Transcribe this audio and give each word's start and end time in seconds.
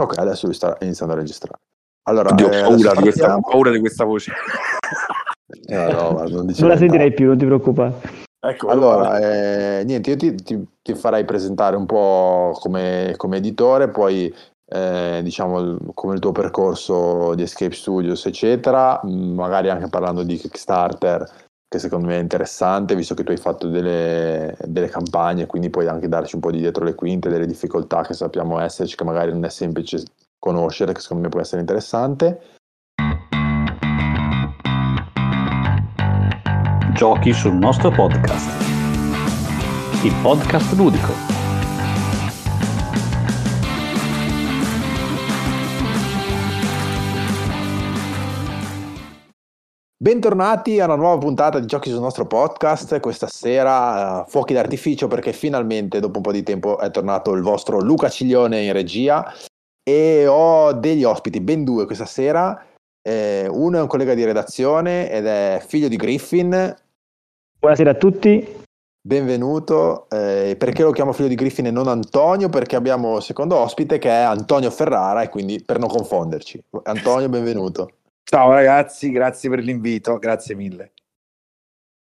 Ok, 0.00 0.16
adesso 0.18 0.46
lui 0.46 0.54
sta 0.54 0.76
iniziando 0.80 1.14
a 1.14 1.16
registrare. 1.18 1.58
Allora, 2.08 2.30
Oddio, 2.30 2.50
eh, 2.50 2.62
ho 2.62 2.68
paura, 2.68 2.92
di 2.92 3.00
questa, 3.02 3.38
paura 3.40 3.70
di 3.70 3.80
questa 3.80 4.04
voce. 4.04 4.32
Eh, 5.66 5.92
no, 5.92 6.12
ma 6.12 6.24
non 6.24 6.52
Non 6.58 6.68
la 6.68 6.76
sentirei 6.76 7.10
più, 7.14 7.26
non 7.28 7.38
ti 7.38 7.46
preoccupare. 7.46 7.94
Ecco, 8.38 8.68
Allora, 8.68 9.18
eh, 9.18 9.82
niente, 9.84 10.10
io 10.10 10.16
ti, 10.16 10.34
ti- 10.34 10.66
ti 10.82 10.94
farei 10.94 11.24
presentare 11.24 11.74
un 11.74 11.86
po' 11.86 12.54
come, 12.60 13.14
come 13.16 13.38
editore, 13.38 13.88
poi 13.88 14.32
eh, 14.70 15.20
diciamo 15.22 15.78
come 15.94 16.14
il 16.14 16.20
tuo 16.20 16.32
percorso 16.32 17.34
di 17.34 17.42
Escape 17.44 17.74
Studios, 17.74 18.26
eccetera, 18.26 19.00
magari 19.04 19.70
anche 19.70 19.88
parlando 19.88 20.22
di 20.22 20.36
Kickstarter, 20.36 21.26
che 21.68 21.78
secondo 21.78 22.06
me 22.06 22.16
è 22.16 22.20
interessante, 22.20 22.94
visto 22.94 23.14
che 23.14 23.24
tu 23.24 23.30
hai 23.30 23.36
fatto 23.36 23.68
delle, 23.68 24.56
delle 24.64 24.88
campagne, 24.88 25.44
quindi 25.44 25.68
puoi 25.68 25.86
anche 25.86 26.08
darci 26.08 26.34
un 26.36 26.40
po' 26.40 26.50
di 26.50 26.58
dietro 26.58 26.82
le 26.82 26.94
quinte, 26.94 27.28
delle 27.28 27.46
difficoltà 27.46 28.02
che 28.02 28.14
sappiamo 28.14 28.58
esserci, 28.58 28.96
che 28.96 29.04
magari 29.04 29.32
non 29.32 29.44
è 29.44 29.50
semplice 29.50 30.02
conoscere, 30.38 30.94
che 30.94 31.00
secondo 31.00 31.24
me 31.24 31.28
può 31.28 31.40
essere 31.40 31.60
interessante. 31.60 32.40
Giochi 36.94 37.34
sul 37.34 37.54
nostro 37.54 37.90
podcast. 37.90 38.48
Il 40.02 40.14
podcast 40.22 40.72
ludico. 40.72 41.27
Bentornati 50.00 50.78
a 50.78 50.84
una 50.84 50.94
nuova 50.94 51.18
puntata 51.18 51.58
di 51.58 51.66
Giochi 51.66 51.90
sul 51.90 51.98
nostro 51.98 52.24
podcast. 52.24 53.00
Questa 53.00 53.26
sera 53.26 54.22
eh, 54.24 54.30
fuochi 54.30 54.54
d'artificio 54.54 55.08
perché 55.08 55.32
finalmente 55.32 55.98
dopo 55.98 56.18
un 56.18 56.22
po' 56.22 56.30
di 56.30 56.44
tempo 56.44 56.78
è 56.78 56.88
tornato 56.92 57.32
il 57.32 57.42
vostro 57.42 57.80
Luca 57.80 58.08
Ciglione 58.08 58.62
in 58.62 58.72
regia 58.72 59.34
e 59.82 60.24
ho 60.28 60.72
degli 60.72 61.02
ospiti, 61.02 61.40
ben 61.40 61.64
due 61.64 61.84
questa 61.84 62.06
sera. 62.06 62.64
Eh, 63.02 63.48
uno 63.50 63.78
è 63.78 63.80
un 63.80 63.88
collega 63.88 64.14
di 64.14 64.24
redazione 64.24 65.10
ed 65.10 65.26
è 65.26 65.60
figlio 65.66 65.88
di 65.88 65.96
Griffin. 65.96 66.76
Buonasera 67.58 67.90
a 67.90 67.94
tutti. 67.94 68.56
Benvenuto. 69.00 70.08
Eh, 70.10 70.54
perché 70.56 70.84
lo 70.84 70.92
chiamo 70.92 71.12
figlio 71.12 71.26
di 71.26 71.34
Griffin 71.34 71.66
e 71.66 71.70
non 71.72 71.88
Antonio? 71.88 72.48
Perché 72.48 72.76
abbiamo 72.76 73.16
il 73.16 73.22
secondo 73.24 73.56
ospite 73.56 73.98
che 73.98 74.10
è 74.10 74.20
Antonio 74.20 74.70
Ferrara 74.70 75.22
e 75.22 75.28
quindi 75.28 75.60
per 75.60 75.80
non 75.80 75.88
confonderci. 75.88 76.62
Antonio, 76.84 77.26
benvenuto. 77.28 77.94
Ciao 78.30 78.52
ragazzi, 78.52 79.10
grazie 79.10 79.48
per 79.48 79.60
l'invito, 79.60 80.18
grazie 80.18 80.54
mille. 80.54 80.92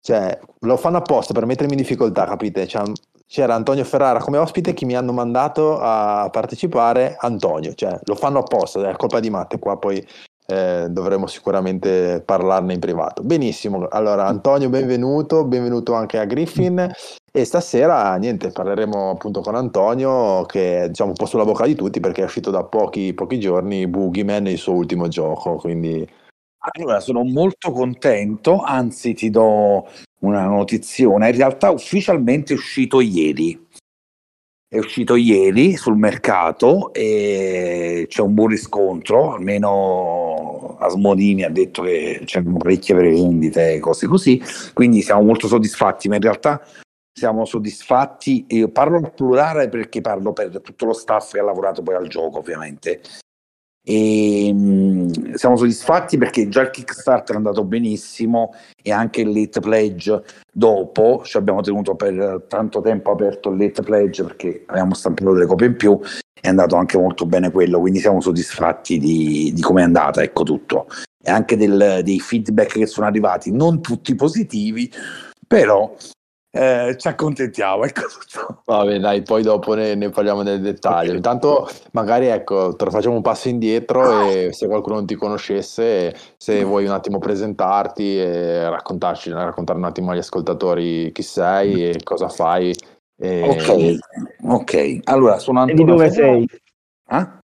Cioè, 0.02 0.40
lo 0.62 0.76
fanno 0.76 0.98
apposta 0.98 1.34
per 1.34 1.46
mettermi 1.46 1.74
in 1.74 1.78
difficoltà, 1.78 2.26
capite? 2.26 2.66
Cioè, 2.66 2.82
c'era 3.28 3.54
Antonio 3.54 3.84
Ferrara 3.84 4.18
come 4.18 4.40
ospite, 4.40 4.74
chi 4.74 4.86
mi 4.86 4.96
hanno 4.96 5.12
mandato 5.14 5.78
a 5.80 6.28
partecipare? 6.32 7.16
Antonio, 7.20 7.76
cioè, 7.76 8.00
lo 8.06 8.16
fanno 8.16 8.40
apposta, 8.40 8.90
è 8.90 8.96
colpa 8.96 9.20
di 9.20 9.30
Matte, 9.30 9.60
qua 9.60 9.78
poi 9.78 10.04
eh, 10.48 10.88
dovremo 10.90 11.28
sicuramente 11.28 12.22
parlarne 12.24 12.74
in 12.74 12.80
privato. 12.80 13.24
Benissimo, 13.24 13.88
allora 13.90 14.26
Antonio 14.26 14.70
benvenuto, 14.70 15.46
benvenuto 15.46 15.94
anche 15.94 16.20
a 16.20 16.26
Griffin 16.26 16.92
e 17.32 17.44
stasera, 17.46 18.16
niente, 18.16 18.52
parleremo 18.52 19.12
appunto 19.12 19.42
con 19.42 19.56
Antonio 19.56 20.44
che 20.46 20.84
è 20.84 20.88
diciamo 20.88 21.10
un 21.10 21.16
po' 21.16 21.26
sulla 21.26 21.46
bocca 21.46 21.66
di 21.66 21.76
tutti 21.76 22.00
perché 22.00 22.22
è 22.22 22.26
uscito 22.26 22.52
da 22.52 22.64
pochi, 22.64 23.14
pochi 23.14 23.40
giorni 23.40 23.88
Boogeyman, 23.88 24.48
il 24.48 24.58
suo 24.58 24.74
ultimo 24.74 25.08
gioco, 25.08 25.56
quindi... 25.56 26.08
Allora, 26.68 27.00
sono 27.00 27.24
molto 27.24 27.72
contento, 27.72 28.60
anzi 28.60 29.14
ti 29.14 29.30
do 29.30 29.88
una 30.22 30.46
notizione, 30.46 31.30
in 31.30 31.36
realtà 31.36 31.70
ufficialmente 31.70 32.54
è 32.54 32.56
uscito 32.56 33.02
ieri. 33.02 33.65
È 34.68 34.80
uscito 34.80 35.16
ieri 35.16 35.76
sul 35.76 35.96
mercato 35.96 36.92
e 36.92 38.08
c'è 38.10 38.22
un 38.22 38.34
buon 38.34 38.48
riscontro, 38.48 39.34
almeno 39.34 40.76
Asmodini 40.80 41.44
ha 41.44 41.50
detto 41.50 41.84
che 41.84 42.24
c'erano 42.26 42.58
parecchie 42.58 42.96
prevendite 42.96 43.74
e 43.74 43.80
cose 43.80 44.08
così, 44.08 44.42
quindi 44.74 45.02
siamo 45.02 45.22
molto 45.22 45.48
soddisfatti, 45.48 46.10
ma 46.10 46.16
in 46.16 46.22
realtà 46.22 46.66
siamo 47.14 47.46
soddisfatti, 47.46 48.46
io 48.50 48.70
parlo 48.70 48.98
al 48.98 49.14
plurale 49.14 49.70
perché 49.70 50.02
parlo 50.02 50.34
per 50.34 50.60
tutto 50.62 50.86
lo 50.86 50.94
staff 50.94 51.34
che 51.34 51.40
ha 51.40 51.44
lavorato 51.44 51.84
poi 51.84 51.96
al 51.96 52.08
gioco 52.08 52.40
ovviamente, 52.40 53.02
e 53.88 54.52
mh, 54.52 55.36
siamo 55.36 55.56
soddisfatti 55.56 56.18
perché 56.18 56.50
già 56.50 56.62
il 56.62 56.72
Kickstarter 56.72 57.36
è 57.36 57.38
andato 57.38 57.64
benissimo 57.64 58.56
e 58.82 58.92
anche 58.92 59.22
il 59.22 59.32
late 59.32 59.60
pledge 59.60 60.24
dopo 60.52 61.22
ci 61.24 61.38
abbiamo 61.38 61.62
tenuto 61.62 61.94
per 61.94 62.46
tanto 62.48 62.82
tempo 62.82 63.12
aperto 63.12 63.52
il 63.52 63.58
late 63.58 63.84
pledge 63.84 64.24
perché 64.24 64.64
avevamo 64.66 64.96
stampato 64.96 65.34
delle 65.34 65.46
copie 65.46 65.68
in 65.68 65.76
più 65.76 66.00
è 66.42 66.48
andato 66.48 66.76
anche 66.76 66.98
molto 66.98 67.28
bene 67.28 67.52
quello 67.52 67.80
quindi 67.80 68.00
siamo 68.00 68.22
soddisfatti 68.22 68.98
di, 68.98 69.52
di 69.54 69.62
come 69.62 69.82
è 69.82 69.84
andata 69.84 70.24
ecco 70.24 70.44
tutto. 70.44 70.88
E 71.28 71.32
anche 71.32 71.56
del- 71.58 72.02
dei 72.04 72.20
feedback 72.20 72.74
che 72.74 72.86
sono 72.86 73.08
arrivati 73.08 73.52
non 73.52 73.82
tutti 73.82 74.14
positivi 74.16 74.92
però 75.48 75.96
eh, 76.56 76.96
ci 76.98 77.08
accontentiamo 77.08 77.84
ecco 77.84 78.02
tutto 78.08 78.62
Vabbè, 78.66 78.98
dai, 79.00 79.22
poi 79.22 79.44
dopo 79.44 79.74
ne, 79.74 79.94
ne 79.94 80.10
parliamo 80.10 80.42
nel 80.42 80.62
dettaglio. 80.62 81.10
Ok. 81.10 81.16
Intanto, 81.18 81.70
magari 81.92 82.28
ecco, 82.28 82.76
te 82.76 82.86
lo 82.86 82.92
facciamo 82.92 83.16
un 83.16 83.22
passo 83.22 83.50
indietro 83.50 84.10
e 84.12 84.50
se 84.52 84.66
qualcuno 84.68 84.96
non 84.96 85.06
ti 85.06 85.16
conoscesse, 85.16 86.16
se 86.38 86.64
vuoi 86.64 86.86
un 86.86 86.92
attimo 86.92 87.20
presentarti 87.20 88.18
e 88.18 88.70
raccontarci, 88.70 89.32
raccontare 89.32 89.78
un 89.78 89.86
attimo 89.86 90.12
agli 90.12 90.20
ascoltatori 90.20 91.12
chi 91.12 91.22
sei 91.22 91.90
e 91.92 92.04
cosa 92.04 92.30
fai. 92.30 92.74
E- 93.18 93.42
ok 93.42 94.00
ok 94.48 95.00
allora 95.06 95.40
sono 95.40 95.62
E 95.62 95.66
di 95.66 95.72
Antonio 95.72 95.94
dove 95.96 96.10
Ferrara. 96.12 96.34
sei? 96.34 96.48
Ah? 97.08 97.40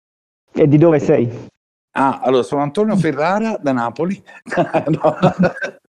E 0.53 0.69
di 0.69 0.79
dove 0.79 0.99
sei? 0.99 1.47
Ah, 1.93 2.21
allora 2.23 2.43
sono 2.43 2.63
Antonio 2.63 2.97
Ferrara 2.97 3.57
da 3.61 3.73
Napoli. 3.73 4.23
No. 4.89 5.17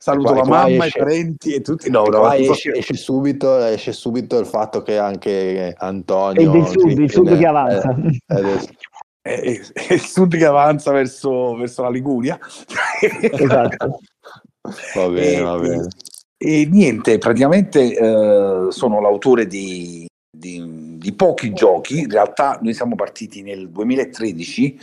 Saluto 0.00 0.32
Qua- 0.32 0.42
la 0.42 0.48
mamma, 0.48 0.86
esce- 0.86 0.98
i 0.98 1.02
parenti 1.02 1.54
e 1.54 1.60
tutti. 1.60 1.90
No, 1.90 2.06
e 2.06 2.10
no, 2.10 2.32
esce, 2.32 2.72
esce 2.72 2.94
subito, 2.94 3.58
esce 3.64 3.92
subito 3.92 4.38
il 4.38 4.46
fatto 4.46 4.82
che 4.82 4.96
anche 4.96 5.74
Antonio... 5.76 6.40
È 6.40 6.52
del 6.52 6.66
sud, 6.68 6.98
il 6.98 7.10
sud 7.10 7.36
che 7.36 7.42
è- 7.42 7.46
avanza. 7.46 7.90
è- 8.26 8.34
è 8.34 8.40
del- 8.40 8.68
è, 9.20 9.40
è- 9.40 9.60
è 9.88 9.92
il 9.94 10.00
sud 10.00 10.36
che 10.36 10.44
avanza 10.44 10.92
verso, 10.92 11.56
verso 11.56 11.82
la 11.82 11.90
Liguria. 11.90 12.38
Esatto. 13.02 13.98
Va 14.94 15.08
bene, 15.08 15.32
E- 15.32 15.40
va 15.40 15.58
bene. 15.58 15.88
E 16.40 16.68
niente, 16.70 17.18
praticamente 17.18 17.96
eh, 17.96 18.66
sono 18.70 19.00
l'autore 19.00 19.48
di, 19.48 20.06
di- 20.30 20.96
di 20.98 21.12
pochi 21.14 21.52
giochi. 21.52 21.98
In 22.00 22.10
realtà 22.10 22.60
noi 22.62 22.72
siamo 22.74 22.94
partiti 22.94 23.42
nel 23.42 23.68
2013, 23.70 24.78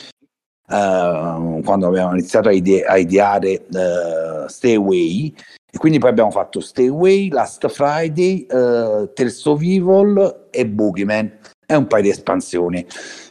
eh, 0.68 1.62
quando 1.64 1.88
abbiamo 1.88 2.14
iniziato 2.14 2.50
a, 2.50 2.52
ide- 2.52 2.84
a 2.84 2.98
ideare 2.98 3.66
eh, 3.68 4.46
Stay 4.48 4.76
Away. 4.76 5.34
E 5.72 5.78
quindi 5.78 6.00
poi 6.00 6.10
abbiamo 6.10 6.32
fatto 6.32 6.60
Stay 6.60 6.88
Away, 6.88 7.30
Last 7.30 7.68
Friday, 7.68 8.46
eh, 8.50 9.10
Terzo 9.14 9.56
Evil 9.56 10.48
e 10.50 10.66
Boogeyman 10.66 11.32
e 11.66 11.76
un 11.76 11.88
paio 11.88 12.04
di 12.04 12.10
espansioni. 12.10 12.86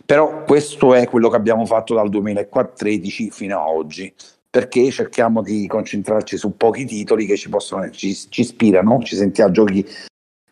Però 0.05 0.45
questo 0.45 0.95
è 0.95 1.09
quello 1.09 1.31
che 1.31 1.37
abbiamo 1.37 1.65
fatto 1.65 1.95
dal 1.95 2.11
2013 2.11 3.31
fino 3.31 3.59
a 3.59 3.69
oggi 3.69 4.12
perché 4.55 4.89
cerchiamo 4.93 5.43
di 5.43 5.66
concentrarci 5.66 6.37
su 6.37 6.56
pochi 6.56 6.84
titoli 6.84 7.27
che 7.27 7.37
ci 7.37 7.49
possono 7.49 7.91
ci, 7.91 8.15
ci 8.15 8.43
ispirano, 8.43 9.01
ci 9.03 9.16
sentiamo 9.16 9.51
giochi 9.51 9.84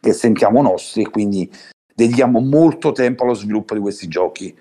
che 0.01 0.13
sentiamo 0.13 0.61
nostri 0.61 1.03
e 1.03 1.09
quindi 1.09 1.49
dedichiamo 1.95 2.41
molto 2.41 2.91
tempo 2.91 3.23
allo 3.23 3.35
sviluppo 3.35 3.75
di 3.75 3.81
questi 3.81 4.09
giochi. 4.09 4.53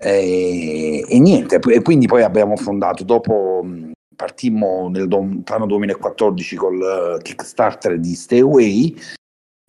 E, 0.00 1.04
e 1.08 1.18
niente, 1.18 1.58
e 1.72 1.82
quindi 1.82 2.06
poi 2.06 2.22
abbiamo 2.22 2.56
fondato 2.56 3.02
dopo 3.02 3.62
mh, 3.64 3.92
partimmo 4.14 4.88
nel 4.88 5.08
anno 5.44 5.66
2014 5.66 6.56
col 6.56 7.16
eh, 7.18 7.22
Kickstarter 7.22 7.98
di 7.98 8.14
Stay 8.14 8.40
Away, 8.40 8.96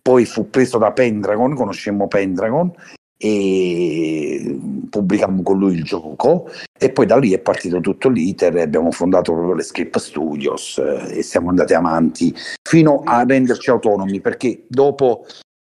poi 0.00 0.24
fu 0.24 0.48
preso 0.48 0.78
da 0.78 0.92
Pendragon, 0.92 1.54
conoscemmo 1.54 2.06
Pendragon 2.06 2.72
e 3.22 4.58
pubblicammo 4.88 5.42
con 5.42 5.58
lui 5.58 5.74
il 5.74 5.84
gioco 5.84 6.48
e 6.78 6.90
poi 6.90 7.04
da 7.04 7.18
lì 7.18 7.34
è 7.34 7.38
partito 7.38 7.78
tutto 7.80 8.08
l'iter 8.08 8.56
e 8.56 8.62
abbiamo 8.62 8.90
fondato 8.90 9.32
proprio 9.32 9.52
l'Escape 9.52 9.98
Studios 9.98 10.78
eh, 10.78 11.18
e 11.18 11.22
siamo 11.22 11.50
andati 11.50 11.74
avanti 11.74 12.34
fino 12.66 13.02
a 13.04 13.22
renderci 13.24 13.68
autonomi 13.68 14.22
perché 14.22 14.64
dopo 14.68 15.26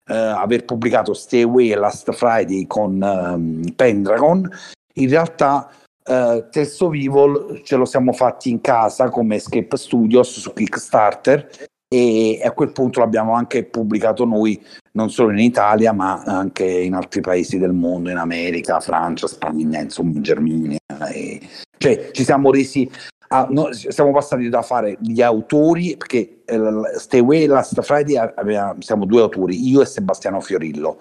eh, 0.06 0.14
aver 0.14 0.64
pubblicato 0.64 1.14
Stay 1.14 1.42
Away 1.42 1.74
Last 1.74 2.10
Friday 2.12 2.66
con 2.66 3.02
ehm, 3.02 3.72
Pendragon 3.74 4.48
in 4.94 5.08
realtà 5.08 5.70
eh, 6.04 6.46
Terzo 6.50 6.92
Evil 6.92 7.62
ce 7.64 7.76
lo 7.76 7.84
siamo 7.84 8.12
fatti 8.12 8.50
in 8.50 8.60
casa 8.60 9.08
come 9.08 9.36
Escape 9.36 9.76
Studios 9.76 10.38
su 10.38 10.52
Kickstarter 10.52 11.48
e 11.88 12.40
a 12.42 12.50
quel 12.50 12.72
punto 12.72 13.00
l'abbiamo 13.00 13.34
anche 13.34 13.64
pubblicato 13.64 14.24
noi 14.24 14.60
non 14.94 15.10
solo 15.10 15.30
in 15.30 15.38
Italia 15.38 15.92
ma 15.92 16.22
anche 16.22 16.64
in 16.64 16.94
altri 16.94 17.20
paesi 17.20 17.58
del 17.58 17.72
mondo, 17.72 18.10
in 18.10 18.16
America, 18.16 18.80
Francia, 18.80 19.26
Spagna, 19.26 19.80
insomma 19.80 20.12
in 20.16 20.22
Germania. 20.22 20.78
E, 21.12 21.40
cioè 21.78 22.10
ci 22.12 22.24
siamo 22.24 22.50
resi, 22.50 22.90
a- 23.28 23.46
no, 23.50 23.72
siamo 23.72 24.12
passati 24.12 24.48
da 24.48 24.62
fare 24.62 24.96
gli 25.00 25.22
autori, 25.22 25.96
perché 25.96 26.42
eh, 26.44 26.60
Stay 26.96 27.20
Away 27.20 27.46
Last 27.46 27.80
Friday 27.82 28.16
aveva- 28.34 28.74
siamo 28.78 29.04
due 29.04 29.22
autori, 29.22 29.68
io 29.68 29.82
e 29.82 29.86
Sebastiano 29.86 30.40
Fiorillo. 30.40 30.98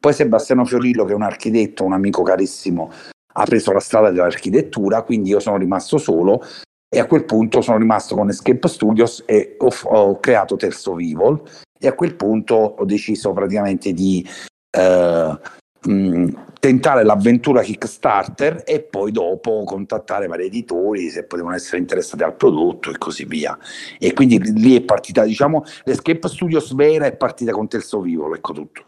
Poi 0.00 0.12
Sebastiano 0.12 0.64
Fiorillo, 0.64 1.04
che 1.04 1.12
è 1.12 1.16
un 1.16 1.22
architetto, 1.22 1.84
un 1.84 1.92
amico 1.92 2.22
carissimo, 2.22 2.90
ha 3.34 3.44
preso 3.44 3.72
la 3.72 3.80
strada 3.80 4.10
dell'architettura, 4.10 5.02
quindi 5.02 5.30
io 5.30 5.40
sono 5.40 5.56
rimasto 5.56 5.98
solo 5.98 6.42
e 6.90 6.98
a 6.98 7.06
quel 7.06 7.24
punto 7.24 7.60
sono 7.60 7.78
rimasto 7.78 8.14
con 8.14 8.28
Escape 8.28 8.66
Studios 8.66 9.22
e 9.26 9.56
ho, 9.58 9.68
ho 9.84 10.18
creato 10.20 10.56
Terzo 10.56 10.94
Vivol 10.94 11.42
e 11.78 11.86
a 11.86 11.92
quel 11.92 12.14
punto 12.14 12.54
ho 12.54 12.84
deciso 12.84 13.32
praticamente 13.32 13.92
di 13.92 14.26
eh, 14.70 15.38
tentare 15.80 17.04
l'avventura 17.04 17.62
Kickstarter 17.62 18.62
e 18.66 18.80
poi 18.80 19.12
dopo 19.12 19.62
contattare 19.64 20.26
vari 20.26 20.46
editori 20.46 21.08
se 21.08 21.24
potevano 21.24 21.54
essere 21.54 21.78
interessati 21.78 22.22
al 22.22 22.34
prodotto 22.34 22.90
e 22.90 22.98
così 22.98 23.24
via. 23.24 23.56
E 23.98 24.12
quindi 24.12 24.40
lì 24.54 24.76
è 24.76 24.80
partita, 24.82 25.24
diciamo, 25.24 25.64
l'Escape 25.84 26.28
Studios 26.28 26.74
vera 26.74 27.06
è 27.06 27.16
partita 27.16 27.52
con 27.52 27.68
Terzo 27.68 28.00
Vivo, 28.00 28.34
ecco 28.34 28.52
tutto. 28.52 28.84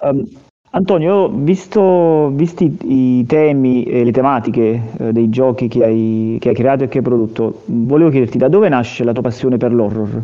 Um, 0.00 0.28
Antonio, 0.70 1.28
visto, 1.28 2.30
visti 2.30 2.76
i 2.82 3.24
temi 3.26 3.84
e 3.84 4.02
le 4.02 4.10
tematiche 4.10 4.82
eh, 4.98 5.12
dei 5.12 5.30
giochi 5.30 5.68
che 5.68 5.84
hai, 5.84 6.36
che 6.40 6.48
hai 6.48 6.54
creato 6.54 6.84
e 6.84 6.88
che 6.88 6.98
hai 6.98 7.04
prodotto, 7.04 7.62
volevo 7.66 8.10
chiederti 8.10 8.38
da 8.38 8.48
dove 8.48 8.68
nasce 8.68 9.04
la 9.04 9.12
tua 9.12 9.22
passione 9.22 9.56
per 9.56 9.72
l'horror? 9.72 10.22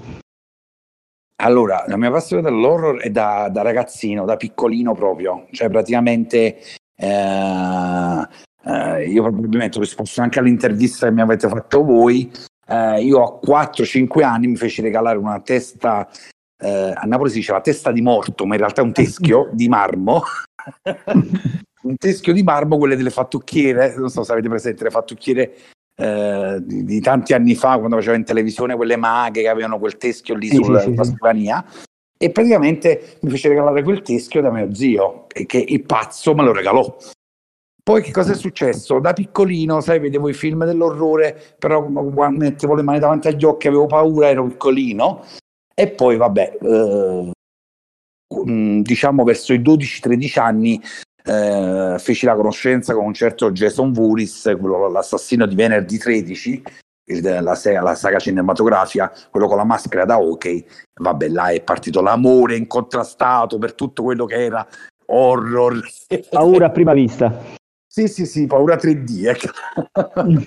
Allora, 1.43 1.85
la 1.87 1.97
mia 1.97 2.11
passione 2.11 2.43
dell'horror 2.43 3.01
è 3.01 3.09
da, 3.09 3.49
da 3.51 3.63
ragazzino, 3.63 4.27
da 4.27 4.37
piccolino 4.37 4.95
proprio, 4.95 5.47
cioè 5.53 5.71
praticamente 5.71 6.59
eh, 6.95 8.29
eh, 8.65 9.09
io 9.09 9.23
probabilmente 9.23 9.79
ho 9.79 9.81
risposto 9.81 10.21
anche 10.21 10.39
all'intervista 10.39 11.07
che 11.07 11.13
mi 11.13 11.23
avete 11.23 11.49
fatto 11.49 11.83
voi, 11.83 12.31
eh, 12.67 13.03
io 13.03 13.23
a 13.23 13.41
4-5 13.43 14.23
anni 14.23 14.49
mi 14.49 14.57
feci 14.57 14.83
regalare 14.83 15.17
una 15.17 15.41
testa, 15.41 16.07
eh, 16.59 16.93
a 16.95 17.07
Napoli 17.07 17.31
si 17.31 17.37
dice 17.37 17.53
la 17.53 17.63
testa 17.63 17.91
di 17.91 18.03
morto, 18.03 18.45
ma 18.45 18.55
in 18.55 18.61
realtà 18.61 18.83
è 18.83 18.85
un 18.85 18.93
teschio 18.93 19.49
di 19.55 19.69
marmo, 19.69 20.23
un 21.83 21.97
teschio 21.97 22.35
di 22.35 22.43
marmo, 22.43 22.77
quelle 22.77 22.97
delle 22.97 23.09
fattucchiere, 23.09 23.95
non 23.97 24.11
so 24.11 24.25
se 24.25 24.33
avete 24.33 24.51
presente 24.51 24.85
le 24.85 24.91
fattucchiere 24.91 25.55
eh, 26.01 26.59
di, 26.63 26.85
di, 26.85 27.01
tanti 27.01 27.33
anni 27.35 27.55
fa 27.55 27.79
quando 27.79 27.97
faceva 27.97 28.17
in 28.17 28.25
televisione 28.25 28.77
quelle 28.77 28.97
maghe 28.97 29.43
che 29.43 29.49
avevano 29.49 29.79
quel 29.79 29.97
teschio 29.97 30.35
lì 30.35 30.49
sì, 30.49 30.57
sulla 30.57 30.81
sì, 30.81 30.95
sì, 30.97 31.05
scrivania 31.05 31.65
e 32.17 32.31
praticamente 32.31 33.19
mi 33.21 33.31
fece 33.31 33.49
regalare 33.49 33.83
quel 33.83 34.03
teschio 34.03 34.41
da 34.41 34.51
mio 34.51 34.75
zio 34.75 35.27
che 35.29 35.65
il 35.67 35.83
pazzo 35.85 36.35
me 36.35 36.43
lo 36.43 36.53
regalò 36.53 36.97
poi 37.83 38.03
che 38.03 38.13
cosa 38.13 38.33
è 38.33 38.37
successo? 38.37 39.01
Da 39.01 39.13
piccolino, 39.13 39.81
sai, 39.81 39.99
vedevo 39.99 40.29
i 40.29 40.33
film 40.33 40.65
dell'orrore, 40.65 41.57
però 41.59 41.89
mettevo 41.89 42.75
le 42.75 42.83
mani 42.83 43.01
davanti 43.01 43.27
agli 43.27 43.45
occhi 43.45 43.67
avevo 43.67 43.87
paura, 43.87 44.29
ero 44.29 44.47
piccolino. 44.47 45.25
E 45.75 45.89
poi, 45.89 46.17
vabbè, 46.17 46.59
eh, 46.61 47.31
diciamo 48.83 49.25
verso 49.25 49.53
i 49.53 49.59
12-13 49.59 50.39
anni 50.39 50.81
eh, 51.25 51.97
feci 51.99 52.27
la 52.27 52.35
conoscenza 52.35 52.95
con 52.95 53.05
un 53.05 53.15
certo 53.15 53.51
Jason 53.53 53.93
quello, 53.95 54.89
l'assassino 54.89 55.47
di 55.47 55.55
venerdì 55.55 55.99
13, 55.99 56.63
il, 57.11 57.23
la, 57.23 57.59
la, 57.83 57.95
saga 57.95 58.19
cinematografica, 58.19 59.13
quello 59.31 59.47
con 59.47 59.57
la 59.57 59.65
maschera 59.65 60.05
da 60.05 60.19
hockey. 60.19 60.65
Vabbè, 61.01 61.29
là 61.29 61.49
è 61.49 61.63
partito 61.63 62.01
l'amore 62.01 62.57
incontrastato 62.57 63.59
per 63.59 63.75
tutto 63.75 64.03
quello 64.03 64.25
che 64.25 64.45
era 64.45 64.67
horror. 65.07 65.81
Paura 66.31 66.67
a 66.67 66.71
prima 66.71 66.93
vista. 66.93 67.59
Sì, 67.93 68.07
sì, 68.07 68.25
sì, 68.25 68.47
paura 68.47 68.77
3D. 68.77 69.27
Ecco. 69.27 70.45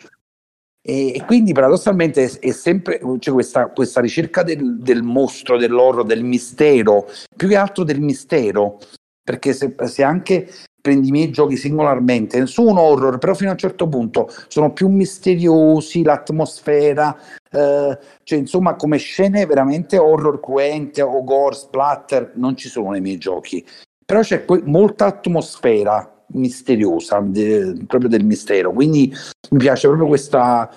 e, 0.81 1.13
e, 1.13 1.25
quindi 1.25 1.51
paradossalmente 1.51 2.23
è, 2.23 2.39
è 2.39 2.51
sempre 2.51 3.01
c'è 3.19 3.31
questa, 3.31 3.67
questa 3.67 3.99
ricerca 3.99 4.43
del, 4.43 4.79
del, 4.79 5.03
mostro, 5.03 5.57
dell'horror, 5.57 6.05
del 6.05 6.23
mistero, 6.23 7.05
più 7.35 7.49
che 7.49 7.57
altro 7.57 7.83
del 7.83 7.99
mistero, 7.99 8.79
perché 9.23 9.53
se, 9.53 9.73
se 9.85 10.03
anche 10.03 10.49
prendi 10.83 11.07
i 11.07 11.11
miei 11.11 11.31
giochi 11.31 11.55
singolarmente, 11.55 12.45
sono 12.45 12.81
horror, 12.81 13.17
però 13.17 13.33
fino 13.33 13.49
a 13.49 13.53
un 13.53 13.57
certo 13.57 13.87
punto 13.87 14.29
sono 14.49 14.73
più 14.73 14.89
misteriosi, 14.89 16.03
l'atmosfera, 16.03 17.17
eh, 17.49 17.97
cioè 18.23 18.39
insomma 18.39 18.75
come 18.75 18.97
scene 18.97 19.45
veramente 19.45 19.97
horror 19.97 20.41
cruente 20.41 21.01
o 21.01 21.23
gore, 21.23 21.55
splatter, 21.55 22.33
non 22.35 22.57
ci 22.57 22.67
sono 22.67 22.91
nei 22.91 22.99
miei 22.99 23.17
giochi. 23.17 23.65
Però 24.05 24.19
c'è 24.19 24.43
que- 24.43 24.61
molta 24.65 25.05
atmosfera, 25.05 26.25
misteriosa, 26.33 27.19
de, 27.21 27.85
proprio 27.87 28.09
del 28.09 28.25
mistero. 28.25 28.73
Quindi 28.73 29.13
mi 29.51 29.57
piace 29.59 29.87
proprio 29.87 30.07
questa, 30.07 30.69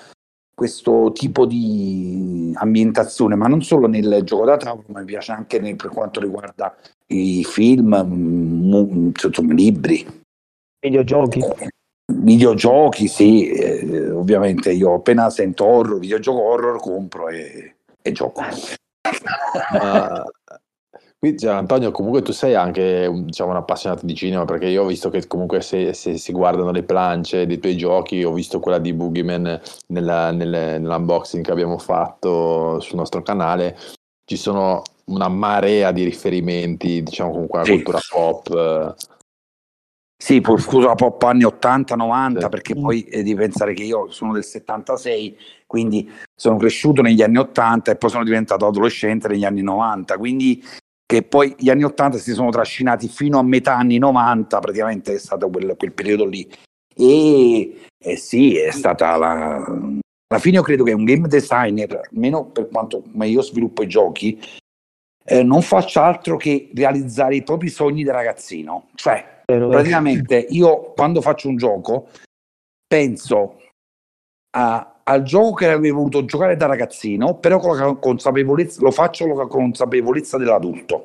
questo 0.55 1.11
tipo 1.13 1.47
di 1.47 2.53
ambientazione, 2.55 3.35
ma 3.35 3.49
non 3.49 3.63
solo 3.63 3.89
nel 3.89 4.21
gioco 4.23 4.45
da 4.45 4.57
tavolo, 4.57 4.87
ma 4.89 5.01
mi 5.01 5.07
piace 5.07 5.33
anche 5.33 5.59
nel, 5.59 5.75
per 5.75 5.91
quanto 5.91 6.21
riguarda 6.21 6.75
i 7.09 7.45
film, 7.45 7.95
mu, 8.07 9.13
insomma, 9.23 9.53
libri. 9.53 10.07
Videogiochi. 10.81 11.41
Videogiochi, 12.13 13.09
sì, 13.09 13.49
eh, 13.49 14.11
ovviamente 14.11 14.73
io 14.73 14.95
appena 14.95 15.29
sento 15.31 15.65
horror, 15.65 15.99
videogioco 15.99 16.41
horror, 16.41 16.81
compro 16.81 17.29
e, 17.29 17.77
e 18.01 18.13
gioco. 18.13 18.43
Ma 19.73 20.25
Qui, 21.19 21.39
cioè, 21.39 21.55
Antonio, 21.55 21.93
comunque 21.93 22.21
tu 22.21 22.33
sei 22.33 22.55
anche 22.55 23.11
diciamo, 23.25 23.51
un 23.51 23.57
appassionato 23.57 24.05
di 24.05 24.15
cinema, 24.15 24.45
perché 24.45 24.67
io 24.67 24.83
ho 24.83 24.87
visto 24.87 25.09
che 25.09 25.27
comunque 25.27 25.63
se, 25.63 25.95
se 25.95 26.19
si 26.19 26.31
guardano 26.31 26.71
le 26.71 26.83
plance 26.83 27.47
dei 27.47 27.59
tuoi 27.59 27.77
giochi, 27.77 28.23
ho 28.23 28.35
visto 28.35 28.61
quella 28.61 28.79
di 28.79 28.93
Boogeyman 28.93 29.61
nella, 29.89 30.31
nelle, 30.31 30.79
nell'unboxing 30.79 31.43
che 31.43 31.51
abbiamo 31.51 31.79
fatto 31.79 32.81
sul 32.81 32.97
nostro 32.97 33.23
canale, 33.23 33.79
ci 34.27 34.37
sono 34.37 34.83
una 35.07 35.29
marea 35.29 35.93
di 35.93 36.05
riferimenti, 36.05 37.03
diciamo, 37.03 37.31
con 37.31 37.47
quella 37.47 37.65
sì. 37.65 37.73
cultura 37.73 37.99
pop. 38.11 38.97
Sì, 40.19 40.41
cultura 40.41 40.95
pop 40.95 41.23
anni 41.23 41.45
80-90, 41.45 42.41
sì. 42.41 42.49
perché 42.49 42.75
poi 42.75 43.05
eh, 43.05 43.23
devi 43.23 43.35
pensare 43.35 43.73
che 43.75 43.85
io 43.85 44.11
sono 44.11 44.33
del 44.33 44.45
76, 44.45 45.37
quindi 45.67 46.11
sono 46.35 46.57
cresciuto 46.57 47.03
negli 47.03 47.23
anni 47.23 47.39
80 47.39 47.93
e 47.93 47.97
poi 47.97 48.11
sono 48.11 48.25
diventato 48.25 48.67
adolescente 48.67 49.29
negli 49.29 49.45
anni 49.45 49.63
90, 49.63 50.17
quindi 50.19 50.63
che 51.07 51.23
poi 51.23 51.55
gli 51.57 51.71
anni 51.71 51.85
80 51.85 52.19
si 52.19 52.33
sono 52.33 52.51
trascinati 52.51 53.07
fino 53.09 53.39
a 53.39 53.43
metà 53.43 53.77
anni 53.77 53.99
90, 53.99 54.59
praticamente 54.59 55.15
è 55.15 55.19
stato 55.19 55.49
quel, 55.49 55.77
quel 55.77 55.93
periodo 55.93 56.25
lì. 56.25 56.51
E 56.97 57.89
eh 57.99 58.17
sì, 58.17 58.57
è 58.57 58.73
stata 58.73 59.17
la... 59.17 59.65
Alla 60.29 60.41
fine 60.41 60.57
io 60.57 60.63
credo 60.63 60.85
che 60.85 60.93
un 60.93 61.05
game 61.05 61.29
designer, 61.29 62.01
almeno 62.11 62.47
per 62.47 62.69
quanto 62.69 63.03
io 63.23 63.43
sviluppo 63.43 63.83
i 63.83 63.89
giochi, 63.89 64.41
eh, 65.25 65.43
non 65.43 65.63
faccia 65.63 66.05
altro 66.05 66.37
che 66.37 66.71
realizzare 66.75 67.37
i 67.37 67.43
propri 67.43 67.69
sogni 67.69 68.03
da 68.03 68.13
ragazzino. 68.13 68.89
Cioè, 68.95 69.43
praticamente 69.45 70.37
io 70.37 70.93
quando 70.95 71.21
faccio 71.21 71.49
un 71.49 71.57
gioco 71.57 72.09
penso 72.87 73.61
a 74.57 74.97
al 75.09 75.23
gioco 75.23 75.55
che 75.55 75.69
avrei 75.69 75.91
voluto 75.91 76.25
giocare 76.25 76.57
da 76.57 76.67
ragazzino, 76.67 77.39
però 77.39 77.59
con 77.59 77.77
la 77.77 77.95
consapevolezza, 77.95 78.81
lo 78.83 78.91
faccio 78.91 79.27
con 79.27 79.37
la 79.37 79.47
consapevolezza 79.47 80.37
dell'adulto. 80.37 81.05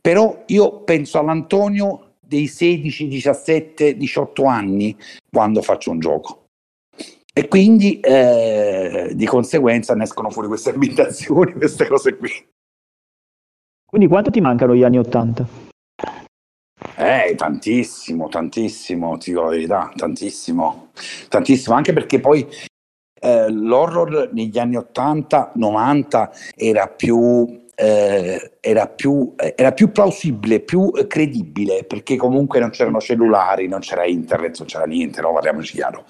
Però 0.00 0.44
io 0.46 0.80
penso 0.80 1.18
all'Antonio 1.18 2.14
dei 2.18 2.46
16, 2.46 3.08
17, 3.08 3.96
18 3.96 4.44
anni 4.44 4.96
quando 5.30 5.60
faccio 5.60 5.90
un 5.90 6.00
gioco. 6.00 6.39
E 7.32 7.46
quindi 7.46 8.00
eh, 8.00 9.12
di 9.14 9.26
conseguenza 9.26 9.94
ne 9.94 10.02
escono 10.04 10.30
fuori 10.30 10.48
queste 10.48 10.70
ambientazioni, 10.70 11.52
queste 11.58 11.86
cose 11.86 12.16
qui. 12.16 12.30
Quindi 13.86 14.08
quanto 14.08 14.30
ti 14.30 14.40
mancano 14.40 14.74
gli 14.74 14.82
anni 14.82 14.98
80? 14.98 15.68
Eh, 16.96 17.34
tantissimo, 17.36 18.28
tantissimo, 18.28 19.18
ti 19.18 19.30
dico 19.30 19.42
la 19.42 19.50
verità, 19.50 19.92
tantissimo, 19.94 20.90
tantissimo, 21.28 21.74
anche 21.74 21.92
perché 21.92 22.20
poi 22.20 22.46
eh, 23.20 23.50
l'horror 23.50 24.30
negli 24.32 24.58
anni 24.58 24.76
80-90 24.76 26.30
era 26.56 26.88
più, 26.88 27.66
eh, 27.74 28.52
era, 28.60 28.86
più, 28.86 29.34
era 29.36 29.72
più 29.72 29.92
plausibile, 29.92 30.60
più 30.60 30.90
credibile, 31.06 31.84
perché 31.84 32.16
comunque 32.16 32.60
non 32.60 32.70
c'erano 32.70 33.00
cellulari, 33.00 33.68
non 33.68 33.80
c'era 33.80 34.06
internet, 34.06 34.58
non 34.58 34.66
c'era 34.66 34.84
niente, 34.84 35.20
no? 35.20 35.32
parliamoci 35.32 35.74
chiaro. 35.74 36.04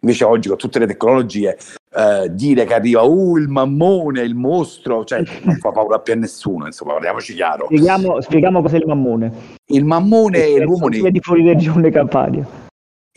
Invece 0.00 0.24
oggi 0.24 0.48
con 0.48 0.58
tutte 0.58 0.78
le 0.78 0.86
tecnologie 0.86 1.56
eh, 1.96 2.28
dire 2.30 2.64
che 2.64 2.74
arriva 2.74 3.02
uh, 3.02 3.36
il 3.36 3.48
mammone, 3.48 4.20
il 4.20 4.34
mostro, 4.34 5.04
cioè 5.04 5.22
non 5.44 5.56
fa 5.56 5.72
paura 5.72 5.98
più 5.98 6.12
a 6.12 6.16
nessuno, 6.16 6.66
insomma, 6.66 6.92
parliamoci 6.92 7.34
chiaro. 7.34 7.64
Spieghiamo, 7.66 8.20
spieghiamo 8.20 8.62
cos'è 8.62 8.76
il 8.76 8.86
mammone. 8.86 9.32
Il 9.66 9.84
mammone 9.84 10.44
è 10.44 10.58
l'uomo 10.58 10.88
nero. 10.88 11.10
di 11.10 11.20
fuori 11.20 11.46
regione 11.46 11.90
Campania. 11.90 12.46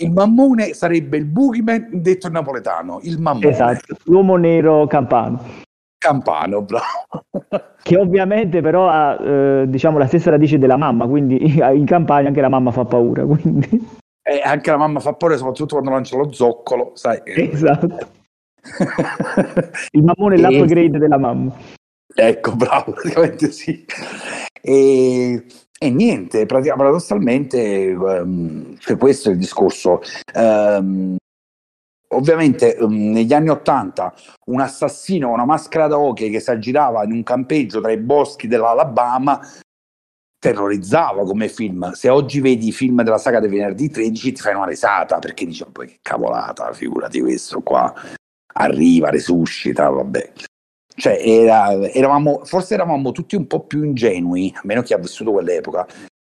Il 0.02 0.12
mammone 0.12 0.74
sarebbe 0.74 1.18
il 1.18 1.26
boogeyman 1.26 1.90
detto 1.92 2.28
in 2.28 2.34
napoletano, 2.34 3.00
il 3.04 3.20
mammone. 3.20 3.50
Esatto, 3.50 3.98
l'uomo 4.06 4.38
nero 4.38 4.88
campano. 4.88 5.44
Campano, 5.98 6.62
bravo. 6.62 7.68
Che 7.84 7.98
ovviamente 7.98 8.62
però 8.62 8.88
ha 8.88 9.18
eh, 9.22 9.66
diciamo 9.68 9.98
la 9.98 10.08
stessa 10.08 10.30
radice 10.30 10.58
della 10.58 10.78
mamma, 10.78 11.06
quindi 11.06 11.38
in 11.60 11.86
Campania 11.86 12.30
anche 12.30 12.40
la 12.40 12.48
mamma 12.48 12.72
fa 12.72 12.86
paura. 12.86 13.26
Quindi. 13.26 13.98
E 14.30 14.42
anche 14.44 14.70
la 14.70 14.78
mamma 14.78 15.00
fa 15.00 15.14
paura, 15.14 15.38
soprattutto 15.38 15.74
quando 15.76 15.90
lancia 15.90 16.16
lo 16.16 16.32
zoccolo, 16.32 16.92
sai. 16.94 17.20
Esatto. 17.24 18.12
il 19.92 20.04
mammone 20.04 20.36
è 20.36 20.40
l'upgrade 20.40 21.00
della 21.00 21.18
mamma. 21.18 21.52
Ecco, 22.14 22.56
bravo, 22.56 22.92
praticamente 23.00 23.52
sì. 23.52 23.84
E 24.62 25.46
E 25.82 25.90
niente, 25.90 26.46
pratica- 26.46 26.76
paradossalmente, 26.76 27.88
ehm, 27.92 28.78
cioè 28.80 28.98
questo 28.98 29.30
è 29.30 29.32
il 29.32 29.38
discorso. 29.40 30.02
Ehm, 30.36 31.16
ovviamente 32.10 32.76
ehm, 32.76 33.12
negli 33.12 33.34
anni 33.34 33.50
Ottanta 33.50 34.14
un 34.48 34.60
assassino 34.60 35.28
con 35.28 35.36
una 35.36 35.46
maschera 35.46 35.88
da 35.88 35.98
hockey 35.98 36.30
che 36.30 36.40
si 36.40 36.52
aggirava 36.52 37.04
in 37.06 37.14
un 37.14 37.24
campeggio 37.24 37.80
tra 37.82 37.92
i 37.92 37.98
boschi 37.98 38.48
dell'Alabama 38.48 39.40
terrorizzava 40.40 41.24
come 41.24 41.50
film. 41.50 41.92
Se 41.92 42.10
oggi 42.10 42.40
vedi 42.40 42.70
i 42.70 42.72
film 42.72 43.04
della 43.04 43.18
saga 43.18 43.40
del 43.40 43.50
venerdì 43.50 43.90
13 43.90 44.32
ti 44.32 44.42
fai 44.42 44.56
una 44.56 44.66
risata 44.66 45.20
perché 45.20 45.46
dici 45.46 45.64
"Oh, 45.64 45.70
poi 45.72 45.88
che 45.88 46.00
cavolata, 46.02 46.72
figurati 46.74 47.20
questo 47.20 47.62
qua 47.62 47.94
arriva, 48.54 49.10
resuscita, 49.10 49.90
vabbè. 49.90 50.32
Cioè, 50.96 51.18
era- 51.22 51.72
eravamo, 51.92 52.42
forse 52.44 52.74
eravamo 52.74 53.12
tutti 53.12 53.36
un 53.36 53.48
po' 53.48 53.62
più 53.66 53.84
ingenui, 53.84 54.52
a 54.56 54.62
meno 54.64 54.82
chi 54.82 54.94
ha 54.94 54.98
vissuto 54.98 55.32
quell'epoca, 55.32 55.86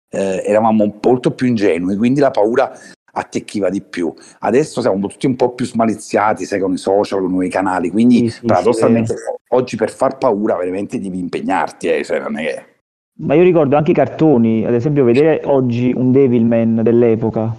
eh, 0.10 0.44
eravamo 0.46 0.84
un 0.84 1.00
po' 1.00 1.10
molto 1.10 1.32
più 1.32 1.48
ingenui, 1.48 1.96
quindi 1.98 2.20
la 2.20 2.32
paura 2.32 2.72
attecchiva 3.14 3.70
di 3.70 3.82
più. 3.82 4.14
Adesso 4.40 4.80
siamo 4.80 5.06
tutti 5.08 5.26
un 5.26 5.36
po' 5.36 5.54
più 5.54 5.66
smaliziati, 5.66 6.46
sai, 6.46 6.60
con 6.62 6.72
i 6.72 6.78
social, 6.78 7.22
con 7.22 7.44
i 7.44 7.50
canali, 7.50 7.90
quindi 7.90 8.30
Sì, 8.30 8.40
sì, 8.40 8.46
paradossalmente 8.46 9.16
oggi 9.50 9.76
per 9.76 9.92
far 9.92 10.18
paura 10.18 10.56
veramente 10.56 11.00
devi 11.00 11.20
impegnarti, 11.20 11.88
eh, 11.90 12.04
cioè, 12.06 12.20
non 12.20 12.38
è 12.38 12.44
che- 12.46 12.66
Ma 13.22 13.36
io 13.36 13.44
ricordo 13.44 13.78
anche 13.78 13.92
i 13.92 13.94
cartoni, 13.94 14.66
ad 14.66 14.74
esempio 14.74 15.04
vedere 15.04 15.42
oggi 15.46 15.94
un 15.96 16.12
Devilman 16.12 16.82
dell'epoca 16.82 17.56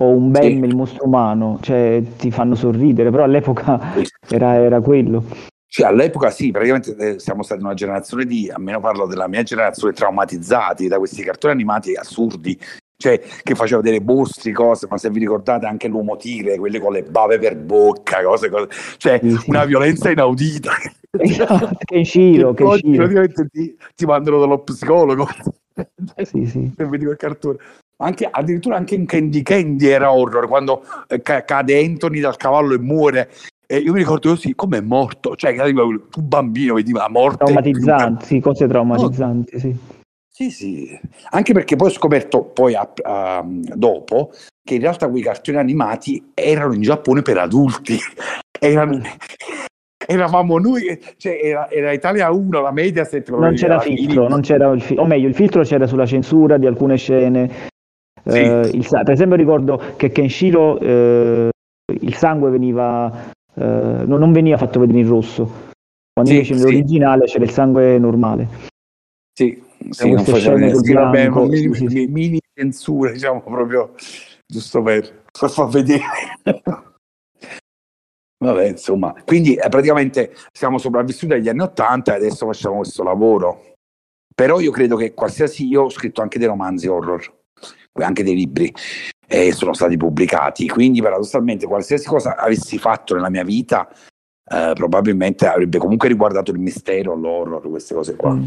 o 0.00 0.08
un 0.08 0.30
Bem, 0.30 0.62
Sì. 0.62 0.68
il 0.68 0.76
mostro 0.76 1.06
umano, 1.06 1.58
cioè 1.62 2.02
ti 2.18 2.30
fanno 2.30 2.54
sorridere, 2.54 3.10
però 3.10 3.24
all'epoca 3.24 3.94
era, 4.28 4.56
era 4.56 4.80
quello. 4.80 5.24
Cioè, 5.66 5.86
all'epoca 5.86 6.30
sì, 6.30 6.50
praticamente 6.50 6.94
eh, 6.96 7.18
siamo 7.18 7.42
stati 7.42 7.62
una 7.62 7.74
generazione 7.74 8.26
di, 8.26 8.50
almeno 8.52 8.78
parlo 8.78 9.06
della 9.06 9.26
mia 9.26 9.42
generazione, 9.42 9.94
traumatizzati 9.94 10.86
da 10.86 10.98
questi 10.98 11.22
cartoni 11.22 11.54
animati 11.54 11.94
assurdi, 11.94 12.56
cioè 12.96 13.20
che 13.42 13.54
faceva 13.54 13.80
vedere 13.80 14.04
mostri, 14.04 14.52
cose, 14.52 14.86
ma 14.88 14.98
se 14.98 15.10
vi 15.10 15.18
ricordate 15.18 15.66
anche 15.66 15.88
l'uomo 15.88 16.16
tigre, 16.16 16.58
quelle 16.58 16.78
con 16.78 16.92
le 16.92 17.02
bave 17.02 17.38
per 17.38 17.56
bocca, 17.56 18.22
cose, 18.22 18.50
cose 18.50 18.68
cioè 18.98 19.20
una 19.46 19.64
violenza 19.64 20.10
inaudita. 20.10 20.72
Che 21.84 22.42
oggi 22.44 22.54
Kenshiro. 22.54 22.96
praticamente 22.96 23.46
ti, 23.50 23.76
ti 23.94 24.04
mandano 24.06 24.40
dallo 24.40 24.58
psicologo. 24.60 25.26
Sì, 26.22 26.46
sì. 26.46 26.72
Se 26.76 26.84
vedi 26.86 27.04
quel 27.04 27.16
cartone. 27.16 27.58
Anche, 27.96 28.28
addirittura 28.30 28.76
anche 28.76 28.94
in 28.94 29.06
Candy 29.06 29.42
Candy 29.42 29.86
era 29.86 30.12
horror, 30.12 30.46
quando 30.46 30.84
eh, 31.08 31.20
ca- 31.20 31.42
cade 31.44 31.84
Anthony 31.84 32.20
dal 32.20 32.36
cavallo 32.36 32.74
e 32.74 32.78
muore. 32.78 33.30
E 33.66 33.78
io 33.78 33.92
mi 33.92 33.98
ricordo 33.98 34.28
così, 34.28 34.54
come 34.54 34.78
è 34.78 34.80
morto? 34.80 35.34
Cioè, 35.34 35.52
che 35.52 35.62
un 35.62 35.98
bambino, 36.20 36.74
vedi 36.74 36.92
la 36.92 37.08
morte. 37.08 37.44
Traumatizzanti, 37.44 38.24
sì, 38.24 38.40
cose 38.40 38.68
traumatizzanti, 38.68 39.58
sì. 39.58 39.76
Sì, 40.28 40.50
sì, 40.50 41.00
anche 41.30 41.52
perché 41.52 41.76
poi 41.76 41.88
ho 41.88 41.92
scoperto 41.92 42.42
poi 42.42 42.74
a- 42.74 42.92
a- 43.02 43.44
dopo 43.44 44.30
che 44.64 44.74
in 44.74 44.80
realtà 44.80 45.08
quei 45.08 45.22
cartoni 45.22 45.58
animati 45.58 46.30
erano 46.34 46.72
in 46.72 46.82
Giappone 46.82 47.22
per 47.22 47.38
adulti. 47.38 47.98
Erano- 48.60 49.00
eravamo 50.06 50.58
noi, 50.58 50.98
cioè 51.16 51.38
era, 51.42 51.70
era 51.70 51.92
Italia 51.92 52.30
1, 52.30 52.60
la 52.60 52.70
Mediaset. 52.72 53.30
Non 53.30 53.54
c'era 53.54 53.78
filtro, 53.80 54.28
non 54.28 54.40
c'era 54.40 54.70
il 54.70 54.80
fi- 54.80 54.96
o 54.96 55.04
meglio, 55.04 55.28
il 55.28 55.34
filtro 55.34 55.62
c'era 55.62 55.86
sulla 55.86 56.06
censura 56.06 56.56
di 56.56 56.66
alcune 56.66 56.96
scene. 56.96 57.50
Sì. 58.24 58.38
Eh, 58.38 58.70
il 58.72 58.86
per 58.88 59.10
esempio 59.10 59.36
ricordo 59.36 59.80
che 59.96 60.10
Kenshiro 60.10 60.78
eh, 60.78 61.50
il 62.00 62.14
sangue 62.14 62.50
veniva 62.50 63.32
eh, 63.54 63.62
no- 64.06 64.16
non 64.16 64.32
veniva 64.32 64.56
fatto 64.56 64.80
vedere 64.80 65.00
in 65.00 65.08
rosso, 65.08 65.44
quando 66.12 66.30
Sì, 66.30 66.36
invece 66.38 66.54
sì. 66.54 66.60
nell'originale 66.60 67.24
c'era 67.26 67.44
il 67.44 67.50
sangue 67.50 67.98
normale. 67.98 68.48
Sì, 69.32 69.62
sì, 69.90 70.12
non 70.12 70.24
faceva 70.24 70.56
vabbè, 70.56 71.28
mini, 71.28 71.74
sì. 71.74 72.06
mini 72.06 72.40
censure, 72.54 73.12
diciamo 73.12 73.42
proprio 73.42 73.94
giusto 74.46 74.82
per, 74.82 75.24
per 75.38 75.50
far 75.50 75.68
vedere. 75.68 76.02
Vabbè, 78.44 78.68
insomma, 78.68 79.14
quindi 79.24 79.54
eh, 79.54 79.68
praticamente 79.68 80.34
siamo 80.52 80.78
sopravvissuti 80.78 81.32
agli 81.32 81.48
anni 81.48 81.62
Ottanta 81.62 82.12
e 82.12 82.16
adesso 82.16 82.46
facciamo 82.46 82.76
questo 82.76 83.02
lavoro. 83.02 83.72
Però 84.34 84.60
io 84.60 84.70
credo 84.70 84.96
che 84.96 85.14
qualsiasi, 85.14 85.66
io 85.66 85.82
ho 85.82 85.90
scritto 85.90 86.20
anche 86.20 86.38
dei 86.38 86.48
romanzi 86.48 86.88
horror, 86.88 87.32
anche 87.92 88.24
dei 88.24 88.34
libri, 88.34 88.72
e 89.26 89.52
sono 89.52 89.72
stati 89.72 89.96
pubblicati, 89.96 90.68
quindi 90.68 91.00
paradossalmente 91.00 91.66
qualsiasi 91.66 92.06
cosa 92.06 92.36
avessi 92.36 92.78
fatto 92.78 93.14
nella 93.14 93.30
mia 93.30 93.44
vita 93.44 93.88
eh, 94.46 94.72
probabilmente 94.74 95.46
avrebbe 95.46 95.78
comunque 95.78 96.08
riguardato 96.08 96.50
il 96.50 96.58
mistero, 96.58 97.14
l'horror, 97.14 97.68
queste 97.68 97.94
cose 97.94 98.16
qua. 98.16 98.32
Mm. 98.32 98.46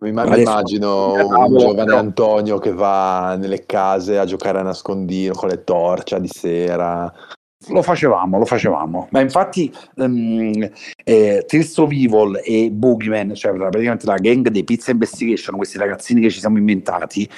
Mi 0.00 0.08
immagino 0.08 1.12
un 1.14 1.56
giovane 1.56 1.84
però- 1.84 1.98
Antonio 1.98 2.58
che 2.58 2.72
va 2.72 3.36
nelle 3.36 3.64
case 3.64 4.18
a 4.18 4.24
giocare 4.24 4.58
a 4.58 4.62
nascondino 4.62 5.34
con 5.34 5.48
le 5.48 5.62
torce 5.62 6.20
di 6.20 6.28
sera. 6.28 7.12
Lo 7.68 7.82
facevamo, 7.82 8.38
lo 8.38 8.44
facevamo. 8.44 9.08
Ma 9.10 9.20
infatti 9.20 9.72
um, 9.96 10.70
eh, 11.04 11.46
of 11.76 11.90
Evil 11.90 12.40
e 12.44 12.70
Boogeyman, 12.70 13.34
cioè 13.34 13.52
praticamente 13.54 14.06
la 14.06 14.16
gang 14.16 14.48
dei 14.48 14.64
Pizza 14.64 14.90
Investigation, 14.90 15.56
questi 15.56 15.78
ragazzini 15.78 16.20
che 16.20 16.30
ci 16.30 16.40
siamo 16.40 16.58
inventati, 16.58 17.28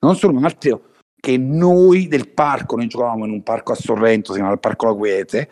non 0.00 0.16
sono 0.16 0.44
altro 0.44 0.82
che 1.22 1.38
noi 1.38 2.08
del 2.08 2.28
parco, 2.30 2.74
noi 2.74 2.88
giocavamo 2.88 3.24
in 3.24 3.30
un 3.30 3.42
parco 3.44 3.72
a 3.72 3.76
Sorrento, 3.76 4.32
si 4.32 4.38
chiama 4.38 4.52
il 4.52 4.58
Parco 4.58 4.86
La 4.86 4.94
Quiete, 4.94 5.48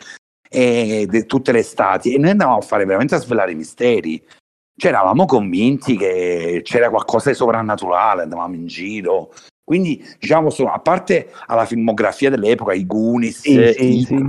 e 0.48 1.06
de- 1.08 1.26
tutte 1.26 1.52
le 1.52 1.60
estati, 1.60 2.12
e 2.12 2.18
noi 2.18 2.30
andavamo 2.30 2.58
a 2.58 2.62
fare 2.62 2.84
veramente 2.84 3.14
a 3.14 3.18
svelare 3.20 3.52
i 3.52 3.54
misteri. 3.54 4.20
Cioè 4.74 4.90
eravamo 4.90 5.26
convinti 5.26 5.96
che 5.96 6.62
c'era 6.64 6.90
qualcosa 6.90 7.30
di 7.30 7.36
sovrannaturale, 7.36 8.22
andavamo 8.22 8.54
in 8.56 8.66
giro. 8.66 9.32
Quindi, 9.70 10.04
diciamo, 10.18 10.50
sono- 10.50 10.72
a 10.72 10.80
parte 10.80 11.30
alla 11.46 11.64
filmografia 11.64 12.28
dell'epoca, 12.28 12.72
i 12.72 12.84
Goonies, 12.84 13.38
Sì, 13.38 13.72
sì, 13.72 13.98
It, 14.00 14.06
sì. 14.08 14.26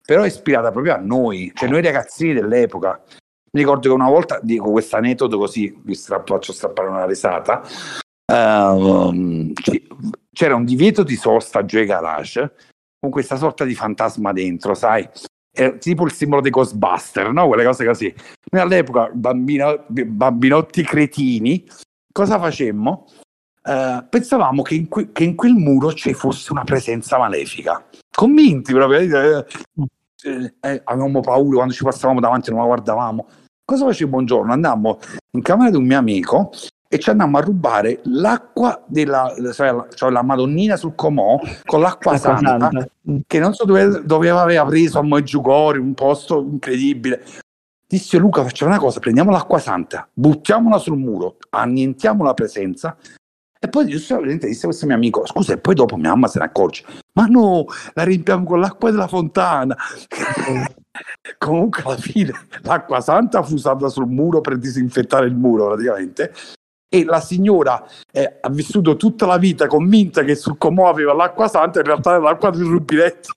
però 0.00 0.22
è 0.22 0.28
ispirata 0.28 0.70
proprio 0.70 0.94
a 0.94 0.98
noi, 0.98 1.50
cioè 1.56 1.68
noi 1.68 1.82
ragazzini 1.82 2.34
dell'epoca. 2.34 3.02
Mi 3.50 3.62
ricordo 3.62 3.88
che 3.88 3.94
una 3.94 4.08
volta, 4.08 4.38
dico 4.40 4.70
questo 4.70 4.94
aneddoto 4.94 5.38
così, 5.38 5.76
vi 5.82 5.92
strappo- 5.92 6.34
faccio 6.34 6.52
strappare 6.52 6.88
una 6.88 7.04
risata, 7.04 7.62
ci- 9.60 9.88
c'era 10.32 10.54
un 10.54 10.64
divieto 10.64 11.02
di 11.02 11.16
sosta 11.16 11.64
giù 11.64 11.78
ai 11.78 11.86
garage 11.86 12.52
con 13.00 13.10
questa 13.10 13.34
sorta 13.34 13.64
di 13.64 13.74
fantasma 13.74 14.32
dentro, 14.32 14.74
sai? 14.74 15.04
Era 15.52 15.72
tipo 15.78 16.04
il 16.04 16.12
simbolo 16.12 16.42
dei 16.42 16.52
Ghostbuster, 16.52 17.32
no? 17.32 17.48
Quelle 17.48 17.64
cose 17.64 17.84
così. 17.84 18.14
Noi 18.52 18.62
all'epoca, 18.62 19.10
bambino- 19.12 19.84
bambinotti 19.88 20.84
cretini, 20.84 21.66
cosa 22.12 22.38
facemmo? 22.38 23.06
Eh, 23.66 24.04
pensavamo 24.08 24.62
che 24.62 24.74
in, 24.76 24.88
que- 24.88 25.10
che 25.10 25.24
in 25.24 25.34
quel 25.34 25.54
muro 25.54 25.92
ci 25.92 26.14
fosse 26.14 26.52
una 26.52 26.62
presenza 26.62 27.18
malefica. 27.18 27.84
Convinti 28.14 28.72
proprio. 28.72 29.00
eh, 29.00 29.44
eh, 30.22 30.54
eh, 30.60 30.80
avevamo 30.84 31.20
paura 31.20 31.56
quando 31.56 31.74
ci 31.74 31.82
passavamo 31.82 32.20
davanti, 32.20 32.50
non 32.50 32.60
la 32.60 32.66
guardavamo. 32.66 33.26
Cosa 33.64 33.84
facemmo 33.86 34.18
un 34.18 34.24
giorno? 34.24 34.52
Andammo 34.52 34.98
in 35.32 35.42
camera 35.42 35.70
di 35.70 35.76
un 35.76 35.84
mio 35.84 35.98
amico 35.98 36.50
e 36.88 37.00
ci 37.00 37.10
andammo 37.10 37.38
a 37.38 37.40
rubare 37.40 37.98
l'acqua 38.04 38.80
della 38.86 39.34
cioè, 39.52 39.72
la- 39.72 39.88
cioè 39.92 40.10
la 40.12 40.22
Madonnina 40.22 40.76
sul 40.76 40.94
comò 40.94 41.36
con 41.64 41.80
l'acqua 41.80 42.12
Acqua 42.12 42.36
santa, 42.36 42.58
santa. 42.70 42.88
Che 43.26 43.38
non 43.40 43.52
so 43.52 43.64
dove, 43.64 44.02
dove 44.04 44.30
aveva 44.30 44.64
preso 44.64 45.00
a 45.00 45.02
Moggiugori, 45.02 45.78
un 45.80 45.94
posto 45.94 46.40
incredibile. 46.40 47.24
Disse 47.88 48.16
Luca, 48.18 48.44
facciamo 48.44 48.70
una 48.70 48.80
cosa, 48.80 49.00
prendiamo 49.00 49.32
l'acqua 49.32 49.58
santa, 49.58 50.08
buttiamola 50.12 50.78
sul 50.78 50.96
muro, 50.98 51.36
annientiamo 51.50 52.22
la 52.22 52.34
presenza 52.34 52.96
e 53.66 53.68
poi 53.68 53.86
giustamente 53.86 54.46
disse 54.46 54.66
questo 54.66 54.86
mio 54.86 54.94
amico, 54.94 55.26
scusa, 55.26 55.52
e 55.52 55.58
poi 55.58 55.74
dopo 55.74 55.96
mia 55.96 56.10
mamma 56.10 56.28
se 56.28 56.38
ne 56.38 56.44
accorge, 56.44 56.84
ma 57.14 57.26
no, 57.26 57.64
la 57.94 58.04
riempiamo 58.04 58.44
con 58.44 58.60
l'acqua 58.60 58.90
della 58.90 59.08
fontana. 59.08 59.76
Comunque 61.36 61.82
alla 61.84 61.96
fine 61.96 62.32
l'acqua 62.62 63.00
santa 63.00 63.42
fu 63.42 63.54
usata 63.54 63.88
sul 63.88 64.06
muro 64.06 64.40
per 64.40 64.56
disinfettare 64.56 65.26
il 65.26 65.34
muro 65.34 65.66
praticamente 65.66 66.32
e 66.88 67.04
la 67.04 67.20
signora 67.20 67.84
eh, 68.10 68.38
ha 68.40 68.48
vissuto 68.48 68.96
tutta 68.96 69.26
la 69.26 69.36
vita 69.36 69.66
convinta 69.66 70.22
che 70.22 70.34
sul 70.36 70.56
comò 70.56 70.88
aveva 70.88 71.12
l'acqua 71.12 71.48
santa, 71.48 71.80
in 71.80 71.86
realtà 71.86 72.10
era 72.10 72.20
l'acqua 72.20 72.50
del 72.50 72.64
rubinetto. 72.64 73.32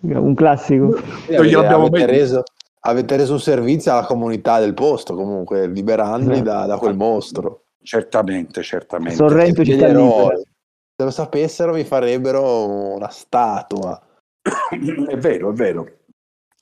Un 0.00 0.34
classico. 0.34 0.96
Avete, 1.26 1.88
mai- 1.90 2.06
reso, 2.06 2.42
avete 2.80 3.16
reso 3.16 3.32
un 3.32 3.40
servizio 3.40 3.90
alla 3.90 4.04
comunità 4.04 4.60
del 4.60 4.74
posto, 4.74 5.14
comunque, 5.14 5.66
liberandoli 5.66 6.40
Esatto. 6.40 6.50
da, 6.50 6.66
da 6.66 6.78
quel 6.78 6.94
mostro. 6.94 7.62
Certamente, 7.88 8.62
certamente. 8.62 9.16
Sorrento 9.16 9.64
città 9.64 9.86
libera. 9.88 10.36
Se 10.36 11.04
lo 11.04 11.10
sapessero 11.10 11.72
vi 11.72 11.84
farebbero 11.84 12.92
una 12.96 13.08
statua. 13.08 13.98
È 14.42 15.16
vero, 15.16 15.48
è 15.50 15.52
vero. 15.54 15.88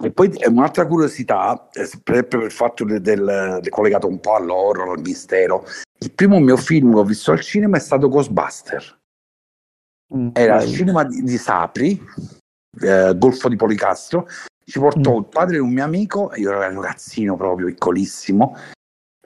E 0.05 0.13
poi 0.13 0.31
un'altra 0.47 0.87
curiosità, 0.87 1.69
eh, 1.73 1.89
per, 2.01 2.29
per 2.29 2.43
il 2.43 2.53
fatto 2.53 2.85
del, 2.85 3.01
del- 3.01 3.59
del- 3.61 3.69
collegato 3.71 4.07
un 4.07 4.21
po' 4.21 4.37
all'horror, 4.37 4.91
al 4.97 5.01
mistero. 5.01 5.65
Il 5.99 6.13
primo 6.13 6.39
mio 6.39 6.57
film 6.57 6.93
che 6.93 6.99
ho 7.01 7.05
visto 7.05 7.33
al 7.33 7.41
cinema 7.41 7.77
è 7.77 7.81
stato 7.81 8.09
Ghostbuster. 8.09 8.99
Mm, 10.15 10.29
Era 10.33 10.59
al 10.59 10.65
bello. 10.65 10.73
cinema 10.77 11.03
di, 11.05 11.23
di 11.23 11.39
Sapri, 11.39 12.01
eh, 12.83 13.15
Golfo 13.17 13.49
di 13.49 13.57
Policastro. 13.57 14.29
Ci 14.65 14.79
portò 14.79 15.15
Mm. 15.15 15.19
il 15.19 15.25
padre 15.27 15.55
di 15.57 15.61
un 15.63 15.73
mio 15.73 15.83
amico, 15.85 16.31
io 16.37 16.51
ero 16.53 16.59
un 16.73 16.81
ragazzino 16.83 17.37
proprio 17.37 17.67
piccolissimo. 17.67 18.57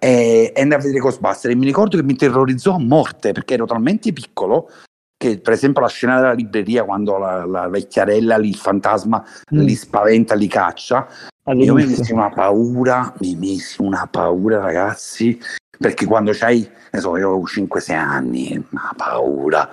E, 0.00 0.52
andai 0.56 0.78
a 0.78 0.82
vedere 0.82 0.98
Ghostbuster. 0.98 1.50
E 1.50 1.54
mi 1.54 1.66
ricordo 1.66 1.96
che 1.96 2.02
mi 2.02 2.16
terrorizzò 2.16 2.74
a 2.74 2.80
morte 2.80 3.32
perché 3.32 3.54
ero 3.54 3.66
talmente 3.66 4.12
piccolo 4.12 4.70
che 5.16 5.38
per 5.38 5.52
esempio 5.52 5.82
la 5.82 5.88
scena 5.88 6.16
della 6.16 6.32
libreria 6.32 6.82
quando 6.82 7.18
la, 7.18 7.44
la 7.44 7.68
vecchiarella 7.68 8.38
lì, 8.38 8.48
il 8.48 8.56
fantasma 8.56 9.22
mm. 9.54 9.58
li 9.58 9.74
spaventa, 9.74 10.34
li 10.34 10.48
caccia 10.48 11.06
io 11.52 11.74
mi 11.74 11.84
messi 11.84 12.12
una 12.12 12.30
paura 12.30 13.12
mi 13.18 13.34
messi 13.34 13.82
una 13.82 14.06
paura 14.06 14.60
ragazzi 14.60 15.38
perché 15.78 16.06
quando 16.06 16.32
c'hai 16.32 16.68
ne 16.92 17.00
so 17.00 17.16
io 17.16 17.28
avevo 17.28 17.44
5-6 17.44 17.92
anni 17.94 18.64
una 18.70 18.92
paura. 18.96 19.68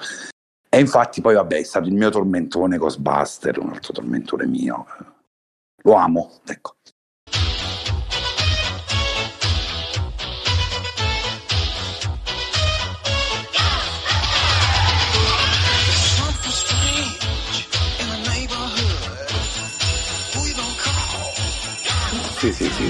E 0.70 0.80
infatti 0.80 1.22
poi 1.22 1.36
vabbè 1.36 1.58
è 1.58 1.64
stato 1.64 1.88
il 1.88 1.94
mio 1.94 2.10
tormentone 2.10 2.78
Ghostbuster 2.78 3.60
un 3.60 3.72
altro 3.72 3.94
tormentone 3.94 4.46
mio. 4.46 4.86
Lo 5.84 5.94
amo 5.94 6.40
ecco 6.46 6.77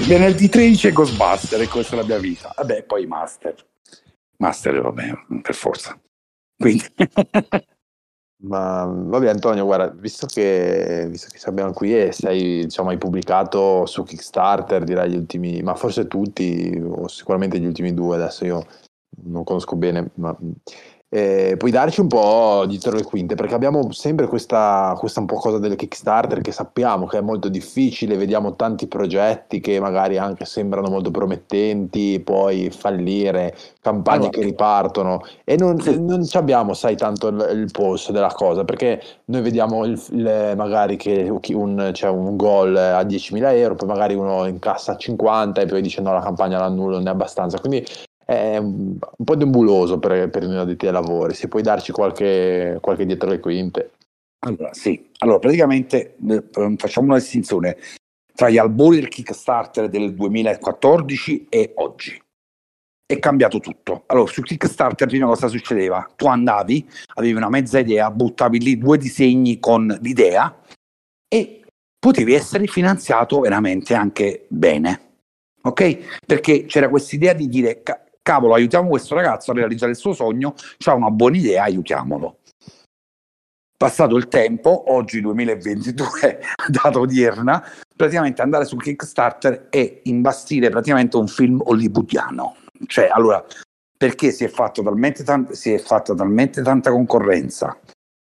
Venerdì 0.08 0.48
13 0.48 0.88
è 0.88 0.92
Ghostbuster 0.92 1.60
e 1.60 1.68
questa 1.68 1.94
è 1.94 1.98
la 1.98 2.06
mia 2.06 2.16
vita. 2.16 2.50
Vabbè, 2.56 2.84
poi 2.84 3.04
Master. 3.04 3.54
Master, 4.38 4.80
vabbè, 4.80 5.12
per 5.42 5.54
forza. 5.54 6.00
Quindi... 6.56 6.82
Ma 8.40 8.84
vabbè 8.86 9.28
Antonio, 9.28 9.66
guarda, 9.66 9.88
visto 9.88 10.26
che, 10.26 11.06
visto 11.10 11.26
che 11.30 11.40
abbiamo 11.46 11.72
qui 11.72 11.94
e 11.94 12.12
sei, 12.12 12.62
diciamo, 12.64 12.88
hai 12.88 12.96
pubblicato 12.96 13.84
su 13.84 14.04
Kickstarter, 14.04 14.82
direi 14.84 15.10
gli 15.10 15.16
ultimi, 15.16 15.60
ma 15.60 15.74
forse 15.74 16.06
tutti, 16.06 16.72
o 16.82 17.06
sicuramente 17.08 17.58
gli 17.58 17.66
ultimi 17.66 17.92
due, 17.92 18.16
adesso 18.16 18.46
io 18.46 18.64
non 19.24 19.44
conosco 19.44 19.76
bene, 19.76 20.12
ma 20.14 20.34
eh, 21.10 21.54
puoi 21.56 21.70
darci 21.70 22.00
un 22.00 22.06
po' 22.08 22.64
dietro 22.66 22.94
le 22.94 23.02
quinte, 23.02 23.34
perché 23.34 23.54
abbiamo 23.54 23.90
sempre 23.92 24.26
questa, 24.26 24.94
questa 24.98 25.20
un 25.20 25.26
po' 25.26 25.36
cosa 25.36 25.58
del 25.58 25.74
Kickstarter 25.74 26.42
che 26.42 26.52
sappiamo 26.52 27.06
che 27.06 27.18
è 27.18 27.20
molto 27.22 27.48
difficile, 27.48 28.16
vediamo 28.18 28.56
tanti 28.56 28.86
progetti 28.88 29.60
che 29.60 29.80
magari 29.80 30.18
anche 30.18 30.44
sembrano 30.44 30.88
molto 30.90 31.10
promettenti, 31.10 32.20
poi 32.20 32.70
fallire, 32.70 33.56
campagne 33.80 34.26
allora. 34.26 34.38
che 34.38 34.44
ripartono 34.44 35.22
e 35.44 35.56
non, 35.56 35.76
non 35.98 36.26
abbiamo, 36.32 36.74
sai, 36.74 36.96
tanto 36.96 37.28
il, 37.28 37.48
il, 37.54 37.70
polso 37.72 38.12
della 38.12 38.32
cosa, 38.34 38.64
perché 38.64 39.00
noi 39.26 39.40
vediamo 39.40 39.84
il, 39.86 40.00
il, 40.10 40.52
magari 40.56 40.96
che 40.96 41.30
un, 41.54 41.90
c'è 41.92 42.08
un 42.08 42.36
goal 42.36 42.76
a 42.76 43.02
10.000 43.02 43.54
euro, 43.56 43.74
poi 43.76 43.88
magari 43.88 44.14
uno 44.14 44.46
incassa 44.46 44.96
50 44.96 45.62
e 45.62 45.66
poi 45.66 45.80
dice 45.80 46.02
no, 46.02 46.12
la 46.12 46.20
campagna 46.20 46.58
l'annullo, 46.58 46.96
non 46.96 47.06
è 47.06 47.10
abbastanza, 47.10 47.58
quindi 47.58 47.86
è 48.28 48.58
un, 48.58 48.98
po' 48.98 49.34
nebuloso 49.36 49.98
per, 49.98 50.28
per 50.28 50.46
noi 50.46 50.58
addetti 50.58 50.86
ai 50.86 50.92
lavori. 50.92 51.32
Se 51.32 51.48
puoi 51.48 51.62
darci 51.62 51.92
qualche, 51.92 52.76
qualche 52.82 53.06
dietro 53.06 53.30
le 53.30 53.40
quinte. 53.40 53.92
Allora, 54.40 54.74
sì. 54.74 55.08
Allora, 55.20 55.38
praticamente 55.38 56.16
eh, 56.28 56.44
facciamo 56.76 57.06
una 57.06 57.18
distinzione 57.18 57.78
tra 58.34 58.50
gli 58.50 58.58
albori 58.58 58.96
del 58.96 59.08
Kickstarter 59.08 59.88
del 59.88 60.12
2014 60.14 61.46
e 61.48 61.72
oggi. 61.76 62.22
È 63.06 63.18
cambiato 63.18 63.60
tutto. 63.60 64.02
Allora, 64.08 64.30
su 64.30 64.42
Kickstarter 64.42 65.08
prima 65.08 65.24
cosa 65.24 65.48
succedeva? 65.48 66.06
Tu 66.14 66.26
andavi, 66.26 66.86
avevi 67.14 67.32
una 67.32 67.48
mezza 67.48 67.78
idea, 67.78 68.10
buttavi 68.10 68.60
lì 68.60 68.76
due 68.76 68.98
disegni 68.98 69.58
con 69.58 69.86
l'idea 70.02 70.54
e 71.26 71.62
potevi 71.98 72.34
essere 72.34 72.66
finanziato 72.66 73.40
veramente 73.40 73.94
anche 73.94 74.44
bene. 74.48 75.00
Ok? 75.62 76.20
Perché 76.26 76.66
c'era 76.66 76.90
questa 76.90 77.16
idea 77.16 77.32
di 77.32 77.48
dire 77.48 77.82
cavolo, 78.28 78.52
aiutiamo 78.52 78.90
questo 78.90 79.14
ragazzo 79.14 79.52
a 79.52 79.54
realizzare 79.54 79.92
il 79.92 79.96
suo 79.96 80.12
sogno, 80.12 80.54
ha 80.84 80.92
una 80.92 81.08
buona 81.08 81.38
idea, 81.38 81.62
aiutiamolo. 81.62 82.40
Passato 83.74 84.16
il 84.16 84.28
tempo, 84.28 84.92
oggi 84.92 85.22
2022, 85.22 86.40
data 86.68 86.98
odierna, 86.98 87.64
praticamente 87.96 88.42
andare 88.42 88.66
su 88.66 88.76
Kickstarter 88.76 89.68
e 89.70 90.00
imbastire 90.04 90.68
praticamente 90.68 91.16
un 91.16 91.26
film 91.26 91.62
hollywoodiano. 91.64 92.56
Cioè, 92.86 93.08
allora, 93.10 93.42
perché 93.96 94.30
si 94.30 94.44
è, 94.44 94.48
fatto 94.48 94.82
talmente 94.82 95.24
tan- 95.24 95.50
si 95.52 95.72
è 95.72 95.78
fatta 95.78 96.14
talmente 96.14 96.60
tanta 96.60 96.90
concorrenza 96.90 97.78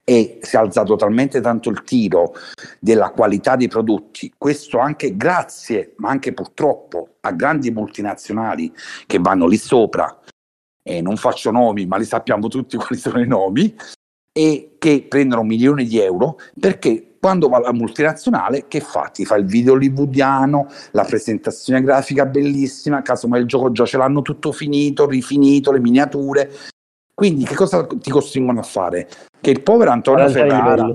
e 0.09 0.39
si 0.41 0.55
è 0.55 0.59
alzato 0.59 0.95
talmente 0.95 1.41
tanto 1.41 1.69
il 1.69 1.83
tiro 1.83 2.33
della 2.79 3.09
qualità 3.09 3.57
dei 3.57 3.67
prodotti, 3.67 4.33
questo 4.37 4.79
anche 4.79 5.17
grazie, 5.17 5.95
ma 5.97 6.09
anche 6.09 6.33
purtroppo 6.33 7.15
a 7.19 7.31
grandi 7.33 7.71
multinazionali 7.71 8.73
che 9.05 9.19
vanno 9.19 9.47
lì 9.47 9.57
sopra, 9.57 10.17
e 10.81 11.01
non 11.01 11.17
faccio 11.17 11.51
nomi, 11.51 11.85
ma 11.85 11.97
li 11.97 12.05
sappiamo 12.05 12.47
tutti 12.47 12.77
quali 12.77 12.95
sono 12.95 13.19
i 13.19 13.27
nomi, 13.27 13.75
e 14.31 14.75
che 14.77 15.05
prendono 15.09 15.43
milioni 15.43 15.83
di 15.83 15.99
euro 15.99 16.37
perché 16.57 17.17
quando 17.19 17.49
va 17.49 17.59
la 17.59 17.73
multinazionale 17.73 18.67
che 18.69 18.79
fa? 18.79 19.09
Ti 19.11 19.25
fa 19.25 19.35
il 19.35 19.45
video 19.45 19.73
hollywoodiano, 19.73 20.67
la 20.91 21.03
presentazione 21.03 21.81
grafica 21.81 22.25
bellissima, 22.25 23.01
casomai 23.01 23.41
il 23.41 23.47
gioco 23.47 23.73
già 23.73 23.85
ce 23.85 23.97
l'hanno 23.97 24.21
tutto 24.21 24.53
finito, 24.53 25.05
rifinito, 25.05 25.73
le 25.73 25.79
miniature, 25.79 26.49
quindi 27.17 27.45
che 27.45 27.55
cosa 27.55 27.83
ti 27.87 28.11
costringono 28.11 28.59
a 28.59 28.63
fare? 28.63 29.09
Che 29.41 29.49
il 29.49 29.63
povero 29.63 29.89
Antonio 29.89 30.29
Ferrara, 30.29 30.87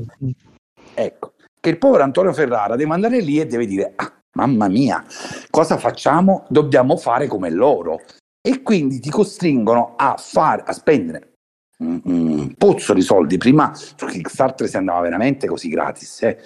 ecco, 0.95 1.33
che 1.59 1.69
il 1.69 1.79
povero 1.79 2.05
Antonio 2.05 2.33
Ferrara 2.33 2.77
deve 2.77 2.93
andare 2.93 3.21
lì 3.21 3.41
e 3.41 3.47
deve 3.47 3.67
dire, 3.67 3.93
ah, 3.97 4.13
mamma 4.35 4.69
mia, 4.69 5.05
cosa 5.51 5.79
facciamo? 5.79 6.45
Dobbiamo 6.49 6.97
fare 6.97 7.27
come 7.27 7.51
loro. 7.51 8.03
E 8.41 8.63
quindi 8.63 9.01
ti 9.01 9.11
costringono 9.11 9.95
a, 9.97 10.15
fare, 10.17 10.63
a 10.65 10.73
spendere 10.73 11.33
un 11.79 12.55
pozzo 12.57 12.95
di 12.95 13.03
soldi. 13.03 13.37
Prima 13.37 13.75
su 13.75 14.07
Kickstarter 14.07 14.69
si 14.69 14.77
andava 14.77 15.01
veramente 15.01 15.49
così 15.49 15.69
gratis. 15.71 16.23
Eh? 16.23 16.39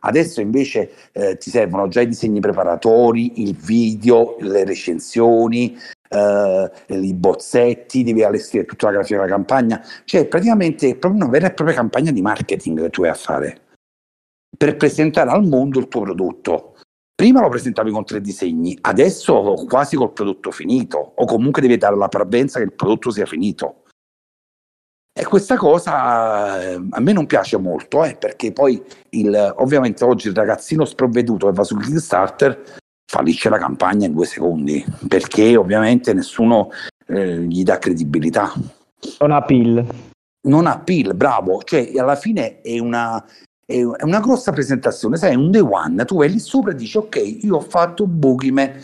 Adesso 0.00 0.42
invece 0.42 0.92
eh, 1.12 1.38
ti 1.38 1.48
servono 1.48 1.88
già 1.88 2.02
i 2.02 2.08
disegni 2.08 2.40
preparatori, 2.40 3.40
il 3.40 3.56
video, 3.56 4.36
le 4.40 4.64
recensioni, 4.64 5.74
eh, 6.12 6.70
i 6.96 7.14
bozzetti, 7.14 8.02
devi 8.02 8.22
allestire 8.22 8.64
tutta 8.64 8.86
la 8.86 8.92
grafica 8.92 9.20
della 9.20 9.30
campagna, 9.30 9.84
cioè 10.04 10.26
praticamente 10.26 10.88
è 10.90 10.96
proprio 10.96 11.22
una 11.22 11.30
vera 11.30 11.46
e 11.48 11.52
propria 11.52 11.76
campagna 11.76 12.10
di 12.10 12.22
marketing 12.22 12.82
che 12.82 12.90
tu 12.90 13.02
vai 13.02 13.10
a 13.10 13.14
fare 13.14 13.60
per 14.56 14.76
presentare 14.76 15.30
al 15.30 15.44
mondo 15.44 15.78
il 15.78 15.88
tuo 15.88 16.02
prodotto. 16.02 16.76
Prima 17.14 17.40
lo 17.40 17.48
presentavi 17.48 17.90
con 17.90 18.04
tre 18.04 18.20
disegni, 18.20 18.76
adesso 18.82 19.64
quasi 19.68 19.96
col 19.96 20.12
prodotto 20.12 20.50
finito, 20.50 20.98
o 20.98 21.24
comunque 21.24 21.62
devi 21.62 21.76
dare 21.76 21.96
la 21.96 22.08
parvenza 22.08 22.58
che 22.58 22.64
il 22.64 22.72
prodotto 22.72 23.10
sia 23.10 23.26
finito. 23.26 23.84
E 25.14 25.24
questa 25.24 25.56
cosa 25.56 26.62
eh, 26.62 26.86
a 26.90 27.00
me 27.00 27.12
non 27.12 27.26
piace 27.26 27.58
molto, 27.58 28.02
eh, 28.02 28.16
perché 28.16 28.52
poi 28.52 28.82
il, 29.10 29.54
ovviamente 29.58 30.04
oggi 30.04 30.28
il 30.28 30.34
ragazzino 30.34 30.84
sprovveduto 30.84 31.46
che 31.46 31.52
va 31.52 31.64
su 31.64 31.76
Kickstarter 31.76 32.80
fallisce 33.12 33.50
la 33.50 33.58
campagna 33.58 34.06
in 34.06 34.14
due 34.14 34.24
secondi, 34.24 34.82
perché 35.06 35.54
ovviamente 35.54 36.14
nessuno 36.14 36.70
eh, 37.06 37.40
gli 37.40 37.62
dà 37.62 37.76
credibilità. 37.76 38.54
Non 39.18 39.32
ha 39.32 39.42
pill. 39.42 39.86
Non 40.48 40.66
ha 40.66 40.78
pill, 40.78 41.14
bravo, 41.14 41.62
cioè 41.62 41.92
alla 41.98 42.16
fine 42.16 42.62
è 42.62 42.78
una, 42.78 43.22
è 43.66 43.82
una 43.82 44.20
grossa 44.20 44.50
presentazione, 44.50 45.18
sai, 45.18 45.36
un 45.36 45.50
day 45.50 45.60
one, 45.60 46.02
tu 46.06 46.16
vai 46.16 46.30
lì 46.30 46.38
sopra 46.38 46.72
e 46.72 46.74
dici 46.74 46.96
ok, 46.96 47.38
io 47.42 47.56
ho 47.56 47.60
fatto 47.60 48.06
Boogeyman, 48.06 48.80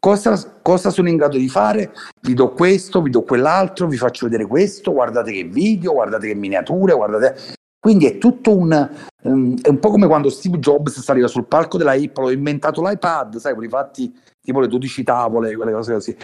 cosa, 0.00 0.58
cosa 0.60 0.90
sono 0.90 1.08
in 1.08 1.16
grado 1.16 1.38
di 1.38 1.48
fare? 1.48 1.92
Vi 2.20 2.34
do 2.34 2.50
questo, 2.50 3.00
vi 3.00 3.10
do 3.10 3.22
quell'altro, 3.22 3.86
vi 3.86 3.96
faccio 3.96 4.26
vedere 4.26 4.44
questo, 4.44 4.92
guardate 4.92 5.30
che 5.30 5.44
video, 5.44 5.92
guardate 5.92 6.26
che 6.26 6.34
miniature, 6.34 6.94
guardate... 6.94 7.36
Quindi 7.78 8.06
è 8.06 8.18
tutto 8.18 8.56
un, 8.56 8.90
um, 9.22 9.60
è 9.60 9.68
un 9.68 9.78
po' 9.78 9.90
come 9.90 10.06
quando 10.06 10.30
Steve 10.30 10.58
Jobs 10.58 11.00
saliva 11.00 11.28
sul 11.28 11.46
palco 11.46 11.78
della 11.78 11.92
Apple, 11.92 12.24
ho 12.24 12.30
inventato 12.30 12.82
l'iPad, 12.82 13.36
sai, 13.36 13.54
quelli 13.54 13.68
fatti 13.68 14.14
tipo 14.40 14.60
le 14.60 14.68
12 14.68 15.02
tavole, 15.02 15.54
quelle 15.56 15.72
cose 15.72 15.92
così. 15.92 16.16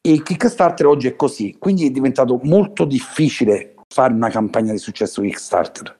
E 0.00 0.12
il 0.12 0.22
Kickstarter 0.22 0.86
oggi 0.86 1.08
è 1.08 1.16
così, 1.16 1.56
quindi 1.58 1.86
è 1.86 1.90
diventato 1.90 2.38
molto 2.44 2.84
difficile 2.84 3.74
fare 3.88 4.12
una 4.12 4.30
campagna 4.30 4.72
di 4.72 4.78
successo 4.78 5.22
Kickstarter. 5.22 5.96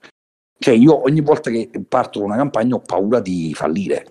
Cioè 0.57 0.73
io 0.73 1.03
ogni 1.03 1.21
volta 1.21 1.49
che 1.49 1.69
parto 1.87 2.19
con 2.19 2.29
una 2.29 2.37
campagna 2.37 2.75
ho 2.75 2.79
paura 2.79 3.19
di 3.19 3.53
fallire. 3.53 4.05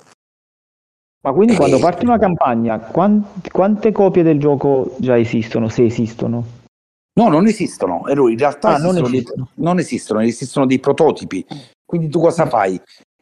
Ma 1.21 1.33
quindi 1.33 1.57
quando 1.57 1.79
parti 1.79 2.05
una 2.05 2.19
campagna, 2.19 2.79
quant- 2.79 3.51
quante 3.51 3.93
copie 3.93 4.23
del 4.23 4.39
gioco 4.39 4.97
già 4.99 5.19
esistono, 5.19 5.69
se 5.69 5.85
esistono? 5.85 6.45
No, 7.19 7.29
non 7.29 7.47
esistono, 7.47 8.05
in 8.07 8.39
realtà 8.39 8.69
ah, 8.69 8.73
esistono 8.77 9.01
non, 9.01 9.13
esistono. 9.13 9.49
Dei, 9.55 9.65
non, 9.65 9.79
esistono. 9.79 10.21
esistono, 10.21 10.67
dei 10.67 10.79
prototipi. 10.79 11.45
Quindi 11.89 12.11
tu 12.11 12.21
cosa 12.21 12.45
fai? 12.45 12.79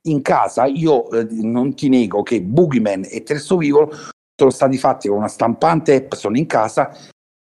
In 0.08 0.22
casa 0.22 0.64
io 0.64 1.08
eh, 1.10 1.24
non 1.30 1.76
ti 1.76 1.88
nego 1.88 2.24
che 2.24 2.42
Boogeyman 2.42 3.06
e 3.08 3.22
Terzo 3.22 3.56
Vivo 3.56 3.92
sono 4.36 4.50
stati 4.50 4.76
fatti 4.76 5.06
con 5.06 5.18
una 5.18 5.28
stampante 5.28 5.94
app, 5.94 6.14
sono 6.14 6.36
in 6.36 6.46
casa, 6.46 6.90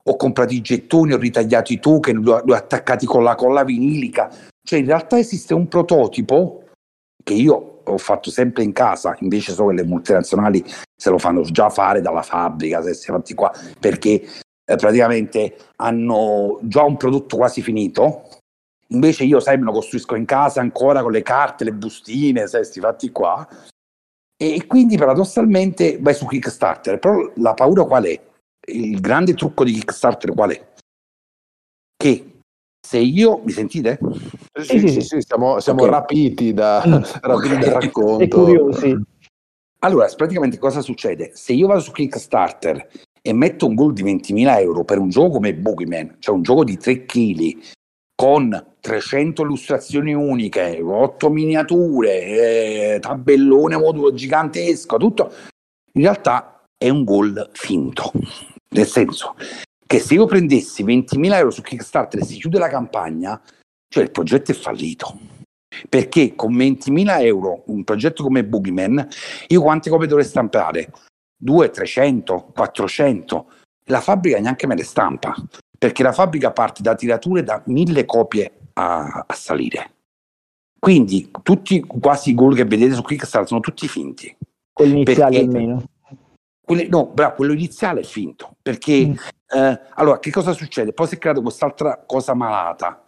ho 0.04 0.16
comprato 0.16 0.54
i 0.54 0.62
gettoni, 0.62 1.14
ho 1.14 1.18
ritagliato 1.18 1.74
i 1.74 1.80
ho, 1.84 2.00
li 2.12 2.30
ho 2.30 2.54
attaccati 2.54 3.08
con 3.08 3.24
la 3.24 3.34
colla 3.34 3.64
vinilica. 3.64 4.30
Cioè 4.62 4.78
in 4.78 4.86
realtà 4.86 5.18
esiste 5.18 5.56
un 5.56 5.68
prototipo 5.68 6.66
che 7.24 7.34
io 7.34 7.82
ho 7.84 7.98
fatto 7.98 8.30
sempre 8.30 8.62
in 8.64 8.72
casa, 8.72 9.18
invece 9.22 9.54
so 9.54 9.66
che 9.68 9.74
le 9.74 9.84
multinazionali 9.84 10.64
se 10.96 11.10
lo 11.10 11.18
fanno 11.18 11.42
già 11.42 11.70
fare 11.70 12.02
dalla 12.02 12.22
fabbrica, 12.22 12.84
se 12.84 12.94
si 12.94 13.10
è 13.10 13.14
fatti 13.14 13.34
qua, 13.34 13.52
perché 13.80 14.22
eh, 14.66 14.76
praticamente 14.76 15.56
hanno 15.78 16.60
già 16.62 16.84
un 16.84 16.96
prodotto 16.96 17.38
quasi 17.38 17.64
finito. 17.64 18.30
Invece 18.90 19.26
io, 19.26 19.40
sai, 19.40 19.58
me 19.58 19.66
lo 19.66 19.72
costruisco 19.72 20.16
in 20.16 20.26
casa 20.26 20.62
ancora 20.62 21.02
con 21.02 21.12
le 21.12 21.22
carte, 21.22 21.64
le 21.64 21.74
bustine, 21.74 22.48
sai, 22.48 22.64
sti 22.64 22.80
fatti 22.80 23.12
qua. 23.12 23.48
E 24.40 24.66
quindi 24.68 24.98
paradossalmente 24.98 25.98
vai 26.00 26.14
su 26.14 26.26
Kickstarter. 26.26 27.00
Però 27.00 27.32
la 27.36 27.54
paura 27.54 27.84
qual 27.84 28.06
è? 28.06 28.22
Il 28.70 29.00
grande 29.00 29.34
trucco 29.34 29.64
di 29.64 29.74
Kickstarter 29.74 30.34
qual 30.34 30.52
è? 30.52 30.68
Che 31.98 32.40
se 32.88 33.00
io 33.00 33.42
mi 33.44 33.52
sentite? 33.52 34.00
Sì, 34.62 34.80
sì, 34.80 34.88
sì, 34.88 35.02
sì 35.02 35.22
siamo, 35.22 35.60
siamo 35.60 35.82
okay. 35.82 35.92
rapiti, 35.92 36.54
da, 36.54 36.82
rapiti 37.22 37.54
okay. 37.54 37.60
dal 37.60 37.82
racconto. 37.82 38.24
E 38.24 38.28
curiosi. 38.28 39.02
Allora, 39.80 40.08
praticamente 40.16 40.58
cosa 40.58 40.82
succede? 40.82 41.32
Se 41.34 41.54
io 41.54 41.68
vado 41.68 41.82
su 41.82 41.92
Kickstarter 41.92 42.90
e 43.22 43.34
metto 43.34 43.68
un 43.68 43.76
goal 43.76 43.94
di 43.94 44.04
20.000 44.04 44.60
euro 44.60 44.84
per 44.86 45.00
un 45.00 45.10
gioco 45.10 45.32
come 45.32 45.54
Boogeyman, 45.54 46.16
cioè 46.20 46.36
un 46.36 46.44
gioco 46.44 46.64
di 46.64 46.78
3 46.78 47.06
kg 47.06 47.58
con 48.20 48.66
300 48.80 49.44
illustrazioni 49.44 50.12
uniche, 50.12 50.82
8 50.82 51.30
miniature, 51.30 52.96
eh, 52.96 53.00
tabellone 53.00 53.78
modulo 53.78 54.12
gigantesco, 54.12 54.98
tutto, 54.98 55.32
in 55.94 56.02
realtà 56.02 56.64
è 56.76 56.90
un 56.90 57.04
goal 57.04 57.52
finto. 57.54 58.12
Nel 58.70 58.88
senso 58.88 59.36
che 59.86 60.00
se 60.00 60.16
io 60.16 60.26
prendessi 60.26 60.84
20.000 60.84 61.34
euro 61.36 61.52
su 61.52 61.62
Kickstarter 61.62 62.20
e 62.22 62.26
si 62.26 62.40
chiude 62.40 62.58
la 62.58 62.70
campagna, 62.70 63.40
cioè 63.88 64.04
il 64.04 64.12
progetto 64.12 64.50
è 64.50 64.56
fallito. 64.56 65.20
Perché 65.88 66.34
con 66.34 66.56
20.000 66.56 67.22
euro 67.22 67.66
un 67.68 67.84
progetto 67.84 68.24
come 68.24 68.44
Boogeyman, 68.44 69.08
io 69.48 69.62
quante 69.62 69.92
copie 69.92 70.08
dovrei 70.08 70.26
stampare? 70.26 70.92
2, 71.40 71.70
300, 71.70 72.52
400. 72.52 73.52
La 73.90 74.02
fabbrica 74.02 74.40
neanche 74.40 74.66
me 74.66 74.76
le 74.76 74.84
stampa, 74.84 75.36
perché 75.78 76.04
la 76.04 76.12
fabbrica 76.12 76.52
parte 76.52 76.82
da 76.82 76.96
tirature 76.96 77.44
da 77.44 77.62
mille 77.66 78.06
copie 78.06 78.52
a, 78.74 79.24
a 79.26 79.34
salire. 79.34 79.92
Quindi 80.80 81.32
tutti 81.44 81.82
quasi 81.82 82.32
i 82.32 82.36
goal 82.36 82.56
che 82.56 82.66
vedete 82.66 82.94
su 82.94 83.02
Kickstarter 83.02 83.48
sono 83.48 83.60
tutti 83.60 83.88
finti. 83.88 84.36
Quelli 84.72 85.02
iniziali 85.02 85.38
almeno. 85.38 85.84
Quelli, 86.64 86.88
no, 86.90 87.08
bravo, 87.08 87.36
quello 87.36 87.54
iniziale 87.54 88.02
è 88.02 88.04
finto, 88.04 88.58
perché 88.62 89.08
mm. 89.08 89.14
eh, 89.56 89.82
allora 89.96 90.20
che 90.20 90.32
cosa 90.32 90.52
succede? 90.52 90.92
Poi 90.92 91.08
si 91.08 91.16
è 91.16 91.18
creata 91.18 91.42
quest'altra 91.42 92.04
cosa 92.06 92.34
malata. 92.34 93.06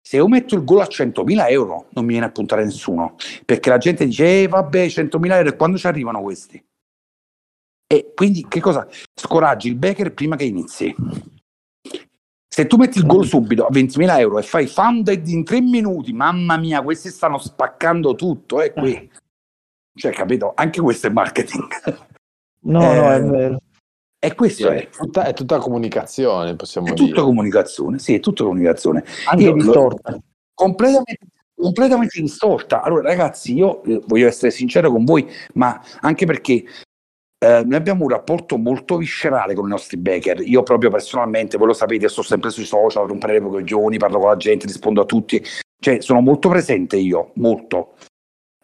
Se 0.00 0.16
io 0.16 0.28
metto 0.28 0.54
il 0.54 0.64
gol 0.64 0.80
a 0.80 0.84
100.000 0.84 1.50
euro 1.50 1.86
non 1.90 2.04
mi 2.04 2.12
viene 2.12 2.26
a 2.26 2.30
puntare 2.30 2.64
nessuno, 2.64 3.16
perché 3.44 3.70
la 3.70 3.78
gente 3.78 4.04
dice, 4.04 4.42
eh, 4.42 4.48
vabbè, 4.48 4.86
100.000 4.86 5.32
euro, 5.32 5.48
e 5.48 5.56
quando 5.56 5.76
ci 5.76 5.86
arrivano 5.86 6.22
questi? 6.22 6.64
E 7.86 8.12
quindi 8.14 8.46
che 8.48 8.60
cosa? 8.60 8.86
Scoraggi 9.14 9.68
il 9.68 9.76
Becker 9.76 10.14
prima 10.14 10.36
che 10.36 10.44
inizi. 10.44 10.94
Se 12.54 12.68
tu 12.68 12.76
metti 12.76 12.98
il 12.98 13.06
gol 13.06 13.26
subito 13.26 13.66
a 13.66 13.68
20.000 13.68 14.16
euro 14.20 14.38
e 14.38 14.42
fai 14.44 14.68
funded 14.68 15.26
in 15.26 15.42
tre 15.42 15.60
minuti, 15.60 16.12
mamma 16.12 16.56
mia, 16.56 16.82
questi 16.82 17.08
stanno 17.08 17.36
spaccando 17.36 18.14
tutto, 18.14 18.60
è 18.60 18.66
eh, 18.66 18.72
qui. 18.72 19.10
Cioè, 19.92 20.12
capito? 20.12 20.52
Anche 20.54 20.80
questo 20.80 21.08
è 21.08 21.10
marketing. 21.10 21.66
No, 22.66 22.80
eh, 22.80 22.96
no, 22.96 23.12
è 23.12 23.22
vero. 23.22 23.58
E 24.18 24.34
questo 24.34 24.70
è, 24.70 24.88
è, 24.88 24.88
tutta, 24.88 25.24
è 25.24 25.34
tutta 25.34 25.58
comunicazione, 25.58 26.56
possiamo 26.56 26.86
è 26.86 26.92
dire. 26.94 27.04
È 27.04 27.08
tutta 27.10 27.22
comunicazione, 27.22 27.98
sì, 27.98 28.14
è 28.14 28.20
tutta 28.20 28.44
comunicazione. 28.44 29.04
Anche 29.26 29.52
distorta. 29.52 30.18
Completamente, 30.54 31.18
completamente 31.54 32.20
distorta. 32.22 32.80
Allora, 32.80 33.02
ragazzi, 33.02 33.52
io 33.52 33.82
eh, 33.82 34.00
voglio 34.06 34.26
essere 34.26 34.50
sincero 34.50 34.90
con 34.90 35.04
voi, 35.04 35.28
ma 35.54 35.78
anche 36.00 36.24
perché 36.24 36.64
eh, 37.38 37.62
noi 37.64 37.74
abbiamo 37.74 38.04
un 38.04 38.10
rapporto 38.10 38.56
molto 38.56 38.96
viscerale 38.96 39.54
con 39.54 39.66
i 39.66 39.70
nostri 39.70 39.96
backer. 39.96 40.40
Io 40.40 40.62
proprio 40.62 40.90
personalmente, 40.90 41.58
voi 41.58 41.68
lo 41.68 41.72
sapete, 41.74 42.08
sto 42.08 42.22
sempre 42.22 42.50
sui 42.50 42.64
social, 42.64 43.06
rompere 43.06 43.34
le 43.34 43.40
coglioni, 43.40 43.98
parlo 43.98 44.18
con 44.18 44.28
la 44.28 44.36
gente, 44.36 44.66
rispondo 44.66 45.02
a 45.02 45.04
tutti. 45.04 45.42
Cioè, 45.78 46.00
sono 46.00 46.20
molto 46.20 46.48
presente 46.48 46.96
io, 46.96 47.32
molto, 47.34 47.96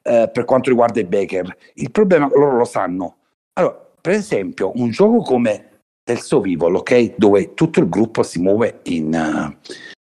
eh, 0.03 0.31
per 0.33 0.45
quanto 0.45 0.71
riguarda 0.71 1.01
i 1.01 1.05
backer. 1.05 1.55
Il 1.75 1.91
problema 1.91 2.29
loro 2.29 2.57
lo 2.57 2.65
sanno. 2.65 3.17
Allora, 3.55 3.89
per 4.01 4.15
esempio, 4.15 4.73
un 4.77 4.91
gioco 4.91 5.19
come 5.23 5.83
Terzo 6.03 6.41
Vivo, 6.41 6.67
ok? 6.69 7.17
Dove 7.17 7.53
tutto 7.53 7.81
il 7.81 7.89
gruppo 7.89 8.23
si 8.23 8.41
muove 8.41 8.81
in, 8.85 9.13
uh, 9.13 9.71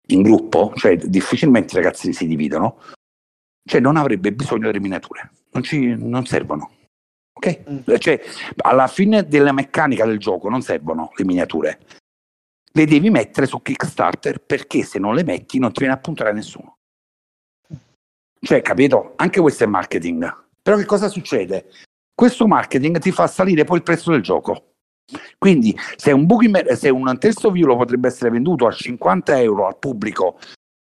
in 0.07 0.21
gruppo, 0.21 0.71
cioè 0.75 0.95
difficilmente 0.95 1.73
i 1.73 1.81
ragazzi 1.81 2.13
si 2.13 2.25
dividono, 2.25 2.77
cioè 3.67 3.81
non 3.81 3.97
avrebbe 3.97 4.31
bisogno 4.31 4.67
delle 4.67 4.79
miniature, 4.79 5.31
non, 5.51 5.63
ci, 5.63 5.95
non 5.97 6.25
servono 6.25 6.71
Ok? 7.33 7.63
Mm. 7.69 7.95
Cioè, 7.97 8.21
alla 8.57 8.87
fine 8.87 9.27
della 9.27 9.51
meccanica 9.51 10.05
del 10.05 10.19
gioco 10.19 10.49
non 10.49 10.61
servono 10.61 11.11
le 11.15 11.25
miniature. 11.25 11.79
Le 12.71 12.85
devi 12.85 13.09
mettere 13.09 13.45
su 13.45 13.61
Kickstarter 13.61 14.39
perché 14.39 14.83
se 14.83 14.99
non 14.99 15.15
le 15.15 15.23
metti 15.23 15.59
non 15.59 15.71
ti 15.71 15.79
viene 15.79 15.93
a 15.93 15.99
puntare 15.99 16.33
nessuno. 16.33 16.77
Cioè, 18.39 18.61
capito? 18.61 19.13
Anche 19.17 19.39
questo 19.39 19.63
è 19.63 19.67
marketing. 19.67 20.45
Però 20.61 20.77
che 20.77 20.85
cosa 20.85 21.07
succede? 21.07 21.69
Questo 22.13 22.47
marketing 22.47 22.99
ti 22.99 23.11
fa 23.11 23.27
salire 23.27 23.63
poi 23.63 23.77
il 23.77 23.83
prezzo 23.83 24.11
del 24.11 24.21
gioco. 24.21 24.73
Quindi 25.37 25.77
se 25.95 26.11
un, 26.11 26.25
bookie, 26.25 26.75
se 26.75 26.89
un 26.89 27.17
testo 27.19 27.51
view 27.51 27.75
potrebbe 27.75 28.07
essere 28.07 28.29
venduto 28.29 28.65
a 28.65 28.71
50 28.71 29.39
euro 29.41 29.67
al 29.67 29.77
pubblico 29.77 30.39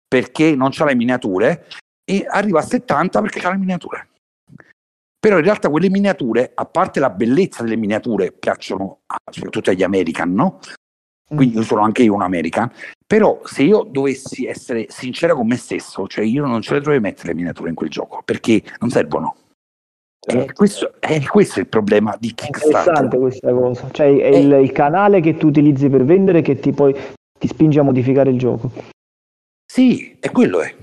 perché 0.08 0.54
non 0.54 0.70
c'ha 0.72 0.86
le 0.86 0.94
miniature, 0.94 1.66
e 2.08 2.24
arriva 2.26 2.60
a 2.60 2.62
70 2.62 3.20
perché 3.20 3.40
c'ha 3.40 3.50
le 3.50 3.58
miniature. 3.58 4.08
Però 5.28 5.40
in 5.40 5.44
realtà 5.44 5.68
quelle 5.68 5.90
miniature, 5.90 6.52
a 6.54 6.64
parte 6.64 7.00
la 7.00 7.10
bellezza 7.10 7.62
delle 7.62 7.76
miniature, 7.76 8.32
piacciono 8.32 9.00
a, 9.04 9.18
soprattutto 9.30 9.68
agli 9.68 9.82
American, 9.82 10.32
no? 10.32 10.58
Quindi 11.28 11.56
io 11.56 11.62
sono 11.64 11.82
anche 11.82 12.02
io 12.02 12.14
un 12.14 12.22
American. 12.22 12.72
Però 13.06 13.38
se 13.44 13.62
io 13.62 13.82
dovessi 13.82 14.46
essere 14.46 14.86
sincero 14.88 15.34
con 15.34 15.46
me 15.46 15.56
stesso, 15.56 16.06
cioè 16.06 16.24
io 16.24 16.46
non 16.46 16.62
ce 16.62 16.72
le 16.72 16.80
dovrei 16.80 17.00
mettere 17.00 17.28
le 17.28 17.34
miniature 17.34 17.68
in 17.68 17.74
quel 17.74 17.90
gioco, 17.90 18.22
perché 18.24 18.62
non 18.78 18.88
servono. 18.88 19.36
Certo. 20.18 20.50
Eh, 20.50 20.54
questo, 20.54 20.94
eh, 20.98 21.26
questo, 21.26 21.58
è 21.58 21.60
il 21.60 21.68
problema 21.68 22.16
di 22.18 22.32
Kickstarter. 22.32 22.72
È 22.72 22.78
interessante 22.78 23.18
questa 23.18 23.52
cosa. 23.52 23.88
Cioè 23.90 24.06
è 24.06 24.32
eh. 24.32 24.40
il, 24.40 24.52
il, 24.52 24.72
canale 24.72 25.20
che 25.20 25.36
tu 25.36 25.48
utilizzi 25.48 25.90
per 25.90 26.04
vendere 26.04 26.40
che 26.40 26.58
ti, 26.58 26.72
poi, 26.72 26.96
ti 27.38 27.46
spinge 27.46 27.80
a 27.80 27.82
modificare 27.82 28.30
il 28.30 28.38
gioco. 28.38 28.72
Sì, 29.70 30.16
è 30.20 30.30
quello 30.30 30.62
è. 30.62 30.74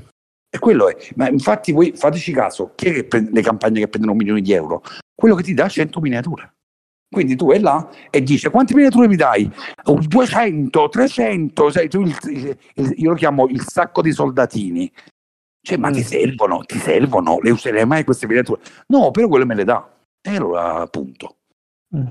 E 0.56 0.60
quello 0.60 0.88
è. 0.88 0.96
Ma 1.16 1.28
infatti 1.28 1.74
voi 1.74 1.92
fateci 1.94 2.32
caso, 2.32 2.72
chi 2.76 2.86
è 2.86 2.94
che 2.94 3.04
prende 3.04 3.32
le 3.32 3.42
campagne 3.42 3.82
che 3.82 3.90
prendono 3.90 4.14
milioni 4.16 4.42
di 4.42 4.54
euro? 4.54 4.82
Quello 5.14 5.36
che 5.36 5.44
ti 5.44 5.54
dà 5.54 5.68
100 5.68 6.00
miniature. 6.00 6.54
Quindi 7.10 7.36
tu 7.36 7.48
vai 7.48 7.60
là 7.60 7.90
e 8.10 8.24
dice 8.24 8.50
quante 8.50 8.74
miniature 8.74 9.10
mi 9.10 9.18
dai? 9.18 9.52
200, 9.84 10.90
300, 10.90 11.70
sai, 11.70 11.90
tu 11.90 12.04
il, 12.04 12.18
il, 12.24 12.58
il, 12.76 12.94
io 12.96 13.10
lo 13.10 13.16
chiamo 13.16 13.48
il 13.48 13.62
sacco 13.68 14.02
di 14.02 14.14
soldatini. 14.14 14.90
Cioè, 15.62 15.78
ma 15.78 15.90
ti 15.90 16.00
mm. 16.00 16.04
servono, 16.04 16.64
ti 16.64 16.78
servono, 16.78 17.40
le 17.42 17.52
userai 17.52 17.86
mai 17.86 18.06
queste 18.06 18.26
miniature? 18.26 18.62
No, 18.88 19.12
però 19.12 19.28
quello 19.28 19.46
me 19.46 19.56
le 19.56 19.66
dà. 19.66 19.94
E 20.22 20.36
allora, 20.38 20.76
appunto. 20.76 21.38
Mm. 21.94 22.08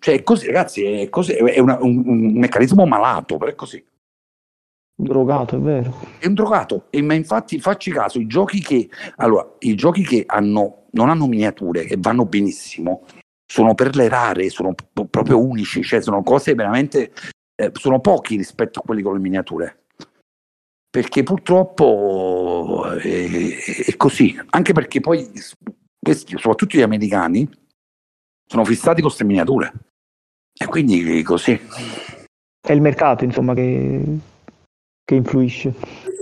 Cioè, 0.00 0.16
è 0.16 0.22
così, 0.24 0.46
ragazzi, 0.46 0.82
è, 0.82 1.08
così, 1.08 1.32
è 1.32 1.60
una, 1.60 1.78
un, 1.80 2.02
un, 2.04 2.32
meccanismo 2.32 2.86
malato, 2.86 3.36
però 3.36 3.52
è 3.52 3.54
così. 3.54 3.84
Drogato, 5.00 5.54
è 5.54 5.60
vero. 5.60 5.94
È 6.18 6.26
un 6.26 6.34
drogato, 6.34 6.86
e, 6.90 7.00
ma 7.02 7.14
infatti 7.14 7.60
facci 7.60 7.92
caso, 7.92 8.18
i 8.18 8.26
giochi 8.26 8.60
che, 8.60 8.90
allora, 9.18 9.48
i 9.60 9.76
giochi 9.76 10.02
che 10.02 10.24
hanno, 10.26 10.86
non 10.90 11.08
hanno 11.08 11.28
miniature 11.28 11.84
e 11.84 11.94
vanno 12.00 12.26
benissimo, 12.26 13.04
sono 13.46 13.76
per 13.76 13.94
le 13.94 14.08
rare, 14.08 14.50
sono 14.50 14.74
p- 14.74 15.06
proprio 15.06 15.40
unici, 15.40 15.84
cioè 15.84 16.02
sono 16.02 16.24
cose 16.24 16.52
veramente, 16.56 17.12
eh, 17.54 17.70
sono 17.74 18.00
pochi 18.00 18.36
rispetto 18.36 18.80
a 18.80 18.82
quelli 18.82 19.02
con 19.02 19.12
le 19.12 19.20
miniature. 19.20 19.84
Perché 20.90 21.22
purtroppo 21.22 22.90
è, 23.00 23.84
è 23.86 23.96
così, 23.96 24.36
anche 24.50 24.72
perché 24.72 24.98
poi 24.98 25.30
questi, 25.96 26.36
soprattutto 26.36 26.76
gli 26.76 26.82
americani, 26.82 27.48
sono 28.44 28.64
fissati 28.64 29.00
con 29.00 29.10
queste 29.10 29.22
miniature. 29.22 29.72
E 30.60 30.66
quindi 30.66 31.22
così. 31.22 31.56
È 32.60 32.72
il 32.72 32.80
mercato, 32.80 33.22
insomma, 33.22 33.54
che 33.54 34.36
che 35.08 35.14
influisce. 35.14 35.72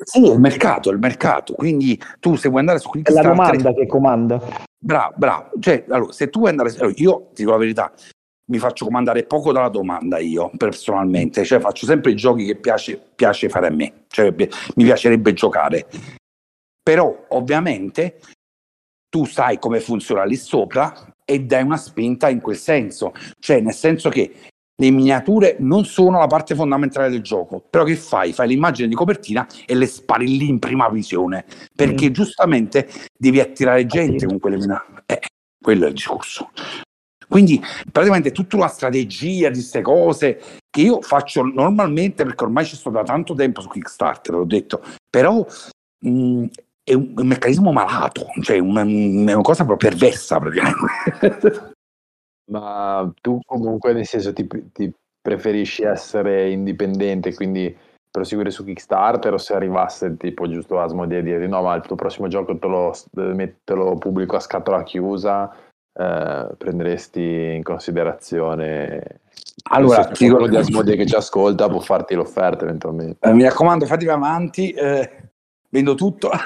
Sì, 0.05 0.25
il 0.25 0.39
mercato, 0.39 0.91
il 0.91 1.01
mercato. 1.01 1.55
Quindi 1.55 2.01
tu 2.21 2.37
se 2.37 2.49
vuoi 2.49 2.61
andare 2.61 2.79
su 2.79 2.89
Kickstarter... 2.89 3.25
È 3.25 3.27
la 3.27 3.35
domanda 3.35 3.75
che 3.75 3.87
comanda. 3.89 4.41
Bravo, 4.79 5.15
bravo. 5.17 5.51
Cioè, 5.59 5.87
allora, 5.89 6.13
se 6.13 6.31
tu 6.31 6.39
vuoi 6.39 6.51
andare... 6.51 6.71
Allora, 6.79 6.95
io 6.97 7.31
ti 7.35 7.43
dico 7.43 7.51
la 7.51 7.57
verità, 7.57 7.93
mi 8.53 8.59
faccio 8.59 8.85
comandare 8.85 9.25
poco 9.25 9.51
dalla 9.51 9.71
domanda 9.71 10.19
io, 10.19 10.53
personalmente. 10.57 11.45
Cioè, 11.45 11.59
faccio 11.59 11.85
sempre 11.85 12.13
i 12.13 12.15
giochi 12.15 12.45
che 12.45 12.55
piace, 12.55 12.97
piace 13.17 13.49
fare 13.49 13.67
a 13.67 13.71
me. 13.71 14.05
Cioè, 14.07 14.33
mi 14.37 14.85
piacerebbe 14.85 15.33
giocare. 15.33 15.89
Però, 16.81 17.25
ovviamente, 17.31 18.21
tu 19.09 19.25
sai 19.25 19.59
come 19.59 19.81
funziona 19.81 20.23
lì 20.23 20.37
sopra 20.37 21.13
e 21.25 21.41
dai 21.41 21.65
una 21.65 21.77
spinta 21.77 22.29
in 22.29 22.41
quel 22.41 22.57
senso. 22.57 23.13
Cioè, 23.41 23.59
nel 23.59 23.75
senso 23.75 24.11
che 24.11 24.33
le 24.79 24.91
miniature 24.91 25.57
non 25.61 25.85
sono 25.85 26.19
la 26.19 26.27
parte 26.27 26.55
fondamentale 26.55 27.09
del 27.09 27.23
gioco, 27.23 27.65
però 27.69 27.85
che 27.85 27.97
fai? 27.97 28.33
Fai 28.33 28.49
l'immagine 28.49 28.89
di 28.89 28.95
copertina 28.95 29.47
e 29.65 29.75
le 29.75 29.87
spari 29.87 30.37
lì 30.37 30.49
in 30.49 30.59
prima 30.59 30.89
visione, 30.89 31.45
perché 31.75 32.11
mm. 32.11 32.13
giustamente 32.13 32.89
devi 33.17 33.41
attirare 33.41 33.87
gente 33.87 34.27
con 34.27 34.39
quelle 34.39 34.57
miniature. 34.57 35.03
Eh, 35.07 35.21
quello 35.59 35.85
è 35.87 35.89
il 35.89 35.95
discorso. 35.95 36.51
Quindi 37.29 37.61
praticamente 37.91 38.31
tutta 38.31 38.57
una 38.57 38.69
strategia 38.69 39.49
di 39.49 39.55
queste 39.55 39.83
cose 39.83 40.41
che 40.71 40.83
io 40.83 41.01
faccio 41.01 41.43
normalmente 41.43 42.25
perché 42.25 42.45
ormai 42.45 42.65
ci 42.65 42.77
sto 42.77 42.91
da 42.91 43.03
tanto 43.03 43.35
tempo 43.35 43.61
su 43.61 43.69
Kickstarter, 43.69 44.35
l'ho 44.35 44.45
detto, 44.45 44.81
però 45.11 45.45
mh, 46.01 46.09
mm, 46.09 46.45
è 46.85 46.95
un, 46.95 47.15
un, 47.17 47.27
meccanismo 47.27 47.73
malato, 47.73 48.27
cioè 48.43 48.59
una, 48.59 48.83
è 48.83 48.85
una 48.85 49.41
cosa 49.41 49.65
proprio 49.65 49.91
perversa 49.91 50.39
praticamente. 50.39 51.73
Ma 52.49 53.13
tu 53.21 53.39
comunque 53.45 53.93
nel 53.93 54.07
senso 54.07 54.33
ti, 54.33 54.47
ti 54.73 54.93
preferisci 55.21 55.83
essere 55.83 56.51
indipendente, 56.51 57.35
quindi 57.35 57.77
proseguire 58.11 58.51
su 58.51 58.65
Kickstarter 58.65 59.35
o 59.35 59.39
se 59.39 59.55
arrivasse 59.55 60.17
tipo 60.17 60.49
giusto 60.49 60.81
Asmodee 60.81 61.19
a 61.19 61.23
dire 61.23 61.47
no 61.47 61.61
ma 61.61 61.75
il 61.75 61.83
tuo 61.83 61.97
prossimo 61.97 62.29
gioco 62.29 62.57
te 62.57 62.67
lo, 62.67 62.95
te 63.13 63.75
lo 63.75 63.97
pubblico 63.97 64.37
a 64.37 64.41
scatola 64.41 64.83
chiusa 64.85 65.55
eh, 65.93 66.49
prenderesti 66.57 67.57
in 67.57 67.63
considerazione 67.63 69.21
allora 69.71 70.15
se 70.15 70.31
quello 70.31 70.47
di 70.47 70.57
Asmodee 70.57 70.97
che 70.97 71.07
ci 71.07 71.15
ascolta 71.15 71.69
può 71.69 71.81
farti 71.81 72.15
l'offerta 72.15 72.65
eventualmente. 72.65 73.29
Eh, 73.29 73.33
mi 73.33 73.43
raccomando 73.43 73.87
fatevi 73.87 74.11
avanti 74.11 74.71
eh, 74.71 75.26
vendo 75.71 75.95
tutto. 75.95 76.31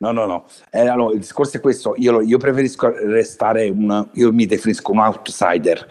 No 0.00 0.12
no 0.12 0.26
no. 0.26 0.46
Eh, 0.70 0.86
allora, 0.86 1.14
il 1.14 1.18
discorso 1.18 1.56
è 1.56 1.60
questo. 1.60 1.94
Io, 1.96 2.20
io 2.20 2.38
preferisco 2.38 2.88
restare 2.88 3.68
un 3.68 4.08
io 4.12 4.32
mi 4.32 4.46
definisco 4.46 4.92
un 4.92 4.98
outsider. 4.98 5.86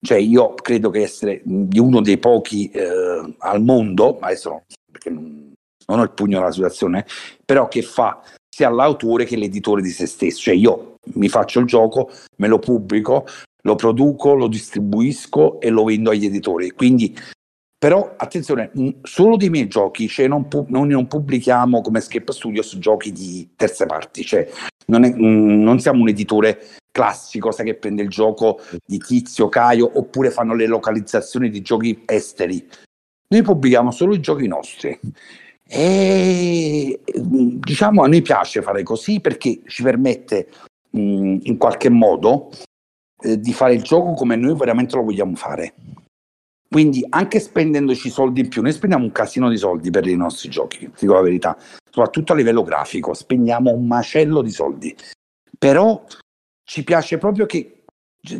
Cioè 0.00 0.18
io 0.18 0.54
credo 0.54 0.90
che 0.90 1.02
essere 1.02 1.42
uno 1.44 2.00
dei 2.00 2.18
pochi 2.18 2.70
eh, 2.70 3.34
al 3.38 3.62
mondo 3.62 4.18
adesso 4.20 4.50
no, 4.50 4.64
perché 4.92 5.10
non, 5.10 5.52
non 5.86 5.98
ho 5.98 6.02
il 6.04 6.12
pugno 6.12 6.38
nella 6.38 6.52
situazione 6.52 7.04
però 7.44 7.66
che 7.66 7.82
fa 7.82 8.22
sia 8.48 8.68
l'autore 8.68 9.24
che 9.24 9.36
l'editore 9.36 9.82
di 9.82 9.90
se 9.90 10.06
stesso. 10.06 10.42
Cioè 10.42 10.54
io 10.54 10.94
mi 11.14 11.28
faccio 11.28 11.58
il 11.58 11.66
gioco 11.66 12.10
me 12.36 12.46
lo 12.46 12.60
pubblico 12.60 13.26
lo 13.62 13.74
produco 13.74 14.34
lo 14.34 14.46
distribuisco 14.46 15.60
e 15.60 15.68
lo 15.68 15.82
vendo 15.82 16.10
agli 16.10 16.26
editori. 16.26 16.70
Quindi 16.70 17.16
però 17.78 18.14
attenzione, 18.16 18.72
solo 19.02 19.36
dei 19.36 19.50
miei 19.50 19.68
giochi, 19.68 20.08
cioè 20.08 20.26
non, 20.26 20.48
pu- 20.48 20.66
non, 20.68 20.88
non 20.88 21.06
pubblichiamo 21.06 21.80
come 21.80 22.00
Scape 22.00 22.32
Studios 22.32 22.76
giochi 22.78 23.12
di 23.12 23.50
terze 23.54 23.86
parti, 23.86 24.24
cioè 24.24 24.48
non, 24.86 25.04
è, 25.04 25.12
non, 25.14 25.78
siamo 25.78 26.00
un 26.00 26.08
editore 26.08 26.58
classico, 26.90 27.52
sai 27.52 27.66
che 27.66 27.76
prende 27.76 28.02
il 28.02 28.08
gioco 28.08 28.60
di 28.84 28.98
Tizio, 28.98 29.48
Caio, 29.48 29.90
oppure 29.96 30.30
fanno 30.30 30.54
le 30.54 30.66
localizzazioni 30.66 31.50
di 31.50 31.62
giochi 31.62 32.02
esteri. 32.04 32.66
Noi 33.28 33.42
pubblichiamo 33.42 33.92
solo 33.92 34.14
i 34.14 34.20
giochi 34.20 34.48
nostri. 34.48 34.98
E 35.70 37.00
diciamo 37.14 38.02
a 38.02 38.08
noi 38.08 38.22
piace 38.22 38.62
fare 38.62 38.82
così 38.82 39.20
perché 39.20 39.60
ci 39.66 39.82
permette 39.82 40.48
mh, 40.90 41.38
in 41.42 41.56
qualche 41.58 41.90
modo 41.90 42.50
eh, 43.20 43.38
di 43.38 43.52
fare 43.52 43.74
il 43.74 43.82
gioco 43.82 44.14
come 44.14 44.34
noi 44.34 44.56
veramente 44.56 44.96
lo 44.96 45.04
vogliamo 45.04 45.36
fare. 45.36 45.74
Quindi 46.70 47.04
anche 47.08 47.40
spendendoci 47.40 48.10
soldi 48.10 48.40
in 48.40 48.48
più, 48.48 48.60
noi 48.60 48.72
spendiamo 48.72 49.04
un 49.04 49.12
casino 49.12 49.48
di 49.48 49.56
soldi 49.56 49.90
per 49.90 50.06
i 50.06 50.16
nostri 50.16 50.50
giochi, 50.50 50.90
dico 50.98 51.14
la 51.14 51.22
verità, 51.22 51.56
soprattutto 51.90 52.32
a 52.32 52.36
livello 52.36 52.62
grafico, 52.62 53.14
spendiamo 53.14 53.72
un 53.72 53.86
macello 53.86 54.42
di 54.42 54.50
soldi. 54.50 54.94
Però 55.58 56.04
ci 56.64 56.84
piace 56.84 57.16
proprio 57.16 57.46
che 57.46 57.78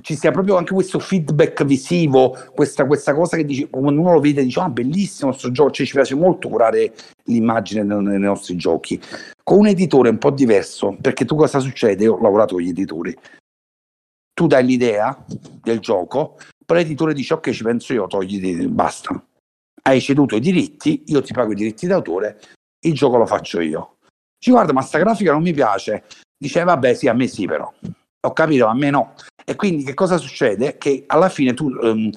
ci 0.01 0.17
sia 0.17 0.31
proprio 0.31 0.57
anche 0.57 0.75
questo 0.75 0.99
feedback 0.99 1.65
visivo, 1.65 2.37
questa, 2.55 2.85
questa 2.85 3.15
cosa 3.15 3.37
che 3.37 3.45
dice, 3.45 3.71
quando 3.71 4.01
uno 4.01 4.13
lo 4.13 4.21
vede 4.21 4.43
dice 4.43 4.61
ah 4.61 4.69
bellissimo 4.69 5.31
questo 5.31 5.51
gioco, 5.51 5.71
cioè, 5.71 5.87
ci 5.87 5.95
piace 5.95 6.15
molto 6.15 6.49
curare 6.49 6.93
l'immagine 7.25 7.83
nei, 7.83 8.19
nostri 8.19 8.57
giochi. 8.57 9.01
Con 9.43 9.61
un 9.61 9.67
editore 9.69 10.11
un 10.11 10.19
po' 10.19 10.31
diverso, 10.31 10.97
perché 11.01 11.25
tu 11.25 11.37
cosa 11.37 11.61
succede? 11.61 12.05
Io 12.05 12.15
ho 12.15 12.21
lavorato 12.21 12.55
con 12.55 12.63
gli 12.63 12.69
editori, 12.69 13.17
tu 14.35 14.47
dai 14.47 14.65
l'idea 14.65 15.25
del 15.63 15.79
gioco, 15.79 16.37
poi 16.69 16.77
l'editore 16.77 17.15
dice 17.15 17.33
ok 17.33 17.49
ci 17.49 17.63
penso 17.63 17.95
io, 17.95 18.07
togli, 18.07 18.67
basta. 18.67 19.19
Hai 19.85 20.03
ceduto 20.03 20.37
i 20.37 20.41
diritti, 20.41 21.03
io 21.07 21.23
ti 21.23 21.33
pago 21.33 21.53
i 21.53 21.55
diritti 21.55 21.87
d'autore, 21.87 22.39
il 22.81 22.93
gioco 22.93 23.17
lo 23.17 23.25
faccio 23.25 23.61
io. 23.61 23.97
Ci 24.39 24.51
guarda, 24.51 24.75
ma 24.75 24.83
sta 24.83 24.99
grafica 24.99 25.33
non 25.33 25.41
mi 25.41 25.55
piace. 25.55 26.05
Dice 26.37 26.63
vabbè 26.65 26.93
sì, 26.93 27.09
a 27.09 27.15
me 27.15 27.27
sì 27.27 27.47
però. 27.47 27.73
Ho 28.21 28.33
capito, 28.35 28.67
a 28.67 28.75
me 28.75 28.91
no. 28.91 29.15
E 29.47 29.57
quindi 29.57 29.83
che 29.83 29.95
cosa 29.95 30.19
succede? 30.19 30.77
Che 30.77 31.05
alla 31.07 31.31
fine 31.31 31.55
tu 31.55 31.71
um, 31.71 32.11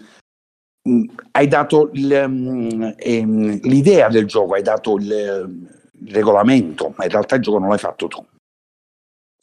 hai 1.32 1.48
dato 1.48 1.90
um, 1.94 2.94
um, 3.06 3.60
l'idea 3.62 4.10
del 4.10 4.26
gioco, 4.26 4.56
hai 4.56 4.64
dato 4.64 4.98
il 4.98 5.78
regolamento, 6.08 6.94
ma 6.98 7.06
in 7.06 7.10
realtà 7.10 7.36
il 7.36 7.42
gioco 7.42 7.58
non 7.58 7.70
l'hai 7.70 7.78
fatto 7.78 8.08
tu. 8.08 8.26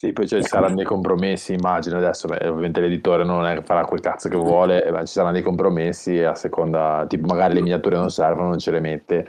Sì, 0.01 0.13
poi 0.13 0.29
ci 0.29 0.41
saranno 0.43 0.75
dei 0.75 0.85
compromessi, 0.85 1.51
immagino. 1.51 1.97
Adesso, 1.97 2.29
beh, 2.29 2.47
ovviamente 2.47 2.79
l'editore 2.79 3.25
non 3.25 3.45
è 3.45 3.61
farà 3.63 3.83
quel 3.83 3.99
cazzo 3.99 4.29
che 4.29 4.37
vuole, 4.37 4.89
ma 4.91 5.01
ci 5.01 5.11
saranno 5.11 5.33
dei 5.33 5.41
compromessi 5.41 6.19
a 6.19 6.35
seconda, 6.35 7.05
tipo 7.05 7.27
magari 7.27 7.55
le 7.55 7.61
miniature 7.61 7.97
non 7.97 8.09
servono, 8.09 8.47
non 8.47 8.59
ce 8.59 8.71
le 8.71 8.79
mette. 8.79 9.27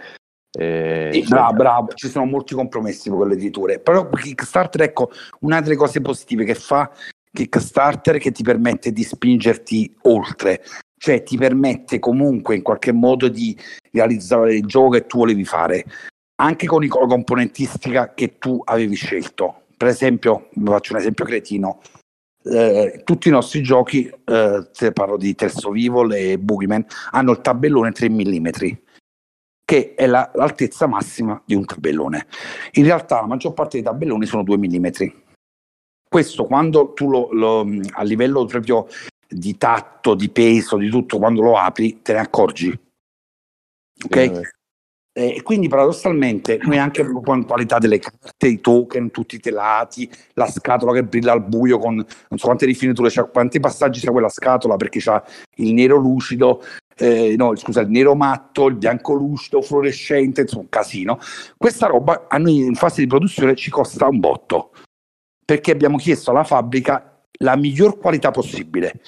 E... 0.57 1.11
Sì, 1.13 1.25
bravo, 1.29 1.53
bravo, 1.55 1.89
ci 1.95 2.07
sono 2.07 2.25
molti 2.25 2.55
compromessi 2.55 3.11
con 3.11 3.27
l'editore, 3.27 3.81
però 3.81 4.09
Kickstarter, 4.09 4.83
ecco, 4.83 5.11
una 5.41 5.61
delle 5.61 5.75
cose 5.75 6.01
positive 6.01 6.45
che 6.45 6.55
fa 6.55 6.89
Kickstarter 7.33 8.19
che 8.19 8.31
ti 8.31 8.45
permette 8.45 8.93
di 8.93 9.03
spingerti 9.03 9.93
oltre, 10.03 10.63
cioè 10.97 11.25
ti 11.25 11.37
permette 11.37 11.99
comunque 11.99 12.55
in 12.55 12.63
qualche 12.63 12.93
modo 12.93 13.27
di 13.27 13.59
realizzare 13.91 14.55
il 14.55 14.67
gioco 14.67 14.91
che 14.91 15.07
tu 15.07 15.19
volevi 15.19 15.45
fare, 15.45 15.85
anche 16.37 16.69
con 16.69 16.81
la 16.81 17.07
componentistica 17.09 18.15
che 18.15 18.39
tu 18.39 18.61
avevi 18.65 18.95
scelto 18.95 19.63
per 19.81 19.89
esempio, 19.89 20.51
faccio 20.63 20.93
un 20.93 20.99
esempio 20.99 21.25
cretino, 21.25 21.81
eh, 22.45 23.01
tutti 23.03 23.29
i 23.29 23.31
nostri 23.31 23.63
giochi, 23.63 24.13
eh, 24.27 24.69
se 24.73 24.93
parlo 24.93 25.17
di 25.17 25.35
Terzo 25.35 25.71
Vivo 25.71 26.07
e 26.13 26.39
Boogeyman, 26.39 26.85
hanno 27.13 27.33
il 27.33 27.41
tabellone 27.41 27.91
3 27.91 28.11
mm, 28.11 28.49
che 29.65 29.95
è 29.95 30.07
la, 30.07 30.31
l'altezza 30.35 30.87
massima 30.87 31.41
di 31.47 31.55
un 31.55 31.65
tabellone. 31.65 32.27
In 32.73 32.85
realtà 32.85 33.23
la 33.23 33.27
maggior 33.27 33.55
parte 33.55 33.79
dei 33.79 33.83
tabelloni 33.83 34.27
sono 34.27 34.43
2 34.43 34.59
mm. 34.59 34.87
Questo 36.07 36.45
quando 36.45 36.93
tu 36.93 37.09
lo, 37.09 37.33
lo, 37.33 37.67
a 37.93 38.03
livello 38.03 38.45
proprio 38.45 38.87
di 39.27 39.57
tatto, 39.57 40.15
di 40.15 40.29
peso, 40.29 40.77
di 40.77 40.91
tutto, 40.91 41.17
quando 41.17 41.41
lo 41.41 41.57
apri, 41.57 42.03
te 42.03 42.13
ne 42.13 42.19
accorgi. 42.19 42.69
Ok? 44.05 44.17
Eh, 44.17 44.43
e 45.13 45.43
quindi 45.43 45.69
paradossalmente 45.69 46.59
noi 46.63 46.79
anche 46.79 47.05
con 47.05 47.45
qualità 47.45 47.79
delle 47.79 47.99
carte, 47.99 48.47
i 48.47 48.61
token, 48.61 49.11
tutti 49.11 49.35
i 49.35 49.41
telati, 49.41 50.09
la 50.35 50.47
scatola 50.47 50.93
che 50.93 51.03
brilla 51.03 51.33
al 51.33 51.45
buio 51.45 51.79
con 51.79 51.95
non 51.97 52.39
so 52.39 52.47
quante 52.47 52.67
rifiniture, 52.67 53.11
cioè, 53.11 53.29
quanti 53.29 53.59
passaggi 53.59 54.01
c'è 54.01 54.11
quella 54.11 54.29
scatola 54.29 54.77
perché 54.77 55.01
c'ha 55.01 55.23
il 55.57 55.75
nero 55.75 55.97
lucido, 55.97 56.63
eh, 56.97 57.35
no 57.37 57.57
scusa, 57.57 57.81
il 57.81 57.91
nero 57.91 58.15
matto, 58.15 58.67
il 58.67 58.77
bianco 58.77 59.15
lucido, 59.15 59.63
fluorescente, 59.63 60.43
insomma 60.43 60.63
un 60.63 60.69
casino. 60.69 61.19
Questa 61.57 61.87
roba 61.87 62.27
a 62.29 62.39
noi 62.39 62.59
in 62.59 62.75
fase 62.75 63.01
di 63.01 63.09
produzione 63.09 63.57
ci 63.57 63.71
costa 63.71 64.07
un 64.07 64.21
botto 64.21 64.73
perché 65.45 65.73
abbiamo 65.73 65.97
chiesto 65.97 66.31
alla 66.31 66.45
fabbrica 66.45 67.21
la 67.39 67.57
miglior 67.57 67.99
qualità 67.99 68.31
possibile 68.31 69.01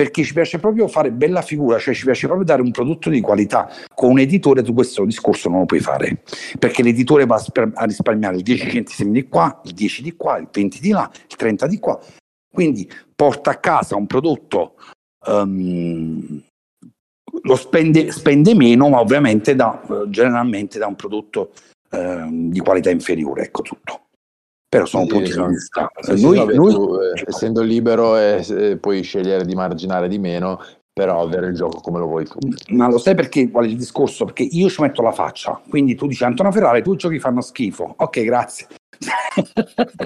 perché 0.00 0.24
ci 0.24 0.32
piace 0.32 0.58
proprio 0.58 0.88
fare 0.88 1.12
bella 1.12 1.42
figura, 1.42 1.78
cioè 1.78 1.92
ci 1.92 2.06
piace 2.06 2.24
proprio 2.24 2.46
dare 2.46 2.62
un 2.62 2.70
prodotto 2.70 3.10
di 3.10 3.20
qualità. 3.20 3.70
Con 3.94 4.12
un 4.12 4.18
editore 4.20 4.62
tu 4.62 4.72
questo 4.72 5.04
discorso 5.04 5.50
non 5.50 5.58
lo 5.58 5.66
puoi 5.66 5.80
fare, 5.80 6.22
perché 6.58 6.82
l'editore 6.82 7.26
va 7.26 7.38
a 7.74 7.84
risparmiare 7.84 8.36
il 8.36 8.42
10 8.42 8.70
centesimi 8.70 9.12
di 9.12 9.28
qua, 9.28 9.60
il 9.62 9.74
10 9.74 10.02
di 10.02 10.16
qua, 10.16 10.38
il 10.38 10.48
20 10.50 10.80
di 10.80 10.88
là, 10.88 11.10
il 11.28 11.36
30 11.36 11.66
di 11.66 11.78
qua. 11.78 12.00
Quindi 12.50 12.90
porta 13.14 13.50
a 13.50 13.56
casa 13.56 13.94
un 13.96 14.06
prodotto, 14.06 14.76
um, 15.26 16.42
lo 17.42 17.56
spende, 17.56 18.10
spende, 18.10 18.54
meno, 18.54 18.88
ma 18.88 19.00
ovviamente 19.00 19.54
da, 19.54 19.82
generalmente 20.08 20.78
da 20.78 20.86
un 20.86 20.96
prodotto 20.96 21.50
um, 21.90 22.48
di 22.48 22.60
qualità 22.60 22.88
inferiore, 22.88 23.42
ecco 23.42 23.60
tutto 23.60 24.04
però 24.70 24.86
sono 24.86 25.02
sì, 25.02 25.10
punti 25.10 25.32
di 25.32 25.46
vista. 25.48 25.90
Sì, 25.98 26.22
noi, 26.22 26.36
vabbè, 26.38 26.54
noi... 26.54 26.72
Tu, 26.72 26.94
eh, 26.94 27.24
essendo 27.26 27.60
libero 27.60 28.16
eh, 28.16 28.46
eh, 28.48 28.76
puoi 28.76 29.02
scegliere 29.02 29.44
di 29.44 29.56
marginare 29.56 30.06
di 30.06 30.18
meno, 30.18 30.62
però 30.92 31.20
avere 31.20 31.48
il 31.48 31.54
gioco 31.54 31.80
come 31.80 31.98
lo 31.98 32.06
vuoi 32.06 32.24
tu. 32.24 32.38
Ma 32.68 32.88
lo 32.88 32.98
sai 32.98 33.16
perché 33.16 33.50
qual 33.50 33.64
è 33.64 33.68
il 33.68 33.76
discorso? 33.76 34.26
Perché 34.26 34.44
io 34.44 34.70
ci 34.70 34.80
metto 34.80 35.02
la 35.02 35.10
faccia, 35.10 35.60
quindi 35.68 35.96
tu 35.96 36.06
dici 36.06 36.22
Antonio 36.22 36.52
Ferrari, 36.52 36.84
tu 36.84 36.94
giochi 36.94 37.18
fanno 37.18 37.40
schifo. 37.40 37.94
Ok, 37.96 38.22
grazie. 38.22 38.68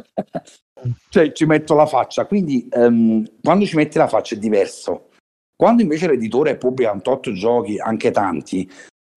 cioè 1.10 1.32
ci 1.32 1.44
metto 1.44 1.74
la 1.74 1.86
faccia, 1.86 2.24
quindi 2.24 2.66
um, 2.72 3.22
quando 3.42 3.66
ci 3.66 3.76
metti 3.76 3.98
la 3.98 4.08
faccia 4.08 4.34
è 4.34 4.38
diverso. 4.38 5.10
Quando 5.54 5.82
invece 5.82 6.08
l'editore 6.08 6.56
pubblica 6.56 6.90
un 6.90 7.02
tot 7.02 7.30
giochi, 7.32 7.78
anche 7.78 8.10
tanti, 8.10 8.66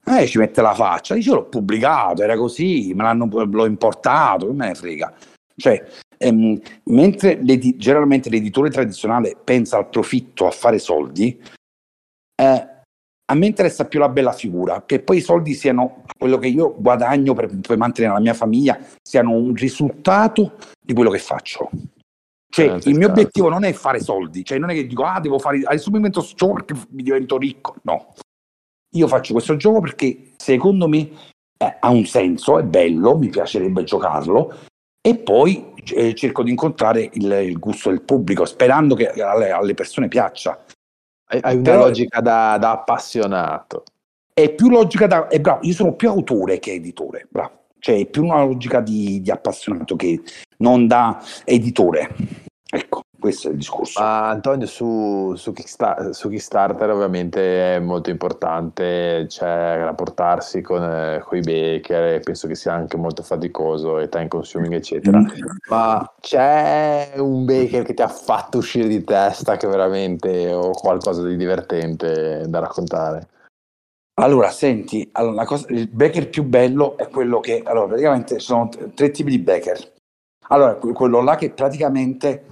eh, 0.03 0.27
ci 0.27 0.39
mette 0.39 0.61
la 0.61 0.73
faccia, 0.73 1.15
dice 1.15 1.31
l'ho 1.31 1.45
pubblicato, 1.45 2.21
era 2.21 2.35
così, 2.35 2.91
me 2.93 3.03
l'hanno, 3.03 3.29
l'ho 3.31 3.65
importato, 3.65 4.47
che 4.47 4.53
me 4.53 4.67
ne 4.67 4.75
frega. 4.75 5.13
Cioè, 5.59 5.83
ehm, 6.17 6.59
mentre 6.85 7.39
generalmente 7.77 8.29
l'editore 8.29 8.69
tradizionale 8.69 9.35
pensa 9.43 9.77
al 9.77 9.89
profitto, 9.89 10.45
a 10.45 10.51
fare 10.51 10.77
soldi, 10.77 11.41
eh, 12.39 12.67
a 13.29 13.35
me 13.35 13.45
interessa 13.45 13.87
più 13.87 13.99
la 13.99 14.09
bella 14.09 14.31
figura, 14.31 14.83
che 14.85 15.01
poi 15.01 15.17
i 15.17 15.21
soldi 15.21 15.53
siano 15.53 16.03
quello 16.17 16.37
che 16.37 16.47
io 16.47 16.75
guadagno 16.77 17.33
per, 17.33 17.49
per 17.59 17.77
mantenere 17.77 18.13
la 18.13 18.21
mia 18.21 18.33
famiglia, 18.33 18.79
siano 19.01 19.31
un 19.31 19.53
risultato 19.53 20.57
di 20.79 20.93
quello 20.93 21.09
che 21.09 21.19
faccio. 21.19 21.69
Cioè, 22.49 22.67
Certo, 22.67 22.87
il 22.87 22.95
mio 22.95 23.07
certo. 23.07 23.19
obiettivo 23.19 23.49
non 23.49 23.63
è 23.65 23.73
fare 23.73 23.99
soldi, 23.99 24.45
cioè 24.45 24.57
non 24.59 24.69
è 24.69 24.73
che 24.73 24.87
dico, 24.87 25.03
ah, 25.03 25.19
devo 25.19 25.39
fare, 25.39 25.61
adesso 25.65 25.89
mi 25.89 25.97
divento 25.97 26.25
perché 26.53 26.75
mi 26.91 27.03
divento 27.03 27.37
ricco. 27.37 27.75
No. 27.81 28.13
Io 28.95 29.07
faccio 29.07 29.33
questo 29.33 29.57
gioco 29.57 29.81
perché 29.81 30.33
secondo 30.37 30.87
me 30.87 31.09
eh, 31.57 31.77
ha 31.79 31.89
un 31.89 32.05
senso, 32.05 32.57
è 32.57 32.63
bello, 32.63 33.17
mi 33.17 33.27
piacerebbe 33.27 33.83
giocarlo 33.83 34.53
e 35.07 35.15
poi 35.15 35.73
eh, 35.95 36.13
cerco 36.15 36.43
di 36.43 36.49
incontrare 36.49 37.09
il, 37.13 37.31
il 37.31 37.57
gusto 37.59 37.89
del 37.89 38.01
pubblico, 38.01 38.43
sperando 38.43 38.93
che 38.93 39.07
alle, 39.07 39.51
alle 39.51 39.73
persone 39.73 40.09
piaccia. 40.09 40.61
Hai, 41.29 41.39
una 41.43 41.61
Però- 41.61 41.85
logica 41.85 42.19
da, 42.19 42.57
da 42.59 42.71
appassionato. 42.71 43.83
È 44.33 44.53
più 44.53 44.67
logica 44.67 45.07
da... 45.07 45.27
È 45.27 45.39
bravo, 45.39 45.59
io 45.61 45.71
sono 45.71 45.93
più 45.93 46.09
autore 46.09 46.59
che 46.59 46.73
editore, 46.73 47.25
bravo. 47.29 47.67
Cioè 47.79 47.99
è 47.99 48.05
più 48.05 48.25
una 48.25 48.43
logica 48.43 48.81
di, 48.81 49.21
di 49.21 49.31
appassionato 49.31 49.95
che 49.95 50.21
non 50.57 50.87
da 50.87 51.23
editore. 51.45 52.13
Ecco, 52.69 53.03
questo 53.27 53.49
è 53.49 53.51
il 53.51 53.57
discorso. 53.57 53.99
Ma 53.99 54.29
Antonio, 54.29 54.65
su, 54.65 55.33
su, 55.35 55.51
Kickstar- 55.51 56.11
su 56.11 56.29
Kickstarter 56.29 56.89
ovviamente 56.89 57.75
è 57.75 57.79
molto 57.79 58.09
importante 58.09 59.27
cioè, 59.27 59.81
rapportarsi 59.83 60.61
con, 60.61 60.81
eh, 60.81 61.23
i 61.31 61.39
baker, 61.41 62.21
penso 62.21 62.47
che 62.47 62.55
sia 62.55 62.73
anche 62.73 62.95
molto 62.95 63.23
faticoso 63.23 63.99
e 63.99 64.07
time 64.07 64.29
consuming, 64.29 64.73
eccetera. 64.73 65.21
Ma 65.69 66.13
c'è 66.21 67.13
un 67.17 67.43
baker 67.43 67.83
che 67.83 67.93
ti 67.93 68.01
ha 68.01 68.07
fatto 68.07 68.59
uscire 68.59 68.87
di 68.87 69.03
testa 69.03 69.57
che 69.57 69.67
veramente 69.67 70.53
o 70.53 70.71
qualcosa 70.71 71.21
di 71.23 71.35
divertente 71.35 72.45
da 72.47 72.59
raccontare? 72.59 73.27
Allora, 74.19 74.49
senti, 74.49 75.07
allora, 75.11 75.45
cosa- 75.45 75.67
il 75.69 75.89
baker 75.89 76.29
più 76.29 76.43
bello 76.43 76.97
è 76.97 77.07
quello 77.09 77.39
che, 77.39 77.61
allora, 77.63 77.87
praticamente 77.87 78.39
sono 78.39 78.69
t- 78.69 78.93
tre 78.93 79.11
tipi 79.11 79.31
di 79.31 79.39
baker. 79.39 79.93
Allora, 80.47 80.75
que- 80.75 80.93
quello 80.93 81.21
là 81.21 81.35
che 81.35 81.51
praticamente 81.51 82.45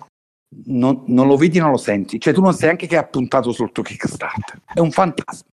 non, 0.65 1.04
non 1.08 1.28
lo 1.28 1.38
vedi, 1.38 1.60
non 1.60 1.72
lo 1.72 1.78
senti, 1.78 2.20
cioè 2.20 2.34
tu 2.34 2.41
non 2.41 2.54
sai 2.54 2.70
anche 2.70 2.88
che 2.88 2.98
ha 2.98 3.06
puntato 3.06 3.52
sul 3.52 3.72
tuo 3.72 3.84
Kickstarter, 3.84 4.62
è 4.74 4.80
un 4.80 4.91
fantasma. 4.91 5.50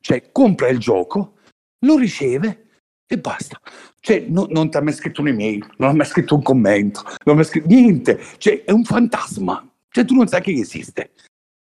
Cioè, 0.00 0.30
compra 0.30 0.68
il 0.68 0.78
gioco, 0.78 1.38
lo 1.86 1.96
riceve 1.96 2.66
e 3.06 3.18
basta. 3.18 3.58
Cioè, 4.00 4.26
no- 4.28 4.46
non 4.50 4.70
ti 4.70 4.76
ha 4.76 4.82
mai 4.82 4.92
scritto 4.92 5.22
un'email, 5.22 5.74
non 5.78 5.90
ha 5.90 5.94
mai 5.94 6.06
scritto 6.06 6.34
un 6.34 6.42
commento, 6.42 7.02
non 7.24 7.34
ha 7.34 7.38
mai 7.38 7.44
scritto 7.44 7.68
niente, 7.68 8.20
cioè, 8.38 8.64
è 8.64 8.70
un 8.70 8.84
fantasma. 8.84 9.66
Cioè, 9.88 10.04
tu 10.04 10.14
non 10.14 10.28
sai 10.28 10.42
che 10.42 10.52
esiste. 10.52 11.12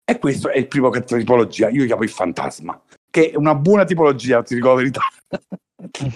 E 0.05 0.19
questo 0.19 0.49
è 0.49 0.57
il 0.57 0.67
primo 0.67 0.89
tipologia, 0.89 1.69
io 1.69 1.85
chiamo 1.85 2.03
il 2.03 2.09
fantasma 2.09 2.81
che 3.13 3.29
è 3.29 3.35
una 3.35 3.53
buona 3.53 3.85
tipologia, 3.85 4.41
ti 4.41 4.55
dico 4.55 4.69
la 4.69 4.73
verità. 4.73 5.01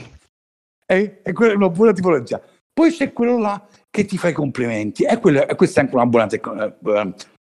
è, 0.83 1.21
è 1.21 1.31
una 1.53 1.69
buona 1.69 1.93
tipologia. 1.93 2.41
Poi 2.73 2.91
c'è 2.91 3.13
quello 3.13 3.37
là 3.37 3.67
che 3.89 4.05
ti 4.05 4.17
fa 4.17 4.29
i 4.29 4.33
complimenti, 4.33 5.03
e, 5.03 5.17
quello- 5.19 5.47
e 5.47 5.55
questa 5.55 5.79
è 5.81 5.83
anche 5.83 5.95
una 5.95 6.05
buona, 6.05 6.27
tec- 6.27 6.75
eh, 6.85 7.13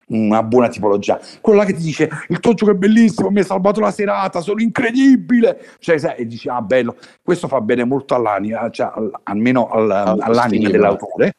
una 0.09 0.43
buona 0.43 0.69
tipologia. 0.69 1.21
Quello 1.41 1.61
là 1.61 1.65
che 1.65 1.75
ti 1.75 1.83
dice 1.83 2.09
il 2.29 2.41
tuo 2.41 2.55
gioco 2.55 2.73
è 2.73 2.75
bellissimo, 2.75 3.31
mi 3.31 3.39
hai 3.39 3.45
salvato 3.45 3.81
la 3.81 3.91
serata, 3.91 4.41
sono 4.41 4.61
incredibile. 4.61 5.77
Cioè, 5.79 5.99
sai, 5.99 6.17
e 6.17 6.27
dici, 6.27 6.49
ah, 6.49 6.61
bello, 6.61 6.97
questo 7.23 7.49
fa 7.49 7.61
bene 7.61 7.85
molto 7.85 8.15
all'anima, 8.15 8.69
cioè, 8.71 8.91
al- 8.95 9.21
almeno 9.23 9.69
al- 9.69 9.91
all'anima 9.91 10.69
dell'autore. 10.69 11.33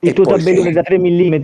Il 0.00 0.10
E 0.10 0.12
tuo 0.12 0.24
tabellone 0.24 0.72
da 0.72 0.82
3 0.82 0.98
mm. 0.98 1.34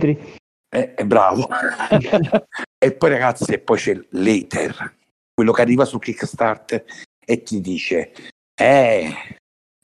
Eh, 0.69 0.93
è 0.95 1.05
bravo. 1.05 1.47
e 2.83 2.93
poi 2.93 3.09
ragazzi, 3.09 3.53
e 3.53 3.59
poi 3.59 3.77
c'è 3.77 3.99
l'Ether, 4.11 4.95
quello 5.33 5.51
che 5.51 5.61
arriva 5.61 5.85
su 5.85 5.99
Kickstarter 5.99 6.83
e 7.23 7.43
ti 7.43 7.61
dice, 7.61 8.13
eh, 8.59 9.13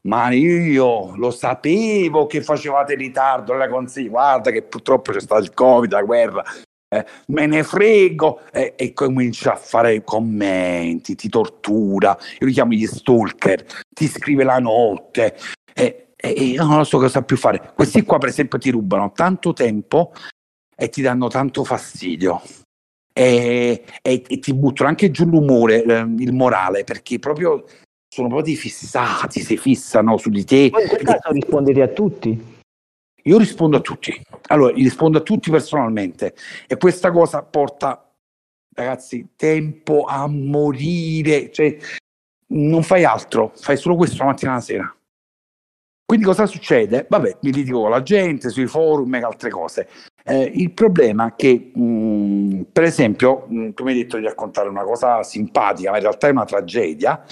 ma 0.02 0.30
io 0.32 1.16
lo 1.16 1.32
sapevo 1.32 2.26
che 2.26 2.42
facevate 2.42 2.96
ritardo 2.96 3.54
alla 3.54 3.68
consegna, 3.68 4.10
guarda 4.10 4.52
che 4.52 4.62
purtroppo 4.62 5.12
c'è 5.12 5.20
stato 5.20 5.42
il 5.42 5.54
Covid, 5.54 5.92
la 5.92 6.04
guerra, 6.04 6.44
eh, 6.92 7.06
me 7.28 7.46
ne 7.46 7.64
frego, 7.64 8.42
eh, 8.52 8.74
e 8.76 8.94
comincia 8.94 9.54
a 9.54 9.58
fare 9.58 10.04
commenti, 10.04 11.16
ti 11.16 11.30
tortura, 11.30 12.18
io 12.40 12.48
li 12.48 12.54
chiamo 12.54 12.72
gli 12.72 12.86
stalker, 12.86 13.66
ti 13.90 14.08
scrive 14.08 14.44
la 14.44 14.60
notte, 14.60 15.36
e, 15.74 16.14
e- 16.16 16.34
e 16.36 16.44
io 16.44 16.66
non 16.66 16.86
so 16.86 16.98
cosa 16.98 17.22
più 17.22 17.38
fare. 17.38 17.74
Questi 17.76 18.04
qua, 18.04 18.18
per 18.18 18.30
esempio, 18.30 18.58
ti 18.58 18.72
rubano 18.72 19.12
tanto 19.12 19.54
tempo 19.54 20.14
e 20.76 20.90
ti 20.90 21.02
danno 21.02 21.28
tanto 21.28 21.64
fastidio. 21.64 22.42
E, 23.14 23.84
e- 24.02 24.24
e 24.28 24.40
ti 24.40 24.54
buttano 24.54 24.90
anche 24.90 25.12
giù 25.12 25.26
l'umore, 25.26 25.84
eh, 25.84 26.00
il 26.18 26.34
morale, 26.34 26.86
perché 26.86 27.20
proprio 27.20 27.66
sono 28.20 28.28
proprio 28.28 28.56
fissati, 28.56 29.40
si 29.40 29.56
fissano 29.56 30.18
su 30.18 30.30
di 30.30 30.44
te. 30.44 30.70
Poi 30.70 30.84
in 30.84 30.90
quel 30.90 31.04
caso 31.04 31.32
rispondete 31.32 31.82
a 31.82 31.88
tutti. 31.88 32.58
Io 33.24 33.38
rispondo 33.38 33.78
a 33.78 33.82
tutti. 33.82 34.22
Allora, 34.48 34.74
rispondo 34.74 35.20
a 35.20 35.22
tutti 35.22 35.50
personalmente 35.50 36.36
e 36.68 36.78
questa 36.78 37.12
cosa 37.12 37.44
porta, 37.44 38.12
ragazzi, 38.76 39.30
tempo 39.36 40.04
a 40.04 40.28
morire. 40.28 41.52
Cioè, 41.52 41.78
non 42.48 42.84
fai 42.84 43.06
altro, 43.06 43.54
fai 43.56 43.78
solo 43.78 43.96
questo 43.96 44.18
la 44.18 44.26
mattina 44.26 44.52
e 44.52 44.56
la 44.56 44.62
sera. 44.62 44.94
Quindi 46.06 46.26
cosa 46.26 46.48
succede? 46.48 47.06
Vabbè, 47.08 47.38
mi 47.42 47.54
litigo 47.54 47.82
con 47.82 47.92
la 47.92 48.02
gente, 48.02 48.50
sui 48.50 48.66
forum 48.66 49.14
e 49.14 49.22
altre 49.22 49.52
cose. 49.52 49.88
Eh, 50.26 50.52
il 50.56 50.72
problema 50.72 51.28
è 51.28 51.36
che, 51.36 51.72
mh, 51.74 52.64
per 52.74 52.84
esempio, 52.84 53.46
mh, 53.48 53.74
tu 53.74 53.84
mi 53.84 53.92
hai 53.92 53.98
detto 53.98 54.18
di 54.18 54.24
raccontare 54.24 54.70
una 54.70 54.84
cosa 54.84 55.22
simpatica, 55.22 55.92
ma 55.92 55.98
in 55.98 56.04
realtà 56.04 56.28
è 56.28 56.32
una 56.32 56.46
tragedia. 56.46 57.24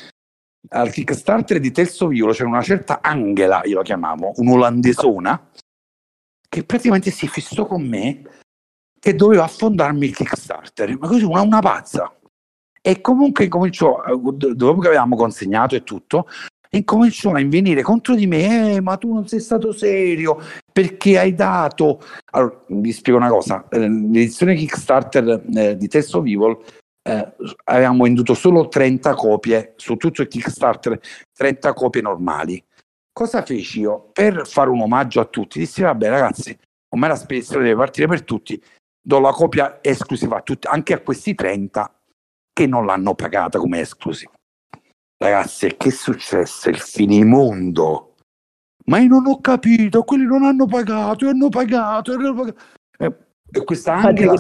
Al 0.70 0.92
Kickstarter 0.92 1.60
di 1.60 1.72
Terzo 1.72 2.08
Violo 2.08 2.34
c'era 2.34 2.50
una 2.50 2.62
certa 2.62 3.00
Angela, 3.02 3.62
io 3.64 3.78
la 3.78 3.84
chiamavo, 3.84 4.34
un'olandesona, 4.36 5.50
che 6.50 6.64
praticamente 6.64 7.12
si 7.12 7.28
fissò 7.28 7.66
con 7.66 7.88
me 7.88 8.24
che 9.00 9.16
doveva 9.16 9.44
affondarmi 9.44 10.06
il 10.06 10.16
Kickstarter, 10.16 10.98
ma 10.98 11.08
così 11.08 11.24
una, 11.24 11.42
una 11.42 11.62
pazza. 11.62 12.14
E 12.82 13.02
comunque 13.02 13.46
incominciò, 13.46 14.04
eh, 14.04 14.18
do- 14.34 14.54
dopo 14.54 14.82
che 14.82 14.88
avevamo 14.88 15.16
consegnato 15.16 15.76
e 15.76 15.84
tutto, 15.84 16.28
incominciò 16.72 17.32
a 17.32 17.40
invenire 17.40 17.82
contro 17.82 18.16
di 18.16 18.28
me, 18.28 18.76
eh, 18.76 18.82
ma 18.82 18.98
tu 18.98 19.14
non 19.14 19.28
sei 19.28 19.40
stato 19.40 19.72
serio, 19.72 20.40
perché 20.72 21.18
hai 21.18 21.34
dato... 21.34 22.02
Allora, 22.32 22.64
vi 22.68 22.92
spiego 22.92 23.20
una 23.20 23.30
cosa, 23.30 23.66
l'edizione 23.72 24.56
Kickstarter 24.56 25.44
eh, 25.54 25.78
di 25.78 25.88
Terzo 25.88 26.22
Vivo 26.22 26.64
eh, 27.08 27.34
avevamo 27.66 28.04
venduto 28.04 28.34
solo 28.34 28.68
30 28.68 29.14
copie, 29.14 29.74
su 29.78 29.96
tutto 29.96 30.22
il 30.22 30.28
Kickstarter 30.28 31.00
30 31.34 31.74
copie 31.74 32.02
normali. 32.02 32.64
Cosa 33.14 33.42
feci 33.44 33.80
io? 33.80 34.10
Per 34.12 34.46
fare 34.46 34.70
un 34.70 34.82
omaggio 34.82 35.22
a 35.22 35.26
tutti, 35.26 35.60
dissi 35.60 35.82
vabbè 35.82 36.10
ragazzi, 36.10 36.58
ormai 36.90 37.10
la 37.10 37.16
spedizione 37.16 37.64
deve 37.64 37.78
partire 37.78 38.08
per 38.08 38.24
tutti, 38.24 38.62
do 39.02 39.20
la 39.20 39.32
copia 39.32 39.80
esclusiva 39.82 40.38
a 40.38 40.42
tutti, 40.42 40.68
anche 40.68 40.94
a 40.94 41.00
questi 41.00 41.34
30 41.34 42.00
che 42.52 42.68
non 42.68 42.86
l'hanno 42.86 43.16
pagata 43.16 43.58
come 43.58 43.80
esclusiva. 43.80 44.34
Ragazzi, 45.18 45.76
che 45.78 45.88
è 45.88 45.92
successo? 45.92 46.70
Il 46.70 46.78
finimondo. 46.78 48.16
Ma 48.86 49.00
io 49.00 49.08
non 49.08 49.28
ho 49.28 49.40
capito, 49.40 50.04
quelli 50.04 50.26
non 50.26 50.44
hanno 50.44 50.66
pagato, 50.66 51.28
hanno 51.28 51.50
pagato, 51.50 52.14
hanno 52.14 52.34
pagato. 52.34 52.60
Eh, 53.00 53.16
E 53.52 53.64
questa 53.64 53.96
Infatti 53.96 54.24
Angela 54.24 54.36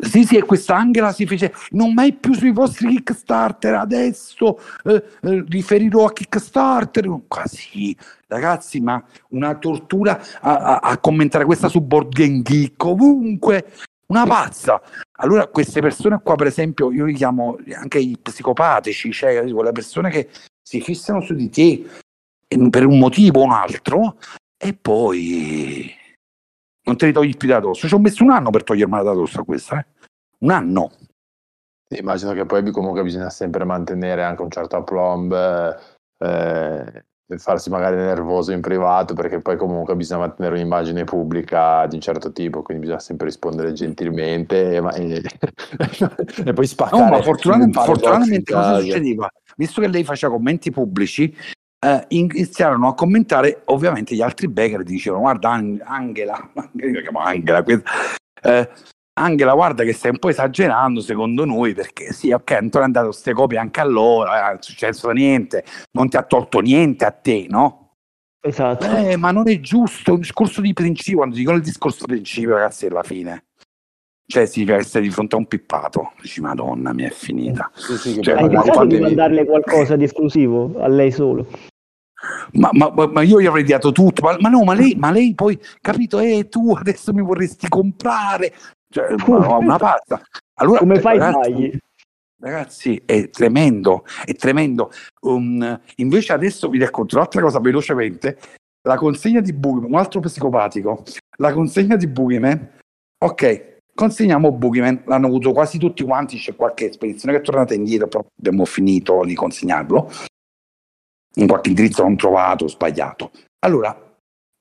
sì, 0.00 0.24
sì, 0.24 0.36
e 0.36 0.42
questa 0.42 0.76
Angela 0.76 1.12
si 1.12 1.26
fece 1.26 1.52
non 1.70 1.92
mai 1.92 2.12
più 2.12 2.32
sui 2.32 2.52
vostri 2.52 2.88
Kickstarter, 2.88 3.74
adesso 3.74 4.58
eh, 4.84 5.02
eh, 5.22 5.44
riferirò 5.48 6.06
a 6.06 6.12
Kickstarter. 6.12 7.08
Quasi, 7.28 7.96
ragazzi, 8.26 8.80
ma 8.80 9.02
una 9.30 9.54
tortura 9.56 10.20
a, 10.40 10.56
a- 10.56 10.78
a 10.78 10.98
commentare 10.98 11.44
questa 11.44 11.68
su 11.68 11.80
Board 11.80 12.12
Game 12.12 12.42
Geek, 12.42 12.82
ovunque, 12.84 13.72
una 14.06 14.26
pazza. 14.26 14.80
Allora, 15.18 15.46
queste 15.48 15.80
persone 15.80 16.20
qua, 16.22 16.34
per 16.34 16.46
esempio, 16.48 16.90
io 16.92 17.04
li 17.04 17.14
chiamo 17.14 17.58
anche 17.74 17.98
i 17.98 18.16
psicopatici, 18.20 19.12
cioè 19.12 19.50
quelle 19.52 19.72
persone 19.72 20.10
che 20.10 20.28
si 20.62 20.80
fissano 20.80 21.20
su 21.20 21.34
di 21.34 21.48
te 21.50 21.84
per 22.70 22.86
un 22.86 22.98
motivo 22.98 23.40
o 23.40 23.44
un 23.44 23.52
altro 23.52 24.16
e 24.56 24.74
poi 24.74 25.94
non 26.84 26.96
te 26.96 27.06
li 27.06 27.12
togli 27.12 27.36
più 27.36 27.48
da 27.48 27.60
dosso. 27.60 27.88
Ci 27.88 27.94
ho 27.94 27.98
messo 27.98 28.22
un 28.22 28.30
anno 28.30 28.50
per 28.50 28.64
togliermela 28.64 29.02
da 29.02 29.12
dosso 29.12 29.40
a 29.40 29.44
questa, 29.44 29.78
eh. 29.78 29.86
Un 30.38 30.50
anno. 30.50 30.90
Immagino 31.88 32.32
che 32.32 32.46
poi 32.46 32.68
comunque 32.70 33.02
bisogna 33.02 33.30
sempre 33.30 33.64
mantenere 33.64 34.22
anche 34.22 34.42
un 34.42 34.50
certo 34.50 34.76
aplomb, 34.76 35.32
eh, 36.18 37.04
e 37.32 37.38
farsi 37.38 37.70
magari 37.70 37.96
nervoso 37.96 38.50
in 38.52 38.60
privato, 38.60 39.14
perché 39.14 39.40
poi 39.40 39.56
comunque 39.56 39.94
bisogna 39.94 40.20
mantenere 40.20 40.56
un'immagine 40.56 41.04
pubblica 41.04 41.86
di 41.86 41.96
un 41.96 42.00
certo 42.00 42.32
tipo, 42.32 42.62
quindi 42.62 42.84
bisogna 42.84 43.00
sempre 43.00 43.26
rispondere 43.26 43.72
gentilmente 43.72 44.76
e, 44.76 44.82
e- 44.94 45.22
e 46.44 46.52
poi 46.52 46.66
spaccare. 46.66 47.02
No, 47.02 47.08
ma 47.08 47.22
fortunatamente, 47.22 47.80
fortunatamente 47.80 48.52
cosa 48.52 48.78
succedeva? 48.80 49.30
Visto 49.56 49.80
che 49.80 49.88
lei 49.88 50.04
faceva 50.04 50.32
commenti 50.32 50.70
pubblici, 50.70 51.32
eh, 51.80 52.04
iniziarono 52.08 52.88
a 52.88 52.94
commentare, 52.94 53.62
ovviamente 53.66 54.14
gli 54.14 54.22
altri 54.22 54.48
baker 54.48 54.82
dicevano 54.82 55.22
guarda 55.22 55.50
An- 55.50 55.82
Angela, 55.84 56.50
Angela, 57.14 57.62
questa, 57.62 57.90
eh, 58.42 58.68
Angela, 59.14 59.54
guarda 59.54 59.84
che 59.84 59.92
stai 59.92 60.10
un 60.10 60.18
po' 60.18 60.28
esagerando 60.28 61.00
secondo 61.00 61.44
noi, 61.44 61.74
perché 61.74 62.12
sì, 62.12 62.32
ok, 62.32 62.50
Antonio 62.52 62.88
ha 62.88 62.90
dato 62.90 63.06
queste 63.06 63.32
copie 63.32 63.58
anche 63.58 63.80
a 63.80 63.84
loro, 63.84 64.32
eh, 64.32 64.40
non 64.40 64.56
è 64.56 64.56
successo 64.60 65.10
niente, 65.10 65.64
non 65.92 66.08
ti 66.08 66.16
ha 66.16 66.22
tolto 66.22 66.60
niente 66.60 67.04
a 67.04 67.10
te, 67.10 67.46
no? 67.48 67.96
Esatto. 68.42 68.86
Eh, 68.96 69.16
ma 69.16 69.30
non 69.30 69.48
è 69.48 69.60
giusto, 69.60 70.10
è 70.10 70.14
un 70.14 70.20
discorso 70.20 70.60
di 70.60 70.72
principio, 70.72 71.18
quando 71.18 71.36
dicono 71.36 71.56
il 71.56 71.62
discorso 71.62 72.06
di 72.06 72.12
principio, 72.12 72.54
ragazzi, 72.54 72.86
alla 72.86 73.02
fine. 73.02 73.49
Cioè, 74.30 74.46
si 74.46 74.64
essere 74.70 75.02
di 75.02 75.10
fronte 75.10 75.34
a 75.34 75.38
un 75.38 75.46
pippato. 75.46 76.12
Dici, 76.20 76.40
madonna, 76.40 76.92
mi 76.92 77.02
è 77.02 77.10
finita. 77.10 77.68
Sì, 77.74 77.96
sì, 77.96 78.14
che 78.14 78.22
Cioè, 78.22 78.34
Hai 78.34 78.48
pensato 78.48 78.84
di 78.84 79.00
mandarle 79.00 79.44
qualcosa 79.44 79.96
di 79.96 80.04
esclusivo 80.04 80.80
a 80.80 80.86
lei 80.86 81.10
solo? 81.10 81.48
Ma, 82.52 82.70
ma- 82.72 82.92
ma- 83.08 83.22
io 83.22 83.40
gli 83.40 83.46
avrei 83.46 83.64
dato 83.64 83.90
tutto, 83.90 84.22
ma, 84.22 84.36
ma 84.38 84.48
no, 84.48 84.62
ma 84.62 84.74
lei, 84.74 84.94
ma 84.96 85.10
lei 85.10 85.34
poi, 85.34 85.58
capito, 85.80 86.20
eh, 86.20 86.48
tu 86.48 86.72
adesso 86.74 87.12
mi 87.12 87.22
vorresti 87.22 87.68
comprare, 87.68 88.52
cioè, 88.88 89.14
ma 89.26 89.38
no, 89.38 89.58
una 89.58 89.78
pazza. 89.78 90.22
Allora, 90.60 90.78
Come 90.78 91.00
fai 91.00 91.18
ragazzi, 91.18 91.50
sbagli? 91.50 91.78
Ragazzi, 92.40 93.02
è 93.04 93.30
tremendo, 93.30 94.04
è 94.24 94.34
tremendo. 94.34 94.92
Um, 95.22 95.80
invece 95.96 96.32
adesso 96.32 96.68
vi 96.68 96.78
racconto 96.78 97.16
un'altra 97.16 97.40
cosa 97.40 97.58
velocemente. 97.58 98.38
La 98.82 98.96
consegna 98.96 99.40
di 99.40 99.52
Boogeyman, 99.52 99.92
un 99.92 99.98
altro 99.98 100.20
psicopatico, 100.20 101.02
la 101.38 101.52
consegna 101.52 101.96
di 101.96 102.06
Boogeyman, 102.06 102.70
ok, 103.18 103.69
consegniamo 104.00 104.50
Boogeyman, 104.50 105.02
l'hanno 105.04 105.26
avuto 105.26 105.52
quasi 105.52 105.76
tutti 105.76 106.02
quanti, 106.04 106.38
c'è 106.38 106.56
qualche 106.56 106.90
spedizione 106.90 107.34
che 107.34 107.40
è 107.40 107.44
tornata 107.44 107.74
indietro, 107.74 108.08
però 108.08 108.24
abbiamo 108.38 108.64
finito 108.64 109.22
di 109.26 109.34
consegnarlo. 109.34 110.10
In 111.34 111.46
qualche 111.46 111.68
indirizzo 111.68 112.02
non 112.02 112.16
trovato, 112.16 112.66
sbagliato. 112.66 113.30
Allora, 113.58 113.94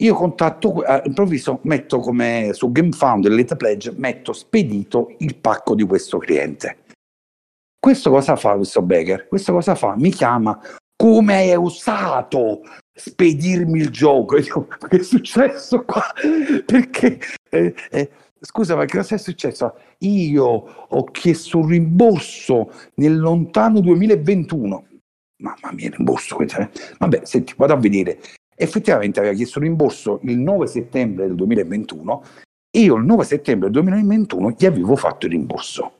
io 0.01 0.13
contatto, 0.13 0.81
all'improvviso 0.85 1.59
metto 1.63 1.99
come 1.99 2.49
su 2.51 2.69
GameFound 2.69 3.25
e 3.25 3.29
Late 3.29 3.55
Pledge, 3.55 3.93
metto 3.95 4.33
spedito 4.33 5.15
il 5.19 5.35
pacco 5.37 5.73
di 5.73 5.85
questo 5.85 6.17
cliente. 6.17 6.79
Questo 7.79 8.09
cosa 8.09 8.35
fa 8.35 8.55
questo 8.55 8.81
Becker? 8.81 9.29
Questo 9.29 9.53
cosa 9.53 9.73
fa? 9.73 9.95
Mi 9.95 10.11
chiama 10.11 10.59
come 11.01 11.35
hai 11.35 11.55
usato 11.55 12.59
spedirmi 12.93 13.79
il 13.79 13.89
gioco? 13.89 14.35
E 14.37 14.41
dico, 14.41 14.67
che 14.67 14.97
è 14.97 15.03
successo 15.03 15.85
qua? 15.85 16.03
Perché, 16.65 17.19
eh, 17.49 17.73
eh, 17.89 18.09
scusa, 18.41 18.75
ma 18.75 18.85
che 18.85 18.97
cosa 18.97 19.15
è 19.15 19.17
successo? 19.17 19.75
Io 19.99 20.43
ho 20.45 21.03
chiesto 21.05 21.59
un 21.59 21.67
rimborso 21.67 22.71
nel 22.95 23.19
lontano 23.19 23.79
2021. 23.79 24.85
Mamma 25.41 25.71
mia, 25.73 25.89
rimborso. 25.89 26.39
eh. 26.39 26.69
Vabbè, 26.97 27.21
senti, 27.23 27.53
vado 27.57 27.73
a 27.73 27.77
vedere. 27.77 28.19
Effettivamente 28.55 29.19
aveva 29.19 29.33
chiesto 29.33 29.59
un 29.59 29.65
rimborso 29.65 30.19
il 30.23 30.37
9 30.37 30.67
settembre 30.67 31.27
del 31.27 31.35
2021 31.35 32.23
e 32.71 32.79
io 32.81 32.95
il 32.95 33.05
9 33.05 33.23
settembre 33.23 33.69
del 33.69 33.81
2021 33.81 34.53
gli 34.57 34.65
avevo 34.65 34.95
fatto 34.97 35.25
il 35.27 35.31
rimborso. 35.31 35.93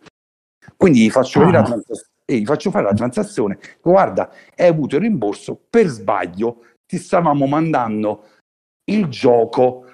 Quindi 0.76 1.06
gli 1.06 1.10
faccio, 1.10 1.42
Ah. 1.42 1.50
transazione, 1.52 2.02
e 2.26 2.38
gli 2.38 2.46
faccio 2.46 2.70
fare 2.70 2.86
la 2.86 2.94
transazione. 2.94 3.58
Guarda, 3.82 4.30
hai 4.56 4.68
avuto 4.68 4.98
il 4.98 5.02
rimborso 5.02 5.60
per 5.70 5.88
sbaglio, 5.88 6.64
ti 6.86 6.98
stavamo 6.98 7.46
mandando 7.48 8.26
il 8.92 9.08
gioco. 9.08 9.86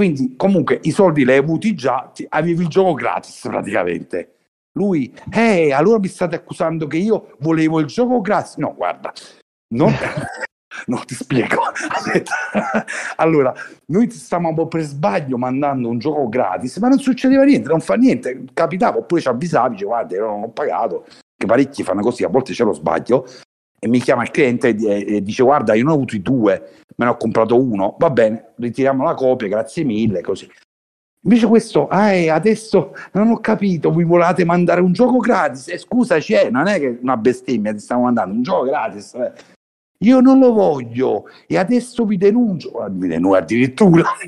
Quindi, 0.00 0.32
comunque, 0.34 0.78
i 0.84 0.92
soldi 0.92 1.26
li 1.26 1.32
hai 1.32 1.36
avuti 1.36 1.74
già, 1.74 2.10
ti- 2.14 2.24
avevi 2.26 2.62
il 2.62 2.68
gioco 2.68 2.94
gratis 2.94 3.38
praticamente. 3.42 4.36
Lui, 4.78 5.12
eh, 5.30 5.72
allora 5.72 5.98
mi 5.98 6.08
state 6.08 6.36
accusando 6.36 6.86
che 6.86 6.96
io 6.96 7.36
volevo 7.40 7.80
il 7.80 7.86
gioco 7.86 8.22
gratis? 8.22 8.56
No, 8.56 8.72
guarda, 8.74 9.12
non, 9.74 9.92
no, 10.86 11.02
ti 11.04 11.14
spiego. 11.14 11.64
Allora, 13.16 13.52
noi 13.88 14.10
stavamo 14.10 14.68
per 14.68 14.80
sbaglio 14.84 15.36
mandando 15.36 15.90
un 15.90 15.98
gioco 15.98 16.30
gratis, 16.30 16.78
ma 16.78 16.88
non 16.88 16.98
succedeva 16.98 17.44
niente, 17.44 17.68
non 17.68 17.80
fa 17.80 17.96
niente, 17.96 18.44
capitava, 18.54 18.96
oppure 18.96 19.20
ci 19.20 19.28
avvisavi, 19.28 19.74
dice, 19.74 19.84
guarda, 19.84 20.14
io 20.16 20.24
non 20.24 20.42
ho 20.44 20.48
pagato, 20.48 21.04
che 21.36 21.44
parecchi 21.46 21.82
fanno 21.82 22.00
così, 22.00 22.24
a 22.24 22.28
volte 22.28 22.54
c'è 22.54 22.64
lo 22.64 22.72
sbaglio, 22.72 23.26
e 23.78 23.86
mi 23.86 24.00
chiama 24.00 24.22
il 24.22 24.30
cliente 24.30 24.68
e, 24.68 24.76
e- 24.82 25.16
e 25.16 25.22
dice, 25.22 25.42
guarda, 25.42 25.74
io 25.74 25.82
non 25.84 25.92
ho 25.92 25.96
avuto 25.96 26.14
i 26.14 26.22
due, 26.22 26.78
me 27.00 27.06
ne 27.06 27.12
ho 27.12 27.16
comprato 27.16 27.58
uno, 27.58 27.96
va 27.98 28.10
bene, 28.10 28.52
ritiriamo 28.56 29.02
la 29.02 29.14
copia, 29.14 29.48
grazie 29.48 29.84
mille, 29.84 30.20
così. 30.20 30.46
Invece 31.22 31.46
questo, 31.46 31.88
ah, 31.88 32.10
adesso 32.34 32.94
non 33.12 33.30
ho 33.30 33.38
capito, 33.40 33.90
vi 33.90 34.04
volete 34.04 34.44
mandare 34.44 34.82
un 34.82 34.92
gioco 34.92 35.16
gratis? 35.16 35.68
Eh, 35.68 35.78
scusa, 35.78 36.18
c'è, 36.18 36.50
non 36.50 36.66
è 36.66 36.78
che 36.78 36.98
una 37.00 37.16
bestemmia, 37.16 37.72
ti 37.72 37.78
stiamo 37.78 38.02
mandando 38.02 38.34
un 38.34 38.42
gioco 38.42 38.64
gratis. 38.64 39.14
eh. 39.14 39.32
Io 40.02 40.20
non 40.20 40.38
lo 40.38 40.52
voglio 40.52 41.24
e 41.46 41.56
adesso 41.56 42.04
vi 42.04 42.16
denuncio. 42.18 42.70
Ah, 42.80 42.88
Vi 42.90 43.06
denuncio 43.06 43.36
addirittura. 43.38 44.02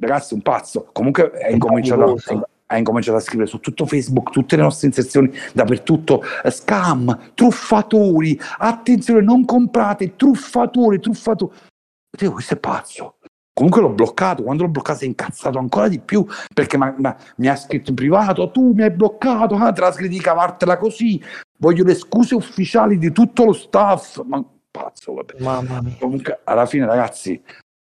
Ragazzi, 0.00 0.34
un 0.34 0.42
pazzo. 0.42 0.88
Comunque 0.92 1.32
ha 1.42 1.50
incominciato. 1.50 2.16
Ha 2.74 2.78
incominciato 2.78 3.16
a 3.16 3.20
scrivere 3.20 3.48
su 3.48 3.60
tutto 3.60 3.86
Facebook, 3.86 4.30
tutte 4.30 4.56
le 4.56 4.62
nostre 4.62 4.88
inserzioni, 4.88 5.32
dappertutto, 5.52 6.22
eh, 6.42 6.50
scam, 6.50 7.32
truffatori, 7.34 8.38
attenzione, 8.58 9.22
non 9.22 9.44
comprate, 9.44 10.16
truffatori, 10.16 11.00
truffatori. 11.00 11.56
Dio, 12.16 12.32
questo 12.32 12.54
è 12.54 12.58
pazzo. 12.58 13.16
Comunque 13.52 13.80
l'ho 13.82 13.90
bloccato, 13.90 14.42
quando 14.42 14.64
l'ho 14.64 14.68
bloccato 14.68 14.98
si 14.98 15.04
è 15.04 15.08
incazzato 15.08 15.58
ancora 15.58 15.86
di 15.86 16.00
più 16.00 16.26
perché 16.52 16.76
ma- 16.76 16.92
ma- 16.98 17.16
mi 17.36 17.46
ha 17.46 17.54
scritto 17.54 17.90
in 17.90 17.96
privato, 17.96 18.50
tu 18.50 18.72
mi 18.72 18.82
hai 18.82 18.90
bloccato, 18.90 19.54
ah, 19.54 19.72
trasgredi 19.72 20.16
di 20.16 20.20
cavartela 20.20 20.76
così, 20.76 21.22
voglio 21.58 21.84
le 21.84 21.94
scuse 21.94 22.34
ufficiali 22.34 22.98
di 22.98 23.12
tutto 23.12 23.44
lo 23.44 23.52
staff, 23.52 24.20
ma 24.24 24.44
pazzo, 24.72 25.14
vabbè. 25.14 25.34
Mamma 25.38 25.80
mia. 25.82 25.94
Comunque 26.00 26.40
alla 26.42 26.66
fine 26.66 26.84
ragazzi, 26.84 27.40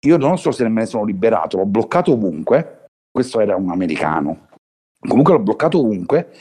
io 0.07 0.17
non 0.17 0.39
so 0.39 0.51
se 0.51 0.65
me 0.65 0.81
ne 0.81 0.87
sono 0.87 1.05
liberato, 1.05 1.57
l'ho 1.59 1.67
bloccato 1.67 2.13
ovunque, 2.13 2.87
questo 3.09 3.39
era 3.39 3.55
un 3.55 3.71
americano, 3.71 4.49
comunque 5.07 5.33
l'ho 5.33 5.41
bloccato 5.41 5.79
ovunque 5.79 6.33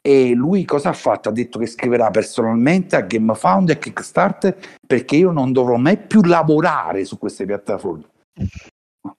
e 0.00 0.32
lui 0.32 0.64
cosa 0.64 0.90
ha 0.90 0.94
fatto? 0.94 1.28
Ha 1.28 1.32
detto 1.32 1.58
che 1.58 1.66
scriverà 1.66 2.10
personalmente 2.10 2.96
a 2.96 3.02
GameFound 3.02 3.70
e 3.70 3.78
Kickstarter 3.78 4.56
perché 4.86 5.16
io 5.16 5.32
non 5.32 5.52
dovrò 5.52 5.76
mai 5.76 5.98
più 5.98 6.22
lavorare 6.22 7.04
su 7.04 7.18
queste 7.18 7.44
piattaforme. 7.44 8.04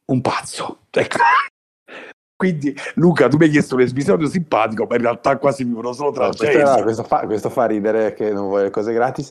Un 0.05 0.21
pazzo. 0.21 0.79
Ecco. 0.89 1.17
Quindi 2.35 2.73
Luca, 2.95 3.27
tu 3.27 3.35
mi 3.35 3.43
hai 3.43 3.49
chiesto 3.51 3.75
un 3.75 3.81
episodio 3.81 4.27
simpatico, 4.27 4.85
ma 4.89 4.95
in 4.95 5.01
realtà 5.01 5.37
quasi 5.37 5.65
vivono 5.65 5.91
solo 5.91 6.11
No, 6.11 6.81
questo, 6.81 7.03
fa, 7.03 7.25
questo 7.25 7.49
fa 7.49 7.65
ridere 7.65 8.13
che 8.13 8.31
non 8.31 8.47
vuoi 8.47 8.63
le 8.63 8.69
cose 8.69 8.93
gratis. 8.93 9.29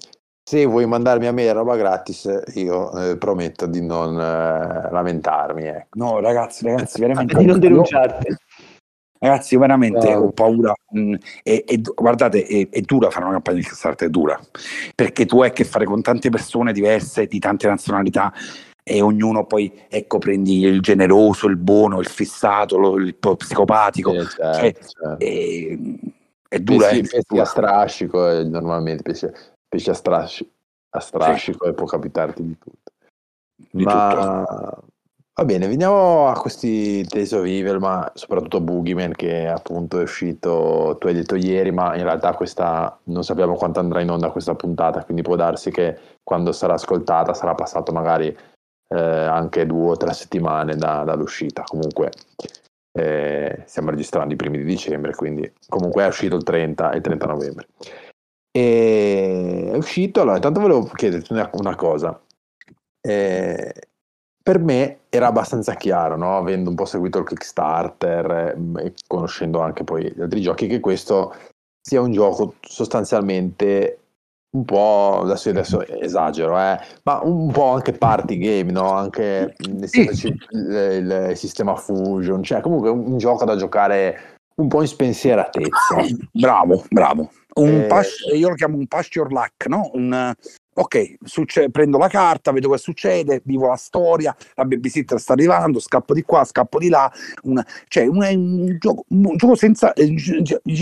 Se 0.49 0.65
vuoi 0.67 0.87
mandarmi 0.87 1.27
a 1.27 1.33
me 1.33 1.51
roba 1.53 1.77
gratis, 1.77 2.43
io 2.55 2.93
eh, 2.93 3.17
prometto 3.17 3.67
di 3.67 3.81
non 3.81 4.13
eh, 4.15 4.91
lamentarmi. 4.91 5.65
ecco. 5.65 5.89
No, 5.93 6.21
ragazzi, 6.21 6.65
ragazzi, 6.65 7.01
veramente. 7.01 7.35
Di 7.37 7.47
non 7.47 7.57
io- 7.57 7.61
denunciarti. 7.61 8.37
Ragazzi, 9.21 9.57
veramente 9.57 10.07
Wow. 10.15 10.27
ho 10.27 10.31
paura. 10.33 10.75
mh, 10.91 11.15
e, 11.43 11.65
e- 11.67 11.81
guardate, 11.95 12.45
è, 12.45 12.69
è 12.71 12.81
dura 12.81 13.11
fare 13.11 13.25
una 13.25 13.35
campagna 13.35 13.59
di 13.59 13.63
Kickstarter, 13.65 14.09
è 14.09 14.11
dura. 14.11 14.41
Perché 14.95 15.27
tu 15.27 15.43
hai 15.43 15.49
a 15.49 15.53
che 15.53 15.65
fare 15.65 15.85
con 15.85 16.01
tante 16.03 16.31
persone 16.31 16.73
diverse, 16.73 17.27
di 17.27 17.39
tante 17.39 17.67
nazionalità, 17.67 18.33
e 18.83 19.03
ognuno 19.03 19.45
poi, 19.45 19.71
ecco, 19.89 20.19
prendi 20.19 20.61
il 20.61 20.81
generoso, 20.81 21.47
il 21.47 21.57
buono, 21.57 22.01
il 22.01 22.07
fissato, 22.07 22.79
lo- 22.79 22.97
il 22.97 23.17
psicopatico. 23.17 24.15
Eh, 24.15 24.25
certo, 24.25 24.41
Cioè, 24.41 24.73
certo. 24.73 25.19
E, 25.19 25.79
è 26.49 26.59
dura, 26.61 26.89
Pesci, 26.89 27.01
eh, 27.01 27.23
pesci 27.25 27.39
a 27.39 27.45
strascico, 27.45 28.31
eh, 28.31 28.45
normalmente 28.45 29.03
pesci, 29.03 29.29
pesci 29.69 29.91
a, 29.91 29.95
strasci- 29.95 30.51
a 30.91 31.01
strascico 31.01 31.67
e 31.67 31.75
può 31.75 31.85
capitarti 31.85 32.43
di 32.43 32.57
tutto. 32.59 32.93
Di 33.71 33.83
ma 33.85 34.45
va 35.39 35.45
bene, 35.45 35.69
veniamo 35.69 36.27
a 36.27 36.33
questi 36.33 37.07
Tales 37.07 37.31
of 37.31 37.45
Evil, 37.45 37.79
ma 37.79 38.11
soprattutto 38.15 38.61
Boogeyman 38.61 39.13
che 39.13 39.47
appunto 39.47 40.01
è 40.01 40.03
uscito, 40.03 40.97
tu 40.99 41.07
hai 41.07 41.15
detto 41.15 41.37
ieri, 41.37 41.71
ma 41.71 41.95
in 41.95 42.03
realtà 42.03 42.35
questa 42.35 42.99
non 43.05 43.23
sappiamo 43.23 43.55
quanto 43.55 43.79
andrà 43.79 44.01
in 44.01 44.11
onda 44.11 44.33
questa 44.33 44.57
puntata, 44.57 45.05
quindi 45.05 45.23
può 45.23 45.37
darsi 45.37 45.71
che 45.71 45.97
quando 46.25 46.51
sarà 46.51 46.75
ascoltata 46.75 47.35
sarà 47.35 47.55
passato 47.55 47.93
magari 47.93 48.27
eh, 48.89 48.99
anche 48.99 49.65
due 49.65 49.91
o 49.91 49.97
tre 49.97 50.13
settimane 50.13 50.75
da- 50.75 51.05
dall'uscita. 51.05 51.63
Comunque 51.63 52.11
eh, 52.99 53.63
stiamo 53.67 53.91
registrando 53.91 54.35
i 54.35 54.37
primi 54.37 54.59
di 54.59 54.65
dicembre, 54.65 55.15
quindi 55.15 55.53
comunque 55.69 56.03
è 56.03 56.09
uscito 56.09 56.35
il 56.35 56.43
30 56.43 56.91
e 56.91 56.97
il 56.97 57.03
30 57.03 57.27
novembre. 57.27 57.69
E 58.51 59.71
è 59.73 59.77
uscito, 59.77 60.21
allora 60.21 60.35
intanto 60.35 60.59
volevo 60.59 60.83
chiederti 60.83 61.33
una, 61.33 61.49
una 61.53 61.77
cosa. 61.77 62.21
Eh, 63.01 63.88
per 64.49 64.61
me 64.61 65.01
era 65.11 65.27
abbastanza 65.27 65.75
chiaro, 65.75 66.17
no? 66.17 66.39
avendo 66.39 66.71
un 66.71 66.75
po' 66.75 66.87
seguito 66.87 67.19
il 67.19 67.27
Kickstarter 67.27 68.57
eh, 68.57 68.87
e 68.87 68.95
conoscendo 69.07 69.61
anche 69.61 69.85
poi 69.85 70.11
gli 70.11 70.23
altri 70.23 70.41
giochi, 70.41 70.67
che 70.67 70.81
questo 70.81 71.35
sia 71.87 72.01
un 72.01 72.13
gioco 72.13 72.55
sostanzialmente 72.63 73.99
un 74.57 74.65
po', 74.65 75.21
adesso, 75.21 75.51
adesso 75.51 75.87
esagero, 75.87 76.59
eh, 76.59 76.81
ma 77.03 77.21
un 77.25 77.53
po' 77.53 77.73
anche 77.73 77.93
party 77.93 78.39
game, 78.39 78.73
no? 78.73 78.91
anche 78.93 79.55
essendoci 79.83 80.29
il, 80.29 81.29
il- 81.29 81.37
sistema 81.37 81.77
fusion, 81.77 82.43
cioè 82.43 82.63
comunque 82.63 82.89
un, 82.89 83.19
gioco 83.19 83.45
da 83.45 83.55
giocare 83.55 84.39
un 84.55 84.69
po' 84.69 84.81
in 84.81 84.89
spensieratezza. 84.89 85.97
Bravo, 86.33 86.87
bravo. 86.89 87.31
Un 87.57 87.81
Eh, 87.81 87.87
pas- 87.87 88.25
io 88.35 88.49
lo 88.49 88.55
chiamo 88.55 88.79
un 88.79 88.87
pasture 88.87 89.29
luck, 89.29 89.67
no? 89.67 89.91
Un, 89.93 90.33
ok, 90.79 91.17
succe- 91.25 91.71
prendo 91.71 91.99
la 91.99 92.09
carta, 92.09 92.53
vedo 92.53 92.69
cosa 92.69 92.83
succede, 92.83 93.43
vivo 93.45 93.67
la 93.67 93.77
storia, 93.77 94.35
la 94.55 94.65
babysitter 94.65 95.19
sta 95.19 95.33
arrivando, 95.33 95.81
scappo 95.81 96.15
di 96.15 96.23
qua, 96.23 96.45
scappo 96.45 96.79
di 96.79 96.89
là, 96.89 97.11
una, 97.43 97.67
cioè 97.89 98.07
un, 98.07 98.23
un, 98.23 98.77
gioco, 98.79 99.05
un 99.09 99.37
gioco 99.37 99.57
senza, 99.57 99.93
eh, 99.93 100.15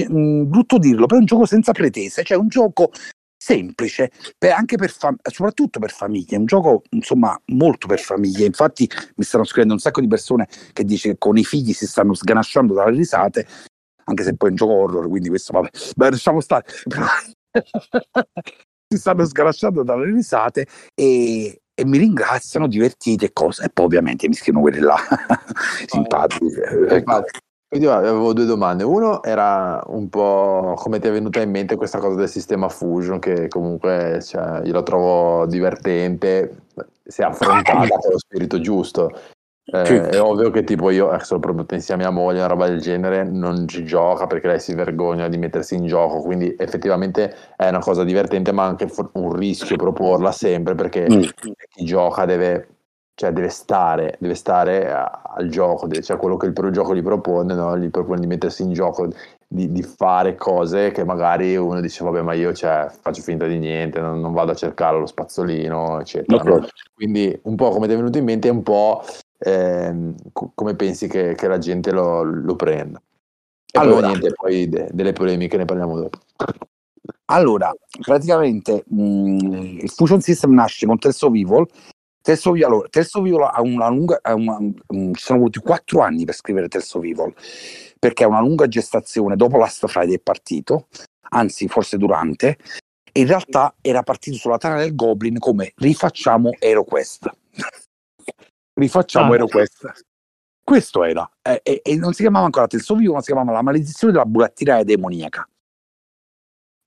brutto 0.06 0.78
dirlo, 0.78 1.06
però 1.06 1.18
un 1.18 1.24
gioco 1.24 1.46
senza 1.46 1.72
pretese, 1.72 2.22
cioè 2.24 2.36
un 2.36 2.48
gioco 2.48 2.90
semplice, 3.38 4.10
per, 4.36 4.52
anche 4.52 4.76
per 4.76 4.90
fam- 4.90 5.18
soprattutto 5.30 5.78
per 5.78 5.90
famiglie, 5.90 6.36
un 6.36 6.46
gioco 6.46 6.82
insomma 6.90 7.38
molto 7.46 7.86
per 7.86 8.00
famiglie, 8.00 8.44
infatti 8.44 8.88
mi 9.16 9.24
stanno 9.24 9.44
scrivendo 9.44 9.74
un 9.74 9.80
sacco 9.80 10.00
di 10.02 10.08
persone 10.08 10.46
che 10.72 10.84
dice 10.84 11.10
che 11.10 11.18
con 11.18 11.38
i 11.38 11.44
figli 11.44 11.72
si 11.72 11.86
stanno 11.86 12.12
sganasciando 12.12 12.74
dalle 12.74 12.96
risate, 12.96 13.46
anche 14.04 14.22
se 14.24 14.36
poi 14.36 14.48
è 14.48 14.50
un 14.50 14.56
gioco 14.56 14.72
horror, 14.72 15.08
quindi 15.08 15.30
questo 15.30 15.52
vabbè, 15.52 15.70
beh, 15.96 16.10
lasciamo 16.10 16.40
stare. 16.40 16.66
si 18.88 18.98
stanno 18.98 19.24
sganasciando 19.24 19.82
dalle 19.82 20.06
risate 20.06 20.66
e, 20.94 21.60
e 21.74 21.84
mi 21.84 21.98
ringraziano, 21.98 22.68
divertiti 22.68 23.24
e 23.24 23.32
cose. 23.32 23.64
E 23.64 23.70
poi 23.72 23.86
ovviamente 23.86 24.28
mi 24.28 24.34
scrivono 24.34 24.64
quelli 24.64 24.80
là, 24.80 24.96
simpatici. 25.86 26.44
Eh, 26.90 27.04
quindi 27.68 27.88
avevo 27.88 28.32
due 28.32 28.44
domande. 28.44 28.84
Uno 28.84 29.22
era 29.22 29.82
un 29.88 30.08
po' 30.08 30.74
come 30.76 31.00
ti 31.00 31.08
è 31.08 31.12
venuta 31.12 31.40
in 31.40 31.50
mente 31.50 31.74
questa 31.74 31.98
cosa 31.98 32.16
del 32.16 32.28
sistema 32.28 32.68
Fusion, 32.68 33.18
che 33.18 33.48
comunque 33.48 34.20
cioè, 34.22 34.62
io 34.64 34.72
lo 34.72 34.82
trovo 34.82 35.46
divertente, 35.46 36.62
se 37.04 37.22
affrontata 37.24 37.88
con 37.88 38.10
lo 38.12 38.18
spirito 38.18 38.60
giusto. 38.60 39.10
Eh. 39.68 40.10
È 40.10 40.20
ovvio 40.20 40.50
che 40.50 40.62
tipo 40.62 40.90
io, 40.90 41.08
adesso 41.08 41.40
proprio 41.40 41.64
pensi 41.64 41.92
a 41.92 41.96
mia 41.96 42.10
moglie, 42.10 42.38
una 42.38 42.46
roba 42.46 42.68
del 42.68 42.80
genere, 42.80 43.24
non 43.24 43.66
ci 43.66 43.84
gioca 43.84 44.28
perché 44.28 44.46
lei 44.46 44.60
si 44.60 44.74
vergogna 44.74 45.26
di 45.26 45.38
mettersi 45.38 45.74
in 45.74 45.86
gioco, 45.86 46.20
quindi 46.20 46.54
effettivamente 46.56 47.34
è 47.56 47.68
una 47.68 47.80
cosa 47.80 48.04
divertente, 48.04 48.52
ma 48.52 48.64
anche 48.64 48.88
un 49.14 49.32
rischio 49.32 49.74
proporla 49.76 50.30
sempre 50.30 50.76
perché 50.76 51.08
mm. 51.10 51.22
chi 51.68 51.84
gioca 51.84 52.24
deve, 52.26 52.68
cioè 53.14 53.32
deve 53.32 53.48
stare, 53.48 54.16
deve 54.20 54.36
stare 54.36 54.88
a, 54.88 55.22
al 55.34 55.48
gioco, 55.48 55.88
cioè 56.00 56.16
quello 56.16 56.36
che 56.36 56.46
il 56.46 56.54
gioco 56.70 56.94
gli 56.94 57.02
propone, 57.02 57.54
no? 57.54 57.76
gli 57.76 57.90
propone 57.90 58.20
di 58.20 58.28
mettersi 58.28 58.62
in 58.62 58.72
gioco, 58.72 59.08
di, 59.48 59.72
di, 59.72 59.82
fare 59.82 60.36
cose 60.36 60.92
che 60.92 61.04
magari 61.04 61.56
uno 61.56 61.80
dice 61.80 62.04
vabbè 62.04 62.20
ma 62.20 62.34
io 62.34 62.52
cioè, 62.52 62.88
faccio 63.00 63.22
finta 63.22 63.46
di 63.46 63.58
niente, 63.58 64.00
non, 64.00 64.20
non 64.20 64.32
vado 64.32 64.52
a 64.52 64.56
cercare 64.56 64.96
lo 64.96 65.06
spazzolino, 65.06 66.00
eccetera. 66.00 66.40
No? 66.44 66.66
Quindi 66.94 67.36
un 67.42 67.56
po' 67.56 67.70
come 67.70 67.88
ti 67.88 67.94
è 67.94 67.96
venuto 67.96 68.18
in 68.18 68.24
mente 68.24 68.46
è 68.46 68.52
un 68.52 68.62
po' 68.62 69.02
eh, 69.38 70.14
come 70.32 70.74
pensi 70.74 71.08
che, 71.08 71.34
che, 71.34 71.48
la 71.48 71.58
gente 71.58 71.90
lo, 71.92 72.22
lo 72.22 72.56
prenda. 72.56 73.00
E 73.72 73.78
allora, 73.78 74.08
poi, 74.08 74.18
niente, 74.18 74.32
poi 74.32 74.68
de, 74.68 74.88
delle 74.92 75.12
polemiche 75.12 75.56
ne 75.56 75.64
parliamo 75.64 75.98
dopo. 75.98 76.18
Allora, 77.26 77.72
praticamente 78.00 78.84
mh, 78.86 79.02
mm, 79.02 79.78
il 79.80 79.90
Fusion 79.90 80.20
System 80.20 80.54
nasce 80.54 80.86
con 80.86 80.98
of 81.02 81.22
Evil. 81.34 81.66
Tales 82.22 82.44
of, 82.44 82.60
allora, 82.62 82.88
of 82.88 83.14
Evil 83.16 83.42
ha 83.42 83.60
una 83.60 83.88
lunga, 83.88 84.18
ha 84.22 84.34
una, 84.34 84.56
um, 84.56 85.12
ci 85.14 85.22
sono 85.22 85.38
voluti 85.38 85.60
quattro 85.60 86.00
anni 86.00 86.24
per 86.24 86.34
scrivere 86.34 86.68
of 86.72 86.94
Evil, 87.04 87.34
perché 87.98 88.24
è 88.24 88.26
una 88.26 88.40
lunga 88.40 88.66
gestazione 88.68 89.36
dopo 89.36 89.56
Last 89.58 89.86
Friday 89.86 90.14
è 90.14 90.20
partito, 90.20 90.88
anzi 91.30 91.68
forse 91.68 91.96
durante, 91.98 92.58
in 93.12 93.26
realtà 93.26 93.74
era 93.80 94.02
partito 94.02 94.36
sulla 94.36 94.58
tana 94.58 94.78
del 94.78 94.94
Goblin 94.94 95.38
come 95.38 95.72
rifacciamo 95.76 96.50
HeroQuest 96.58 97.30
rifacciamo 98.76 99.34
ah, 99.34 99.48
questa. 99.48 99.92
Questo 100.62 101.04
era, 101.04 101.30
e, 101.42 101.60
e, 101.62 101.80
e, 101.84 101.96
non 101.96 102.12
si 102.12 102.22
chiamava 102.22 102.44
ancora 102.44 102.66
Tales 102.66 102.88
of 102.88 102.98
ma 102.98 103.20
si 103.20 103.26
chiamava 103.26 103.52
La 103.52 103.62
maledizione 103.62 104.12
della 104.12 104.24
burattinaia 104.24 104.82
demoniaca. 104.82 105.48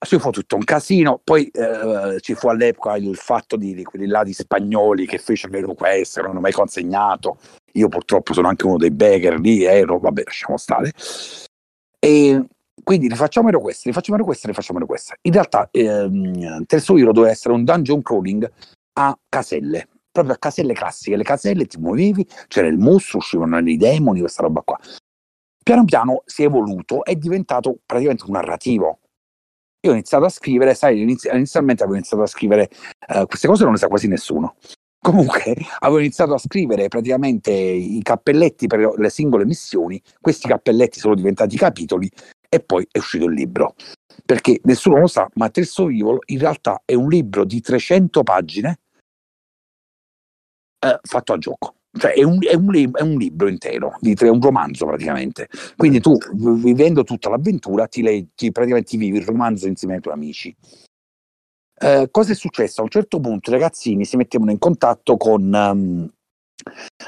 Ci 0.06 0.20
fu 0.20 0.30
tutto 0.32 0.56
un 0.56 0.64
casino, 0.64 1.20
poi 1.24 1.48
eh, 1.48 2.18
ci 2.20 2.34
fu 2.34 2.48
all'epoca 2.48 2.98
il 2.98 3.16
fatto 3.16 3.56
di, 3.56 3.74
di, 3.74 3.84
quelli 3.84 4.08
là 4.08 4.24
di 4.24 4.34
spagnoli 4.34 5.06
che 5.06 5.18
fecero 5.18 5.54
le 5.54 5.66
request, 5.66 6.20
non 6.20 6.32
hanno 6.32 6.40
mai 6.40 6.52
consegnato. 6.52 7.38
Io 7.74 7.88
purtroppo 7.88 8.34
sono 8.34 8.48
anche 8.48 8.66
uno 8.66 8.78
dei 8.78 8.92
beggar 8.92 9.40
lì, 9.40 9.64
ero, 9.64 9.98
vabbè, 9.98 10.24
lasciamo 10.26 10.58
stare. 10.58 10.92
E 12.00 12.46
quindi 12.84 13.08
rifacciamo 13.08 13.50
request, 13.50 13.86
rifacciamo 13.86 14.18
request, 14.18 14.46
rifacciamo 14.46 14.80
request. 14.80 15.14
In 15.22 15.32
realtà 15.32 15.70
ehm, 15.72 16.66
Tales 16.66 16.90
of 16.90 17.00
doveva 17.00 17.30
essere 17.30 17.54
un 17.54 17.64
dungeon 17.64 18.02
crawling 18.02 18.50
a 18.94 19.18
caselle, 19.30 19.88
proprio 20.20 20.36
a 20.36 20.38
caselle 20.38 20.74
classiche, 20.74 21.16
le 21.16 21.24
caselle 21.24 21.66
ti 21.66 21.78
muovevi, 21.78 22.28
c'era 22.48 22.68
il 22.68 22.78
mostro, 22.78 23.20
uscivano 23.20 23.58
i 23.60 23.78
demoni, 23.78 24.20
questa 24.20 24.44
roba 24.44 24.62
qua. 24.62 24.80
Piano 25.64 25.86
piano 25.86 26.24
si 26.26 26.44
è 26.44 26.46
evoluto, 26.46 27.04
è 27.04 27.16
diventato 27.16 27.78
praticamente 27.86 28.26
un 28.26 28.32
narrativo. 28.32 29.00
Io 29.82 29.92
ho 29.92 29.94
iniziato 29.94 30.26
a 30.26 30.30
scrivere, 30.30 30.74
sai, 30.74 31.02
inizi- 31.02 31.30
inizialmente 31.32 31.84
avevo 31.84 31.98
iniziato 31.98 32.24
a 32.24 32.28
scrivere, 32.28 32.70
uh, 33.08 33.26
queste 33.26 33.48
cose 33.48 33.64
non 33.64 33.74
le 33.74 33.80
sa 33.80 33.88
quasi 33.88 34.08
nessuno. 34.08 34.56
Comunque 35.02 35.56
avevo 35.80 36.00
iniziato 36.00 36.34
a 36.34 36.38
scrivere 36.38 36.90
praticamente 36.90 37.52
i 37.52 38.02
cappelletti 38.04 38.68
per 38.68 38.94
le 38.98 39.10
singole 39.10 39.46
missioni, 39.46 40.02
questi 40.20 40.48
cappelletti 40.48 41.00
sono 41.00 41.16
diventati 41.16 41.56
capitoli 41.56 42.10
e 42.50 42.60
poi 42.60 42.86
è 42.92 42.98
uscito 42.98 43.26
il 43.26 43.34
libro. 43.34 43.76
Perché 44.26 44.60
nessuno 44.64 45.00
lo 45.00 45.08
sa, 45.08 45.30
ma 45.36 45.50
Terzo 45.50 45.86
Vivolo 45.86 46.20
in 46.26 46.40
realtà 46.40 46.82
è 46.84 46.94
un 46.94 47.08
libro 47.08 47.46
di 47.46 47.62
300 47.62 48.24
pagine 48.24 48.80
eh, 50.80 51.00
fatto 51.04 51.34
a 51.34 51.38
gioco. 51.38 51.76
Cioè 51.92 52.14
è 52.14 52.24
un, 52.24 52.38
è, 52.46 52.54
un, 52.54 52.92
è 52.94 53.02
un, 53.02 53.18
libro 53.18 53.48
intero, 53.48 53.98
è 54.00 54.28
un 54.28 54.42
romanzo 54.42 54.86
praticamente. 54.86 55.50
Quindi 55.76 56.00
tu, 56.00 56.18
vivendo 56.34 57.04
tutta 57.04 57.30
l'avventura, 57.30 57.88
ti, 57.88 58.02
leggi, 58.02 58.30
ti 58.36 58.52
praticamente 58.52 58.96
vivi 58.98 59.18
il 59.18 59.26
romanzo 59.26 59.68
insieme 59.68 59.96
ai 59.96 60.02
tuoi 60.02 60.14
amici. 60.14 60.56
Eh, 61.82 62.10
cosa 62.12 62.32
è 62.34 62.36
successo? 62.36 62.82
A 62.82 62.84
un 62.84 62.90
certo 62.90 63.20
punto 63.20 63.50
i 63.50 63.54
ragazzini 63.54 64.06
si 64.06 64.18
mettevano 64.18 64.52
in 64.52 64.60
contatto 64.60 65.18
con, 65.18 65.52
um, 65.52 66.10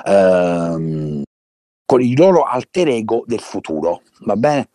um, 0.06 1.24
con 1.86 2.02
il 2.02 2.18
loro 2.18 2.44
alter 2.44 2.88
ego 2.88 3.24
del 3.28 3.42
futuro, 3.42 4.02
va 4.22 4.36
bene? 4.36 4.70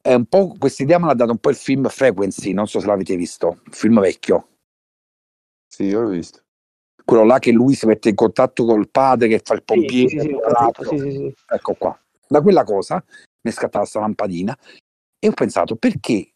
È 0.00 0.14
un 0.14 0.24
po', 0.26 0.54
questa 0.58 0.82
idea 0.82 0.98
me 0.98 1.06
l'ha 1.06 1.14
dato 1.14 1.32
un 1.32 1.38
po' 1.38 1.50
il 1.50 1.56
film 1.56 1.88
Frequency, 1.88 2.52
non 2.52 2.66
so 2.66 2.80
se 2.80 2.86
l'avete 2.86 3.16
visto, 3.16 3.48
un 3.48 3.72
film 3.72 4.00
vecchio. 4.00 4.48
Sì, 5.68 5.84
io 5.84 6.00
l'ho 6.00 6.08
visto 6.08 6.41
quello 7.12 7.26
là 7.26 7.38
che 7.38 7.52
lui 7.52 7.74
si 7.74 7.84
mette 7.84 8.08
in 8.08 8.14
contatto 8.14 8.64
col 8.64 8.88
padre 8.88 9.28
che 9.28 9.42
fa 9.44 9.52
il 9.52 9.62
pompiere. 9.62 10.08
Sì, 10.08 10.38
sì, 10.88 10.98
sì, 10.98 11.34
ecco 11.46 11.74
qua. 11.74 11.98
Da 12.26 12.40
quella 12.40 12.64
cosa 12.64 13.04
mi 13.04 13.50
è 13.50 13.52
scattata 13.52 13.80
questa 13.80 14.00
lampadina 14.00 14.56
e 15.18 15.28
ho 15.28 15.32
pensato 15.32 15.76
perché 15.76 16.32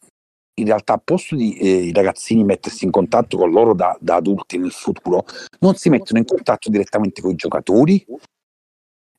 in 0.58 0.66
realtà 0.66 0.94
a 0.94 1.00
posto 1.02 1.34
di 1.34 1.56
eh, 1.56 1.86
i 1.86 1.92
ragazzini 1.92 2.44
mettersi 2.44 2.84
in 2.84 2.90
contatto 2.90 3.38
con 3.38 3.50
loro 3.50 3.74
da, 3.74 3.96
da 4.00 4.16
adulti 4.16 4.58
nel 4.58 4.70
futuro, 4.70 5.24
non 5.60 5.76
si 5.76 5.88
mettono 5.88 6.18
in 6.18 6.26
contatto 6.26 6.68
direttamente 6.68 7.22
con 7.22 7.30
i 7.30 7.36
giocatori 7.36 8.04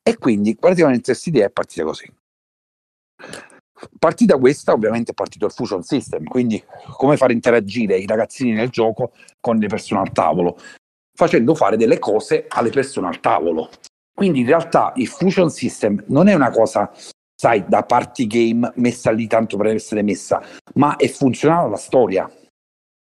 e 0.00 0.16
quindi 0.16 0.54
praticamente 0.56 1.10
questa 1.10 1.28
idea 1.28 1.46
è 1.46 1.50
partita 1.50 1.82
così. 1.82 2.12
Partita 3.98 4.38
questa, 4.38 4.72
ovviamente 4.72 5.10
è 5.10 5.14
partito 5.14 5.46
il 5.46 5.52
Fusion 5.52 5.82
System, 5.82 6.24
quindi 6.24 6.62
come 6.96 7.16
far 7.16 7.32
interagire 7.32 7.96
i 7.96 8.06
ragazzini 8.06 8.52
nel 8.52 8.70
gioco 8.70 9.12
con 9.40 9.56
le 9.58 9.66
persone 9.66 10.00
al 10.00 10.12
tavolo 10.12 10.56
facendo 11.18 11.56
fare 11.56 11.76
delle 11.76 11.98
cose 11.98 12.44
alle 12.46 12.70
persone 12.70 13.08
al 13.08 13.18
tavolo. 13.18 13.70
Quindi 14.14 14.40
in 14.40 14.46
realtà 14.46 14.92
il 14.94 15.08
Fusion 15.08 15.50
System 15.50 16.04
non 16.06 16.28
è 16.28 16.34
una 16.34 16.50
cosa, 16.50 16.92
sai, 17.34 17.64
da 17.66 17.82
party 17.82 18.28
game 18.28 18.72
messa 18.76 19.10
lì 19.10 19.26
tanto 19.26 19.56
per 19.56 19.66
essere 19.66 20.02
messa, 20.02 20.40
ma 20.74 20.94
è 20.94 21.08
funzionale 21.08 21.66
alla 21.66 21.76
storia. 21.76 22.30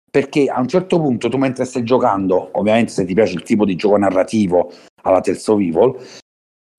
Perché 0.10 0.46
a 0.50 0.60
un 0.60 0.68
certo 0.68 1.00
punto 1.00 1.30
tu 1.30 1.38
mentre 1.38 1.66
stai 1.66 1.84
giocando, 1.84 2.50
ovviamente 2.54 2.92
se 2.92 3.06
ti 3.06 3.14
piace 3.14 3.36
il 3.36 3.44
tipo 3.44 3.66
di 3.66 3.76
gioco 3.76 3.98
narrativo 3.98 4.72
alla 5.04 5.22
Tales 5.22 5.48
of 5.48 5.60
Evil, 5.60 5.96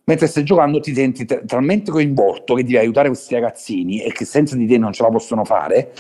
mentre 0.07 0.27
stai 0.27 0.43
giocando 0.43 0.81
ti 0.81 0.93
senti 0.93 1.25
t- 1.25 1.45
talmente 1.45 1.93
coinvolto 1.93 2.55
che 2.55 2.65
devi 2.65 2.79
aiutare 2.79 3.07
questi 3.07 3.35
ragazzini 3.35 4.03
e 4.03 4.11
che 4.11 4.25
senza 4.25 4.57
di 4.57 4.67
te 4.67 4.77
non 4.77 4.93
ce 4.93 5.05
la 5.05 5.11
possono 5.11 5.45
fare, 5.45 5.93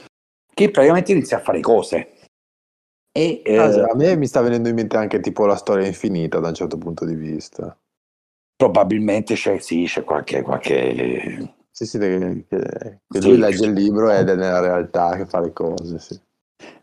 che 0.53 0.69
praticamente 0.73 1.13
inizi 1.13 1.35
a 1.35 1.41
fare 1.41 1.61
cose. 1.61 2.15
E, 3.19 3.43
eh, 3.45 3.59
a 3.59 3.97
me 3.97 4.15
mi 4.15 4.29
sta 4.29 4.41
venendo 4.41 4.69
in 4.69 4.77
mente 4.77 4.97
anche 4.97 5.19
tipo 5.19 5.45
la 5.45 5.57
storia 5.57 5.85
infinita 5.85 6.39
da 6.39 6.49
un 6.49 6.55
certo 6.55 6.79
punto 6.79 7.05
di 7.05 7.17
vista. 7.17 7.77
Probabilmente 8.55 9.35
c'è, 9.35 9.59
sì, 9.59 9.87
c'è 9.87 10.05
qualche... 10.05 10.43
qualche... 10.43 11.55
Sì, 11.69 11.85
sì, 11.85 11.99
che, 11.99 12.45
che, 12.49 12.59
che 13.09 13.21
sì, 13.21 13.29
lui 13.29 13.39
legge 13.39 13.67
il 13.67 13.73
libro 13.73 14.09
ed 14.13 14.29
è 14.29 14.37
nella 14.37 14.61
realtà 14.61 15.17
che 15.17 15.27
fa 15.27 15.41
le 15.41 15.53
cose, 15.53 15.99
sì. 15.99 16.21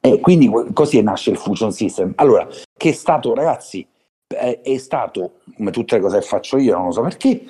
E 0.02 0.20
quindi 0.20 0.52
così 0.74 1.02
nasce 1.02 1.32
il 1.32 1.38
Fusion 1.38 1.72
System. 1.72 2.12
Allora, 2.16 2.46
che 2.78 2.90
è 2.90 2.94
stato, 2.94 3.34
ragazzi, 3.34 3.88
è, 4.28 4.60
è 4.62 4.78
stato, 4.78 5.40
come 5.56 5.72
tutte 5.72 5.96
le 5.96 6.02
cose 6.02 6.20
che 6.20 6.26
faccio 6.26 6.58
io, 6.58 6.76
non 6.76 6.88
lo 6.88 6.92
so 6.92 7.02
perché, 7.02 7.46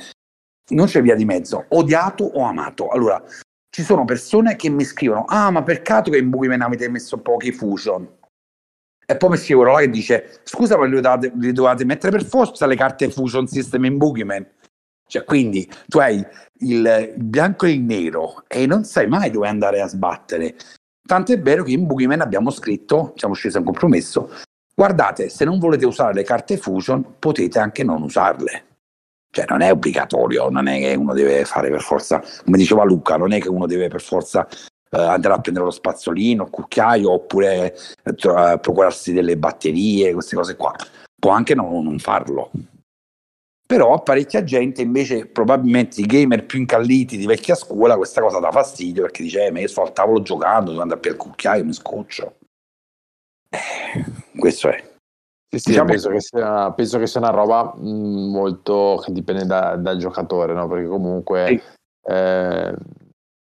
non 0.73 0.86
c'è 0.86 1.01
via 1.01 1.15
di 1.15 1.25
mezzo, 1.25 1.65
odiato 1.69 2.23
o 2.23 2.43
amato. 2.43 2.89
Allora, 2.89 3.23
ci 3.69 3.81
sono 3.81 4.05
persone 4.05 4.55
che 4.55 4.69
mi 4.69 4.83
scrivono, 4.83 5.25
ah, 5.27 5.49
ma 5.49 5.63
peccato 5.63 6.11
che 6.11 6.19
in 6.19 6.29
Boogeyman 6.29 6.61
avete 6.61 6.88
messo 6.88 7.17
pochi 7.17 7.51
Fusion. 7.51 8.07
E 9.05 9.17
poi 9.17 9.37
scrive 9.37 9.61
quello 9.61 9.73
là 9.73 9.79
che 9.79 9.89
dice: 9.89 10.39
Scusa, 10.43 10.77
ma 10.77 10.85
li 10.85 10.99
dovete, 10.99 11.31
li 11.35 11.51
dovete 11.51 11.85
mettere 11.85 12.11
per 12.11 12.25
forza 12.25 12.65
le 12.65 12.75
carte 12.75 13.09
Fusion 13.09 13.47
System 13.47 13.85
in 13.85 13.97
Boogeyman. 13.97 14.45
Cioè, 15.07 15.23
quindi 15.23 15.69
tu 15.87 15.99
hai 15.99 16.25
il 16.59 17.13
bianco 17.15 17.65
e 17.65 17.71
il 17.71 17.81
nero 17.81 18.43
e 18.47 18.65
non 18.65 18.83
sai 18.85 19.07
mai 19.07 19.29
dove 19.29 19.47
andare 19.47 19.81
a 19.81 19.87
sbattere. 19.87 20.55
Tanto 21.07 21.31
è 21.31 21.39
vero 21.39 21.63
che 21.63 21.71
in 21.71 21.85
Boogeyman 21.85 22.21
abbiamo 22.21 22.49
scritto, 22.49 23.13
siamo 23.15 23.35
scesi 23.35 23.57
a 23.57 23.59
un 23.59 23.65
compromesso, 23.65 24.31
Guardate, 24.77 25.29
se 25.29 25.45
non 25.45 25.57
volete 25.57 25.85
usare 25.85 26.13
le 26.13 26.23
carte 26.23 26.57
Fusion, 26.57 27.15
potete 27.17 27.59
anche 27.59 27.81
non 27.85 28.01
usarle. 28.01 28.65
Cioè, 29.31 29.45
non 29.47 29.61
è 29.61 29.71
obbligatorio, 29.71 30.49
non 30.49 30.67
è 30.67 30.79
che 30.79 30.95
uno 30.95 31.13
deve 31.13 31.45
fare 31.45 31.69
per 31.69 31.81
forza, 31.81 32.21
come 32.43 32.57
diceva 32.57 32.83
Luca, 32.83 33.15
non 33.15 33.31
è 33.31 33.39
che 33.39 33.47
uno 33.47 33.67
deve 33.67 33.87
per 33.87 34.01
forza 34.01 34.45
eh, 34.95 35.01
andare 35.01 35.33
a 35.33 35.39
prendere 35.39 35.65
lo 35.65 35.71
spazzolino, 35.71 36.43
il 36.43 36.49
cucchiaio, 36.49 37.11
oppure 37.11 37.75
eh, 38.03 38.59
procurarsi 38.59 39.13
delle 39.13 39.37
batterie, 39.37 40.13
queste 40.13 40.35
cose 40.35 40.55
qua. 40.55 40.73
Può 41.19 41.31
anche 41.31 41.55
non, 41.55 41.83
non 41.83 41.99
farlo. 41.99 42.51
Però 43.67 43.93
a 43.93 43.99
parecchia 43.99 44.43
gente 44.43 44.83
invece, 44.83 45.25
probabilmente 45.25 45.99
i 45.99 46.05
gamer 46.05 46.45
più 46.45 46.59
incalliti 46.59 47.17
di 47.17 47.25
vecchia 47.25 47.55
scuola, 47.55 47.97
questa 47.97 48.21
cosa 48.21 48.39
dà 48.39 48.51
fastidio 48.51 49.01
perché 49.01 49.23
dice, 49.23 49.45
eh, 49.45 49.51
ma 49.51 49.59
io 49.59 49.67
sto 49.67 49.81
al 49.81 49.91
tavolo 49.91 50.21
giocando, 50.21 50.69
devo 50.69 50.83
andare 50.83 50.99
per 50.99 51.13
il 51.13 51.17
cucchiaio, 51.17 51.65
mi 51.65 51.73
scoccio. 51.73 52.35
Eh, 53.49 54.37
questo 54.37 54.69
è. 54.69 54.93
Sì, 55.49 55.59
sì, 55.59 55.69
diciamo... 55.69 55.89
penso, 55.89 56.09
che 56.09 56.21
sia, 56.21 56.71
penso, 56.73 56.99
che 56.99 57.07
sia, 57.07 57.19
una 57.19 57.31
roba 57.31 57.73
mh, 57.75 58.29
molto 58.29 59.01
che 59.03 59.11
dipende 59.11 59.45
da, 59.45 59.75
dal 59.77 59.97
giocatore, 59.97 60.53
no? 60.53 60.67
perché 60.67 60.87
comunque 60.87 61.45
sì. 61.47 61.61
eh, 62.11 62.75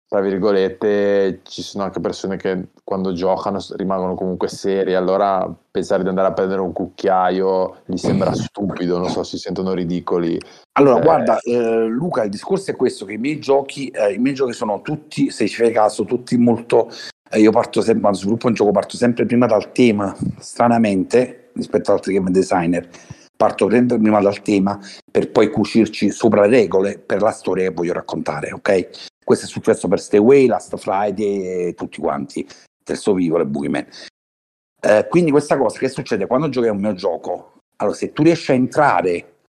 tra 0.10 0.22
virgolette, 0.22 1.42
ci 1.44 1.62
sono 1.62 1.84
anche 1.84 2.00
persone 2.00 2.36
che 2.36 2.70
quando 2.84 3.14
giocano 3.14 3.60
rimangono 3.76 4.16
comunque 4.16 4.48
serie, 4.48 4.96
allora 4.96 5.48
pensare 5.70 6.02
di 6.02 6.10
andare 6.10 6.30
a 6.30 6.34
prendere 6.34 6.62
un 6.62 6.74
cucchiaio 6.74 7.82
gli 7.86 7.96
sembra 7.96 8.34
stupido, 8.34 8.98
non 8.98 9.10
so, 9.10 9.22
si 9.22 9.38
sentono 9.38 9.74
ridicoli. 9.74 10.36
Allora, 10.80 10.98
eh, 10.98 11.04
guarda, 11.04 11.40
eh, 11.42 11.86
Luca, 11.86 12.24
il 12.24 12.32
discorso 12.32 12.72
è 12.72 12.76
questo, 12.76 13.06
che 13.06 13.14
i 13.14 13.18
miei 13.20 13.38
giochi, 13.38 13.90
eh, 13.90 14.14
i 14.14 14.18
miei 14.18 14.34
giochi 14.34 14.54
sono 14.54 14.82
tutti, 14.82 15.30
se 15.30 15.48
ci 15.48 15.62
fai 15.62 15.72
caso, 15.72 16.06
tutti 16.06 16.36
molto... 16.38 16.90
Eh, 17.30 17.42
io 17.42 17.52
parto 17.52 17.82
sempre, 17.82 18.02
quando 18.02 18.18
sviluppo 18.18 18.48
un 18.48 18.54
gioco, 18.56 18.72
parto 18.72 18.98
sempre 18.98 19.28
prima 19.28 19.46
dal 19.46 19.72
tema, 19.72 20.18
stranamente, 20.40 21.52
rispetto 21.54 21.92
ad 21.92 21.98
altri 21.98 22.16
game 22.16 22.32
designer, 22.32 22.90
parto 23.38 23.70
sempre 23.70 24.00
prima 24.00 24.20
dal 24.22 24.42
tema 24.42 24.80
per 25.12 25.30
poi 25.30 25.52
cucirci 25.52 26.10
sopra 26.10 26.42
le 26.42 26.62
regole 26.62 26.98
per 26.98 27.22
la 27.22 27.30
storia 27.30 27.68
che 27.68 27.76
voglio 27.76 27.94
raccontare, 27.94 28.52
ok? 28.52 28.90
Questo 29.30 29.46
è 29.46 29.50
successo 29.50 29.88
per 29.88 30.00
Stay 30.00 30.20
Away, 30.20 30.48
Last 30.48 30.76
Friday 30.78 31.68
e 31.68 31.74
tutti 31.76 32.02
quanti, 32.02 32.48
Terzo 32.84 33.14
Vivo 33.14 33.40
e 33.40 33.46
Boogeyman. 33.46 33.86
Eh, 34.82 35.06
quindi 35.08 35.30
questa 35.30 35.56
cosa 35.56 35.78
che 35.78 35.88
succede 35.88 36.26
quando 36.26 36.50
giochi 36.50 36.68
a 36.68 36.72
un 36.72 36.80
mio 36.80 36.96
gioco, 36.96 37.60
allora 37.76 37.96
se 37.96 38.12
tu 38.12 38.24
riesci 38.24 38.50
a 38.50 38.56
entrare 38.56 39.42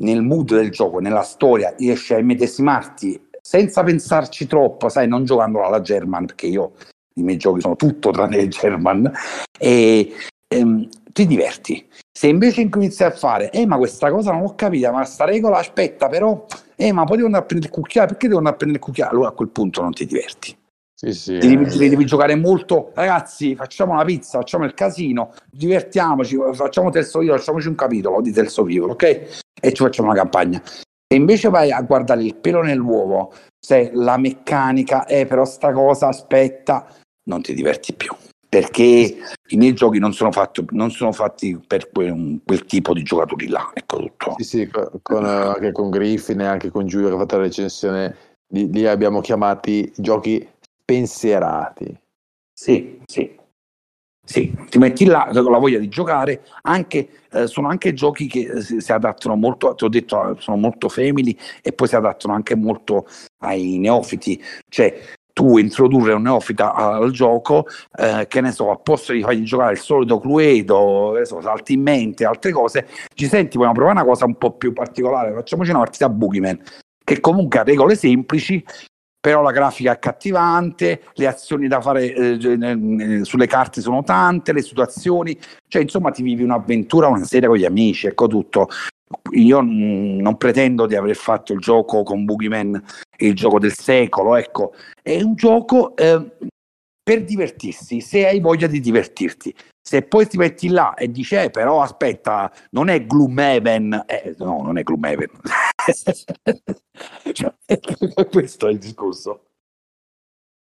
nel 0.00 0.20
mood 0.20 0.54
del 0.54 0.70
gioco, 0.70 0.98
nella 0.98 1.22
storia, 1.22 1.74
riesci 1.78 2.12
a 2.12 2.18
immedesimarti 2.18 3.28
senza 3.40 3.82
pensarci 3.82 4.46
troppo, 4.46 4.90
sai, 4.90 5.08
non 5.08 5.24
giocando 5.24 5.64
alla 5.64 5.80
German, 5.80 6.26
perché 6.26 6.48
io 6.48 6.74
i 7.14 7.22
miei 7.22 7.38
giochi 7.38 7.62
sono 7.62 7.76
tutto 7.76 8.10
tranne 8.10 8.36
il 8.36 8.50
German, 8.50 9.10
e 9.58 10.12
ehm, 10.46 10.88
ti 11.20 11.26
diverti. 11.26 11.86
Se 12.10 12.28
invece 12.28 12.62
incominzi 12.62 13.04
a 13.04 13.10
fare, 13.10 13.50
eh 13.50 13.66
ma 13.66 13.76
questa 13.76 14.10
cosa 14.10 14.32
non 14.32 14.42
l'ho 14.42 14.54
capita, 14.54 14.90
ma 14.90 15.04
sta 15.04 15.24
regola 15.24 15.58
aspetta 15.58 16.08
però 16.08 16.46
eh 16.76 16.92
ma 16.92 17.04
poi 17.04 17.16
devo 17.16 17.26
andare 17.26 17.44
a 17.44 17.46
prendere 17.46 17.72
il 17.72 17.78
cucchiaio, 17.78 18.08
perché 18.08 18.26
devo 18.26 18.38
andare 18.38 18.54
a 18.54 18.58
prendere 18.58 18.82
il 18.82 18.88
cucchiaio? 18.88 19.10
Allora 19.10 19.28
a 19.28 19.32
quel 19.32 19.48
punto 19.48 19.82
non 19.82 19.92
ti 19.92 20.06
diverti. 20.06 20.56
Sì, 20.94 21.12
sì, 21.14 21.38
ti 21.38 21.48
devi, 21.48 21.64
eh. 21.64 21.88
devi, 21.88 22.04
giocare 22.04 22.34
molto, 22.34 22.90
ragazzi. 22.94 23.54
Facciamo 23.54 23.96
la 23.96 24.04
pizza, 24.04 24.38
facciamo 24.38 24.64
il 24.64 24.74
casino, 24.74 25.32
divertiamoci, 25.50 26.36
facciamo 26.52 26.90
terzo 26.90 27.20
vivo, 27.20 27.36
facciamoci 27.36 27.68
un 27.68 27.74
capitolo 27.74 28.20
di 28.20 28.32
terzo 28.32 28.64
vivo, 28.64 28.88
ok? 28.88 29.02
E 29.02 29.72
ci 29.72 29.82
facciamo 29.82 30.10
una 30.10 30.18
campagna. 30.18 30.62
E 31.06 31.16
invece 31.16 31.48
vai 31.48 31.72
a 31.72 31.80
guardare 31.80 32.22
il 32.22 32.36
pelo 32.36 32.60
nell'uovo, 32.62 33.32
se 33.58 33.90
la 33.94 34.18
meccanica, 34.18 35.06
eh, 35.06 35.24
però 35.24 35.46
sta 35.46 35.72
cosa 35.72 36.08
aspetta, 36.08 36.86
non 37.24 37.40
ti 37.40 37.54
diverti 37.54 37.94
più 37.94 38.14
perché 38.50 39.16
i 39.46 39.56
miei 39.56 39.74
giochi 39.74 40.00
non 40.00 40.12
sono, 40.12 40.32
fatti, 40.32 40.66
non 40.70 40.90
sono 40.90 41.12
fatti 41.12 41.56
per 41.64 41.88
quel, 41.88 42.40
quel, 42.44 42.64
tipo 42.64 42.92
di 42.92 43.04
giocatori 43.04 43.46
là. 43.46 43.70
Ecco 43.72 43.98
tutto. 43.98 44.34
Sì, 44.38 44.44
sì, 44.44 44.70
con, 45.02 45.24
anche 45.24 45.70
con 45.70 45.88
Griffin 45.88 46.40
e 46.40 46.46
anche 46.46 46.68
con 46.68 46.86
Giulio 46.88 47.08
che 47.08 47.14
ha 47.14 47.18
fatto 47.18 47.36
la 47.36 47.42
recensione, 47.42 48.16
li, 48.48 48.68
li 48.68 48.86
abbiamo 48.88 49.20
chiamati 49.20 49.92
giochi 49.96 50.46
pensierati. 50.84 51.96
Sì, 52.52 53.00
sì. 53.06 53.38
Sì, 54.22 54.54
ti 54.68 54.78
metti 54.78 55.06
là 55.06 55.28
con 55.32 55.50
la 55.50 55.58
voglia 55.58 55.78
di 55.78 55.88
giocare, 55.88 56.44
anche, 56.62 57.08
eh, 57.32 57.46
sono 57.48 57.68
anche 57.68 57.94
giochi 57.94 58.28
che 58.28 58.60
si, 58.60 58.80
si, 58.80 58.92
adattano 58.92 59.34
molto, 59.34 59.74
ti 59.74 59.84
ho 59.84 59.88
detto, 59.88 60.36
sono 60.38 60.56
molto 60.56 60.88
family 60.88 61.36
e 61.62 61.72
poi 61.72 61.88
si 61.88 61.96
adattano 61.96 62.34
anche 62.34 62.54
molto 62.54 63.08
ai 63.38 63.78
neofiti, 63.78 64.40
cioè 64.68 64.94
tu 65.40 65.56
introdurre 65.56 66.12
un 66.12 66.20
neofita 66.20 66.74
al 66.74 67.12
gioco, 67.12 67.66
eh, 67.96 68.26
che 68.28 68.42
ne 68.42 68.52
so, 68.52 68.70
a 68.70 68.76
posto 68.76 69.14
di 69.14 69.22
fargli 69.22 69.42
giocare 69.42 69.72
il 69.72 69.78
solito 69.78 70.20
Cluedo, 70.20 71.18
so, 71.24 71.40
salti 71.40 71.72
in 71.72 71.80
mente, 71.80 72.26
altre 72.26 72.52
cose, 72.52 72.86
ci 73.14 73.26
senti, 73.26 73.56
vogliamo 73.56 73.74
provare 73.74 74.00
una 74.00 74.06
cosa 74.06 74.26
un 74.26 74.36
po' 74.36 74.52
più 74.52 74.74
particolare, 74.74 75.32
facciamoci 75.32 75.70
una 75.70 75.78
partita 75.78 76.04
a 76.04 76.08
Boogeyman, 76.10 76.60
che 77.02 77.20
comunque 77.20 77.58
ha 77.58 77.62
regole 77.62 77.96
semplici, 77.96 78.62
però 79.18 79.40
la 79.40 79.50
grafica 79.50 79.92
è 79.92 79.94
accattivante, 79.94 81.04
le 81.14 81.26
azioni 81.26 81.68
da 81.68 81.80
fare 81.80 82.12
eh, 82.12 83.24
sulle 83.24 83.46
carte 83.46 83.80
sono 83.80 84.02
tante, 84.02 84.52
le 84.52 84.60
situazioni, 84.60 85.38
cioè 85.68 85.80
insomma 85.80 86.10
ti 86.10 86.22
vivi 86.22 86.42
un'avventura 86.42 87.08
una 87.08 87.24
sera 87.24 87.46
con 87.46 87.56
gli 87.56 87.64
amici, 87.64 88.06
ecco 88.06 88.26
tutto 88.26 88.68
io 89.32 89.60
non 89.60 90.36
pretendo 90.36 90.86
di 90.86 90.94
aver 90.94 91.16
fatto 91.16 91.52
il 91.52 91.60
gioco 91.60 92.02
con 92.02 92.24
Boogeyman, 92.24 92.82
il 93.18 93.34
gioco 93.34 93.58
del 93.58 93.72
secolo, 93.72 94.36
ecco, 94.36 94.72
è 95.02 95.20
un 95.20 95.34
gioco 95.34 95.96
eh, 95.96 96.30
per 97.02 97.24
divertirsi, 97.24 98.00
se 98.00 98.26
hai 98.26 98.40
voglia 98.40 98.66
di 98.66 98.80
divertirti. 98.80 99.54
Se 99.82 100.02
poi 100.02 100.28
ti 100.28 100.36
metti 100.36 100.68
là 100.68 100.94
e 100.94 101.10
dici, 101.10 101.34
eh, 101.34 101.50
però 101.50 101.82
aspetta, 101.82 102.52
non 102.70 102.88
è 102.88 103.04
Gloomhaven, 103.04 104.04
eh, 104.06 104.36
no, 104.38 104.62
non 104.62 104.78
è 104.78 104.82
Gloomhaven. 104.84 105.30
cioè, 107.32 107.54
questo 108.30 108.68
è 108.68 108.70
il 108.70 108.78
discorso. 108.78 109.46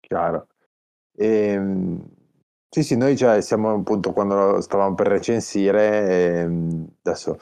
Chiaro. 0.02 0.48
Ehm, 1.16 2.06
sì, 2.70 2.84
sì, 2.84 2.98
noi 2.98 3.16
cioè, 3.16 3.39
siamo 3.41 3.74
appunto 3.76 4.12
quando 4.12 4.60
stavamo 4.60 4.96
per 4.96 5.08
recensire, 5.08 6.41
ehm, 6.41 6.88
adesso 7.04 7.38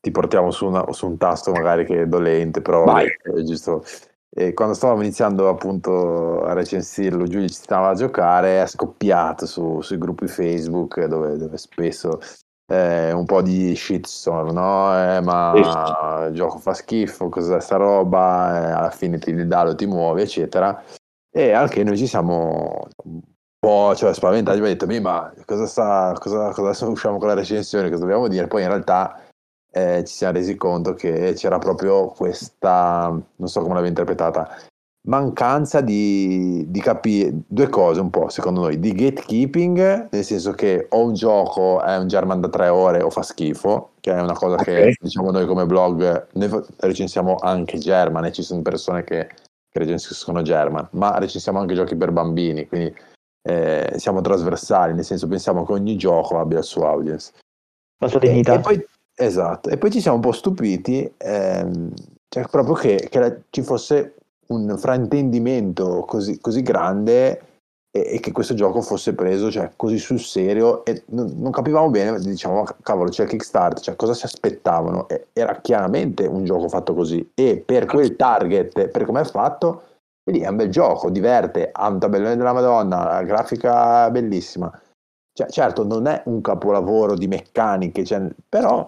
ti 0.00 0.10
portiamo 0.10 0.50
su, 0.50 0.66
una, 0.66 0.90
su, 0.92 1.06
un 1.06 1.16
tasto 1.16 1.52
magari 1.52 1.84
che 1.84 2.02
è 2.02 2.06
dolente, 2.06 2.62
però 2.62 2.84
Vai. 2.84 3.06
è 3.06 3.42
giusto. 3.42 3.84
E 4.32 4.54
quando 4.54 4.74
stavamo 4.74 5.02
iniziando 5.02 5.48
appunto 5.48 6.42
a 6.44 6.52
recensirlo, 6.52 7.24
Giulio 7.24 7.48
ci 7.48 7.54
stava 7.54 7.88
a 7.88 7.94
giocare, 7.94 8.62
è 8.62 8.66
scoppiato 8.66 9.44
su, 9.44 9.80
sui 9.80 9.98
gruppi 9.98 10.28
Facebook 10.28 11.04
dove, 11.06 11.36
dove 11.36 11.56
spesso 11.56 12.20
eh, 12.70 13.10
un 13.10 13.24
po' 13.24 13.42
di 13.42 13.74
shitstorm, 13.74 14.52
no? 14.52 15.16
Eh, 15.16 15.20
ma 15.20 16.26
il 16.28 16.34
gioco 16.34 16.58
fa 16.58 16.72
schifo, 16.72 17.28
cos'è 17.28 17.60
sta 17.60 17.76
roba? 17.76 18.68
Eh, 18.68 18.70
alla 18.70 18.90
fine 18.90 19.18
ti 19.18 19.34
dà, 19.46 19.74
ti 19.74 19.86
muovi, 19.86 20.22
eccetera. 20.22 20.80
E 21.32 21.50
anche 21.52 21.82
noi 21.82 21.96
ci 21.96 22.06
siamo 22.06 22.86
un 23.04 23.20
po' 23.58 23.94
cioè, 23.96 24.14
spaventati, 24.14 24.58
abbiamo 24.58 24.76
detto, 24.76 25.00
ma 25.00 25.32
cosa 25.44 25.66
sta, 25.66 26.14
cosa, 26.18 26.50
cosa 26.52 26.86
usciamo 26.86 27.18
con 27.18 27.26
la 27.26 27.34
recensione, 27.34 27.88
cosa 27.88 28.02
dobbiamo 28.02 28.28
dire? 28.28 28.46
Poi 28.46 28.62
in 28.62 28.68
realtà 28.68 29.19
eh, 29.70 30.04
ci 30.04 30.14
siamo 30.14 30.34
resi 30.34 30.56
conto 30.56 30.94
che 30.94 31.32
c'era 31.34 31.58
proprio 31.58 32.08
questa, 32.08 33.08
non 33.08 33.48
so 33.48 33.60
come 33.60 33.74
l'avevo 33.74 33.88
interpretata, 33.88 34.56
mancanza 35.02 35.80
di, 35.80 36.64
di, 36.68 36.80
capire 36.80 37.32
due 37.46 37.68
cose 37.68 38.00
un 38.00 38.10
po' 38.10 38.28
secondo 38.28 38.60
noi, 38.60 38.78
di 38.78 38.92
gatekeeping, 38.92 40.08
nel 40.10 40.24
senso 40.24 40.52
che 40.52 40.86
o 40.90 41.04
un 41.04 41.14
gioco 41.14 41.82
è 41.82 41.96
un 41.96 42.06
German 42.06 42.40
da 42.40 42.48
tre 42.48 42.68
ore 42.68 43.00
o 43.00 43.10
fa 43.10 43.22
schifo, 43.22 43.92
che 44.00 44.12
è 44.12 44.20
una 44.20 44.34
cosa 44.34 44.56
okay. 44.56 44.92
che 44.92 44.96
diciamo 45.00 45.30
noi 45.30 45.46
come 45.46 45.64
blog, 45.64 46.26
noi 46.32 46.64
recensiamo 46.76 47.36
anche 47.40 47.78
German 47.78 48.26
e 48.26 48.32
ci 48.32 48.42
sono 48.42 48.60
persone 48.60 49.04
che, 49.04 49.28
che 49.70 49.78
recensiscono 49.78 50.42
German, 50.42 50.88
ma 50.92 51.18
recensiamo 51.18 51.58
anche 51.58 51.74
giochi 51.74 51.96
per 51.96 52.10
bambini, 52.10 52.66
quindi 52.66 52.94
eh, 53.42 53.94
siamo 53.96 54.20
trasversali, 54.20 54.92
nel 54.92 55.04
senso 55.04 55.26
pensiamo 55.26 55.64
che 55.64 55.72
ogni 55.72 55.96
gioco 55.96 56.38
abbia 56.38 56.58
il 56.58 56.64
suo 56.64 56.86
audience. 56.86 57.32
La 57.98 58.08
sua 58.08 58.18
dignità. 58.18 58.54
E, 58.54 58.56
e 58.56 58.60
poi 58.60 58.86
Esatto, 59.22 59.68
e 59.68 59.76
poi 59.76 59.90
ci 59.90 60.00
siamo 60.00 60.16
un 60.16 60.22
po' 60.22 60.32
stupiti, 60.32 61.12
ehm, 61.18 61.92
cioè 62.26 62.46
proprio 62.48 62.74
che, 62.74 63.06
che 63.10 63.18
la, 63.18 63.36
ci 63.50 63.60
fosse 63.60 64.14
un 64.46 64.78
fraintendimento 64.78 66.04
così, 66.06 66.40
così 66.40 66.62
grande 66.62 67.38
e, 67.90 68.14
e, 68.14 68.20
che 68.20 68.32
questo 68.32 68.54
gioco 68.54 68.80
fosse 68.80 69.14
preso 69.14 69.50
cioè, 69.50 69.72
così 69.76 69.98
sul 69.98 70.20
serio 70.20 70.86
e 70.86 71.02
non, 71.08 71.34
non 71.36 71.50
capivamo 71.52 71.90
bene, 71.90 72.18
diciamo, 72.18 72.64
cavolo, 72.82 73.10
c'è 73.10 73.24
il 73.24 73.28
Kickstarter, 73.28 73.82
cioè 73.82 73.94
cosa 73.96 74.14
si 74.14 74.24
aspettavano? 74.24 75.06
E, 75.06 75.26
era 75.34 75.60
chiaramente 75.60 76.24
un 76.24 76.44
gioco 76.44 76.68
fatto 76.68 76.94
così 76.94 77.30
e 77.34 77.58
per 77.58 77.84
quel 77.84 78.16
target, 78.16 78.88
per 78.88 79.04
come 79.04 79.20
è 79.20 79.24
fatto, 79.24 79.82
lì 80.30 80.40
è 80.40 80.48
un 80.48 80.56
bel 80.56 80.70
gioco, 80.70 81.10
diverte, 81.10 81.68
ha 81.70 81.88
un 81.88 81.98
tabellone 81.98 82.36
della 82.36 82.54
Madonna, 82.54 83.04
la 83.04 83.22
grafica 83.22 84.10
bellissima 84.10 84.72
cioè, 85.40 85.50
certo, 85.50 85.84
non 85.84 86.06
è 86.06 86.22
un 86.26 86.40
capolavoro 86.40 87.14
di 87.14 87.26
meccaniche, 87.26 88.04
cioè, 88.04 88.22
però 88.48 88.86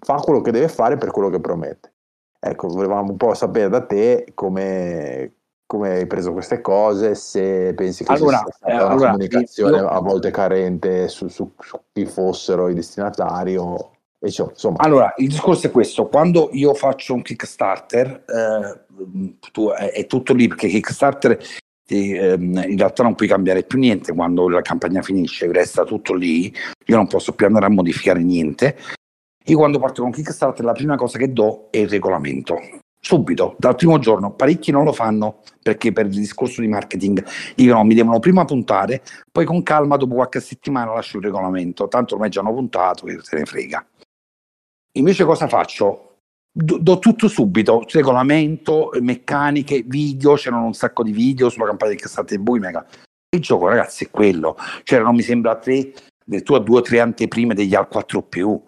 fa 0.00 0.16
quello 0.16 0.40
che 0.40 0.50
deve 0.50 0.68
fare 0.68 0.96
per 0.96 1.10
quello 1.10 1.30
che 1.30 1.40
promette. 1.40 1.92
Ecco, 2.38 2.68
volevamo 2.68 3.10
un 3.10 3.16
po' 3.16 3.34
sapere 3.34 3.68
da 3.68 3.84
te 3.84 4.32
come, 4.34 5.32
come 5.66 5.90
hai 5.90 6.06
preso 6.06 6.32
queste 6.32 6.60
cose, 6.60 7.14
se 7.14 7.72
pensi 7.74 8.04
che 8.04 8.12
Allora, 8.12 8.38
sia 8.38 8.52
stata 8.52 8.72
eh, 8.72 8.76
una 8.76 8.86
allora, 8.88 9.10
comunicazione 9.12 9.76
io- 9.78 9.88
a 9.88 10.00
volte 10.00 10.30
carente 10.30 11.08
su, 11.08 11.28
su- 11.28 11.52
su 11.58 11.80
chi 11.92 12.04
fossero 12.06 12.68
i 12.68 12.74
destinatari 12.74 13.56
o 13.56 13.92
e 14.18 14.30
ciò, 14.30 14.48
insomma, 14.48 14.78
Allora, 14.78 15.12
il 15.16 15.28
discorso 15.28 15.66
è 15.66 15.70
questo, 15.70 16.08
quando 16.08 16.48
io 16.52 16.72
faccio 16.74 17.14
un 17.14 17.22
Kickstarter, 17.22 18.24
eh, 18.26 18.80
tu- 19.52 19.70
è, 19.70 19.92
è 19.92 20.06
tutto 20.06 20.32
lì 20.32 20.48
perché 20.48 20.68
Kickstarter 20.68 21.38
ti, 21.86 22.12
ehm, 22.12 22.64
in 22.66 22.76
realtà 22.76 23.02
non 23.04 23.14
puoi 23.14 23.28
cambiare 23.28 23.62
più 23.62 23.78
niente 23.78 24.12
quando 24.12 24.48
la 24.48 24.60
campagna 24.60 25.02
finisce, 25.02 25.50
resta 25.52 25.84
tutto 25.84 26.14
lì, 26.14 26.52
io 26.86 26.96
non 26.96 27.06
posso 27.06 27.32
più 27.32 27.46
andare 27.46 27.66
a 27.66 27.70
modificare 27.70 28.22
niente. 28.22 28.76
Io 29.48 29.56
quando 29.56 29.78
parto 29.78 30.02
con 30.02 30.10
Kickstarter 30.10 30.64
la 30.64 30.72
prima 30.72 30.96
cosa 30.96 31.18
che 31.18 31.32
do 31.32 31.68
è 31.70 31.78
il 31.78 31.88
regolamento. 31.88 32.58
Subito, 32.98 33.54
dal 33.56 33.76
primo 33.76 34.00
giorno, 34.00 34.32
parecchi 34.32 34.72
non 34.72 34.82
lo 34.82 34.92
fanno 34.92 35.42
perché 35.62 35.92
per 35.92 36.06
il 36.06 36.12
discorso 36.16 36.60
di 36.60 36.66
marketing 36.66 37.24
dicono 37.54 37.84
mi 37.84 37.94
devono 37.94 38.18
prima 38.18 38.44
puntare, 38.44 39.02
poi 39.30 39.44
con 39.44 39.62
calma 39.62 39.96
dopo 39.96 40.16
qualche 40.16 40.40
settimana 40.40 40.92
lascio 40.92 41.18
il 41.18 41.22
regolamento, 41.22 41.86
tanto 41.86 42.14
ormai 42.14 42.30
già 42.30 42.40
hanno 42.40 42.52
puntato, 42.52 43.06
che 43.06 43.18
se 43.22 43.36
ne 43.36 43.44
frega. 43.44 43.86
Invece 44.94 45.24
cosa 45.24 45.46
faccio? 45.46 46.15
Do, 46.58 46.78
do 46.78 46.98
tutto 46.98 47.28
subito, 47.28 47.84
regolamento, 47.92 48.88
meccaniche, 49.02 49.82
video, 49.82 50.36
c'erano 50.36 50.64
un 50.64 50.72
sacco 50.72 51.02
di 51.02 51.12
video 51.12 51.50
sulla 51.50 51.66
campagna 51.66 51.90
di 51.90 51.98
Kickstarter 51.98 52.38
Bui 52.38 52.58
Mega. 52.58 52.86
Il 53.28 53.42
gioco 53.42 53.68
ragazzi 53.68 54.04
è 54.04 54.10
quello, 54.10 54.56
c'erano 54.82 55.12
mi 55.12 55.20
sembra 55.20 55.56
tre, 55.56 55.92
addirittura 56.24 56.58
due 56.60 56.78
o 56.78 56.80
tre 56.80 57.00
anteprime 57.00 57.52
degli 57.52 57.74
Al 57.74 57.88
4 57.88 58.22
più 58.22 58.58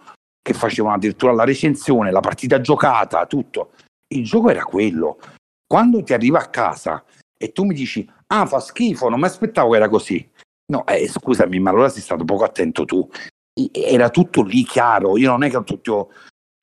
che 0.43 0.53
facevano 0.53 0.97
addirittura 0.97 1.33
la 1.33 1.45
recensione, 1.45 2.11
la 2.11 2.21
partita 2.21 2.61
giocata, 2.61 3.25
tutto. 3.25 3.71
Il 4.09 4.23
gioco 4.23 4.51
era 4.51 4.65
quello. 4.65 5.19
Quando 5.67 6.03
ti 6.03 6.13
arriva 6.13 6.41
a 6.41 6.51
casa 6.51 7.03
e 7.39 7.53
tu 7.53 7.65
mi 7.65 7.73
dici, 7.73 8.07
ah 8.27 8.45
fa 8.45 8.61
schifo, 8.61 9.09
non 9.09 9.19
mi 9.19 9.25
aspettavo 9.25 9.71
che 9.71 9.77
era 9.77 9.89
così. 9.89 10.31
No, 10.73 10.87
eh, 10.87 11.09
scusami, 11.09 11.59
ma 11.59 11.71
allora 11.71 11.89
sei 11.89 12.03
stato 12.03 12.25
poco 12.25 12.45
attento 12.45 12.85
tu 12.85 13.09
era 13.73 14.11
tutto 14.11 14.43
lì 14.43 14.63
chiaro. 14.63 15.17
Io 15.17 15.31
non 15.31 15.43
è 15.43 15.49
che 15.49 15.57
ho, 15.57 15.65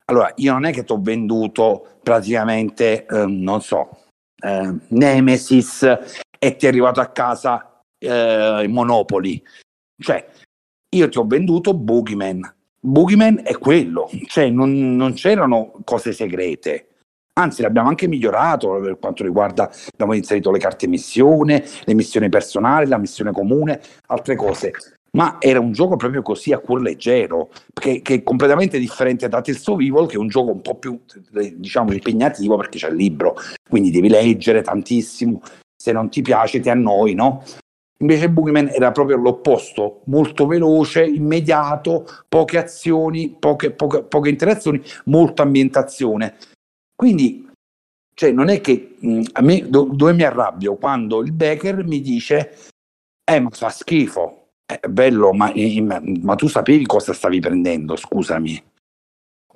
allora, 0.05 0.31
io 0.35 0.53
non 0.53 0.65
è 0.65 0.71
che 0.71 0.83
ti 0.83 0.91
ho 0.91 1.01
venduto 1.01 1.97
praticamente, 2.03 3.05
ehm, 3.05 3.41
non 3.41 3.61
so, 3.61 4.03
eh, 4.39 4.73
Nemesis 4.89 5.83
e 6.37 6.55
ti 6.55 6.65
è 6.65 6.69
arrivato 6.69 6.99
a 7.01 7.07
casa 7.07 7.81
eh, 7.97 8.65
Monopoli. 8.67 9.43
Cioè, 9.97 10.27
io 10.95 11.09
ti 11.09 11.17
ho 11.17 11.25
venduto 11.25 11.73
Boogeyman. 11.73 12.53
Boogeyman 12.79 13.41
è 13.43 13.57
quello, 13.57 14.09
cioè 14.27 14.49
non, 14.49 14.95
non 14.95 15.13
c'erano 15.13 15.71
cose 15.83 16.13
segrete. 16.13 16.89
Anzi, 17.37 17.63
l'abbiamo 17.63 17.89
anche 17.89 18.07
migliorato 18.07 18.79
per 18.79 18.99
quanto 18.99 19.23
riguarda, 19.23 19.71
abbiamo 19.91 20.13
inserito 20.13 20.51
le 20.51 20.59
carte 20.59 20.87
missione, 20.87 21.65
le 21.83 21.93
missioni 21.95 22.29
personali, 22.29 22.87
la 22.87 22.99
missione 22.99 23.31
comune, 23.31 23.81
altre 24.07 24.35
cose 24.35 24.71
ma 25.15 25.37
era 25.39 25.59
un 25.59 25.71
gioco 25.71 25.95
proprio 25.95 26.21
così 26.21 26.51
a 26.51 26.59
cuor 26.59 26.81
leggero, 26.81 27.49
che, 27.73 28.01
che 28.01 28.15
è 28.15 28.23
completamente 28.23 28.79
differente 28.79 29.27
da 29.27 29.41
Tales 29.41 29.65
of 29.67 29.79
Evil, 29.79 30.07
che 30.07 30.15
è 30.15 30.19
un 30.19 30.27
gioco 30.27 30.51
un 30.51 30.61
po' 30.61 30.75
più, 30.75 30.99
diciamo, 31.55 31.93
impegnativo 31.93 32.57
perché 32.57 32.77
c'è 32.77 32.89
il 32.89 32.95
libro, 32.95 33.35
quindi 33.67 33.91
devi 33.91 34.09
leggere 34.09 34.61
tantissimo, 34.61 35.41
se 35.75 35.91
non 35.91 36.09
ti 36.09 36.21
piace 36.21 36.59
ti 36.59 36.69
annoi, 36.69 37.13
no? 37.13 37.43
Invece 37.99 38.29
Boogeyman 38.29 38.69
era 38.73 38.91
proprio 38.91 39.15
l'opposto, 39.15 40.01
molto 40.05 40.45
veloce, 40.47 41.05
immediato, 41.05 42.05
poche 42.27 42.57
azioni, 42.57 43.29
poche, 43.39 43.71
poche, 43.71 44.03
poche 44.03 44.29
interazioni, 44.29 44.81
molta 45.05 45.43
ambientazione. 45.43 46.35
Quindi, 46.93 47.49
cioè, 48.13 48.31
non 48.31 48.49
è 48.49 48.59
che 48.59 48.95
mh, 48.99 49.21
a 49.31 49.41
me 49.41 49.69
do, 49.69 49.87
dove 49.93 50.11
mi 50.11 50.23
arrabbio 50.23 50.75
quando 50.75 51.21
il 51.21 51.31
Becker 51.31 51.85
mi 51.85 52.01
dice 52.01 52.57
eh 53.23 53.39
ma 53.39 53.49
fa 53.49 53.69
schifo, 53.69 54.44
è 54.65 54.87
bello, 54.87 55.31
ma, 55.33 55.51
ma, 56.21 56.35
tu 56.35 56.47
sapevi 56.47 56.85
cosa 56.85 57.13
stavi 57.13 57.39
prendendo, 57.39 57.95
scusami. 57.95 58.63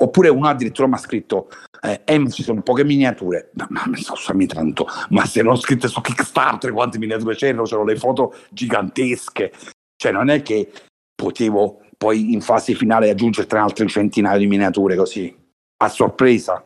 Oppure 0.01 0.29
uno 0.29 0.47
addirittura 0.47 0.87
mi 0.87 0.93
ha 0.93 0.97
scritto, 0.97 1.49
eh, 1.81 2.01
eh, 2.05 2.29
ci 2.29 2.43
sono 2.43 2.61
poche 2.61 2.85
miniature, 2.85 3.51
ma, 3.55 3.67
ma 3.69 3.97
scusami 3.97 4.45
tanto, 4.45 4.87
ma 5.09 5.25
se 5.25 5.41
non 5.41 5.57
scritte 5.57 5.87
su 5.87 5.99
Kickstarter 5.99 6.71
quante 6.71 6.99
miniature 6.99 7.35
c'erano, 7.35 7.63
c'erano 7.63 7.87
le 7.87 7.97
foto 7.97 8.33
gigantesche, 8.49 9.51
cioè 9.97 10.11
non 10.11 10.29
è 10.29 10.41
che 10.41 10.71
potevo 11.13 11.81
poi 11.97 12.31
in 12.31 12.39
fase 12.39 12.75
finale 12.75 13.09
aggiungere 13.09 13.57
altre 13.57 13.87
centinaia 13.87 14.37
di 14.37 14.47
miniature 14.47 14.95
così, 14.95 15.35
a 15.83 15.89
sorpresa. 15.89 16.65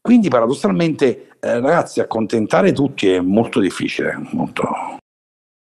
Quindi 0.00 0.28
paradossalmente, 0.28 1.38
eh, 1.40 1.60
ragazzi, 1.60 1.98
accontentare 2.00 2.72
tutti 2.72 3.08
è 3.08 3.20
molto 3.20 3.58
difficile, 3.58 4.16
molto, 4.32 4.98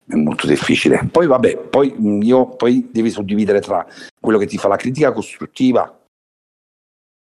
è 0.06 0.14
molto 0.14 0.46
difficile. 0.46 1.08
Poi 1.10 1.26
vabbè, 1.26 1.56
poi 1.56 1.94
io 2.22 2.48
poi 2.48 2.88
devi 2.90 3.10
suddividere 3.10 3.60
tra 3.60 3.86
quello 4.20 4.38
che 4.38 4.46
ti 4.46 4.58
fa 4.58 4.68
la 4.68 4.76
critica 4.76 5.12
costruttiva, 5.12 6.00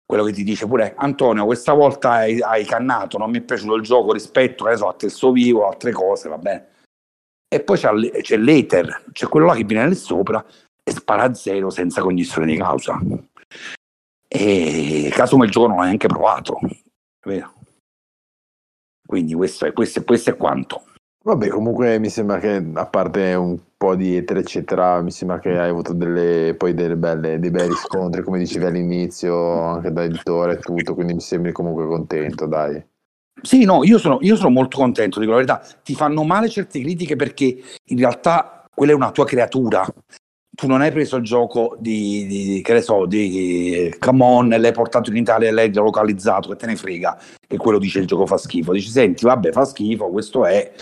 quello 0.04 0.24
che 0.24 0.32
ti 0.32 0.44
dice 0.44 0.66
pure 0.66 0.94
Antonio, 0.96 1.46
questa 1.46 1.72
volta 1.72 2.10
hai, 2.10 2.40
hai 2.40 2.64
cannato, 2.64 3.18
non 3.18 3.30
mi 3.30 3.38
è 3.38 3.42
piaciuto 3.42 3.74
il 3.74 3.82
gioco 3.82 4.12
rispetto 4.12 4.74
so, 4.76 4.88
a 4.88 4.94
testo 4.94 5.32
vivo, 5.32 5.66
altre 5.66 5.92
cose, 5.92 6.28
va 6.28 6.38
bene. 6.38 6.68
E 7.48 7.62
poi 7.62 7.76
c'è, 7.76 7.90
c'è 8.22 8.36
l'Ether, 8.36 9.04
c'è 9.12 9.26
quello 9.26 9.46
là 9.46 9.54
che 9.54 9.64
viene 9.64 9.88
lì 9.88 9.94
sopra 9.94 10.44
e 10.82 10.90
spara 10.90 11.24
a 11.24 11.34
zero 11.34 11.70
senza 11.70 12.00
cognizione 12.00 12.46
di 12.46 12.56
causa. 12.56 12.98
E 14.28 15.10
caso 15.12 15.36
il 15.42 15.50
gioco 15.50 15.66
non 15.66 15.76
l'hai 15.76 15.86
neanche 15.86 16.08
provato, 16.08 16.58
vero? 17.26 17.52
Quindi 19.06 19.34
questo 19.34 19.66
è, 19.66 19.72
questo, 19.74 20.02
questo 20.04 20.30
è 20.30 20.36
quanto. 20.36 20.84
Vabbè, 21.24 21.48
comunque 21.48 22.00
mi 22.00 22.08
sembra 22.08 22.38
che 22.38 22.64
a 22.72 22.86
parte 22.86 23.34
un 23.34 23.56
po' 23.76 23.94
di 23.94 24.16
etere, 24.16 24.40
eccetera, 24.40 25.00
mi 25.02 25.12
sembra 25.12 25.38
che 25.38 25.56
hai 25.56 25.68
avuto 25.68 25.92
delle, 25.92 26.54
poi 26.58 26.74
delle 26.74 26.96
belle, 26.96 27.38
dei 27.38 27.50
bei 27.50 27.68
riscontri, 27.68 28.22
come 28.22 28.38
dicevi 28.38 28.64
all'inizio, 28.64 29.60
anche 29.60 29.92
da 29.92 30.02
editore 30.02 30.54
e 30.54 30.58
tutto, 30.58 30.94
quindi 30.94 31.14
mi 31.14 31.20
sembri 31.20 31.52
comunque 31.52 31.86
contento, 31.86 32.46
dai. 32.46 32.84
Sì, 33.40 33.64
no, 33.64 33.84
io 33.84 33.98
sono, 33.98 34.18
io 34.20 34.34
sono 34.34 34.50
molto 34.50 34.78
contento, 34.78 35.20
dico 35.20 35.30
la 35.30 35.38
verità. 35.38 35.62
Ti 35.82 35.94
fanno 35.94 36.24
male 36.24 36.48
certe 36.48 36.80
critiche 36.80 37.14
perché 37.14 37.56
in 37.84 37.98
realtà 37.98 38.64
quella 38.74 38.92
è 38.92 38.94
una 38.94 39.12
tua 39.12 39.24
creatura. 39.24 39.86
Tu 40.54 40.66
non 40.66 40.80
hai 40.80 40.90
preso 40.90 41.16
il 41.16 41.22
gioco 41.22 41.76
di, 41.78 42.26
di 42.26 42.60
che 42.62 42.74
ne 42.74 42.80
so, 42.82 43.06
di 43.06 43.94
Come 43.98 44.24
On, 44.24 44.48
l'hai 44.48 44.72
portato 44.72 45.10
in 45.10 45.16
Italia 45.16 45.48
e 45.48 45.52
l'hai 45.52 45.72
localizzato, 45.72 46.50
che 46.50 46.56
te 46.56 46.66
ne 46.66 46.76
frega, 46.76 47.18
che 47.46 47.56
quello 47.56 47.78
dice 47.78 48.00
il 48.00 48.06
gioco 48.06 48.26
fa 48.26 48.36
schifo. 48.36 48.72
Dici, 48.72 48.90
senti, 48.90 49.24
vabbè, 49.24 49.50
fa 49.50 49.64
schifo, 49.64 50.10
questo 50.10 50.44
è, 50.44 50.72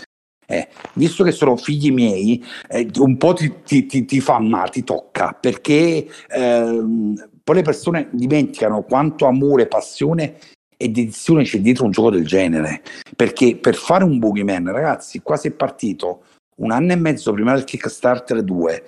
eh, 0.51 0.67
visto 0.93 1.23
che 1.23 1.31
sono 1.31 1.55
figli 1.55 1.91
miei, 1.91 2.43
eh, 2.67 2.89
un 2.97 3.17
po' 3.17 3.33
ti, 3.33 3.53
ti, 3.63 3.85
ti, 3.85 4.05
ti, 4.05 4.19
fa 4.19 4.39
male, 4.39 4.69
ti 4.69 4.83
tocca, 4.83 5.37
perché 5.39 6.07
ehm, 6.29 7.29
poi 7.43 7.55
le 7.55 7.61
persone 7.61 8.09
dimenticano 8.11 8.83
quanto 8.83 9.25
amore, 9.25 9.67
passione 9.67 10.35
e 10.75 10.89
dedizione 10.89 11.43
c'è 11.43 11.59
dietro 11.59 11.85
un 11.85 11.91
gioco 11.91 12.11
del 12.11 12.25
genere. 12.25 12.81
Perché 13.15 13.55
per 13.55 13.75
fare 13.75 14.03
un 14.03 14.19
Boogeyman, 14.19 14.71
ragazzi, 14.71 15.21
quasi 15.21 15.47
è 15.47 15.51
partito 15.51 16.23
un 16.57 16.71
anno 16.71 16.91
e 16.91 16.95
mezzo 16.95 17.31
prima 17.31 17.53
del 17.53 17.63
Kickstarter 17.63 18.43
2. 18.43 18.83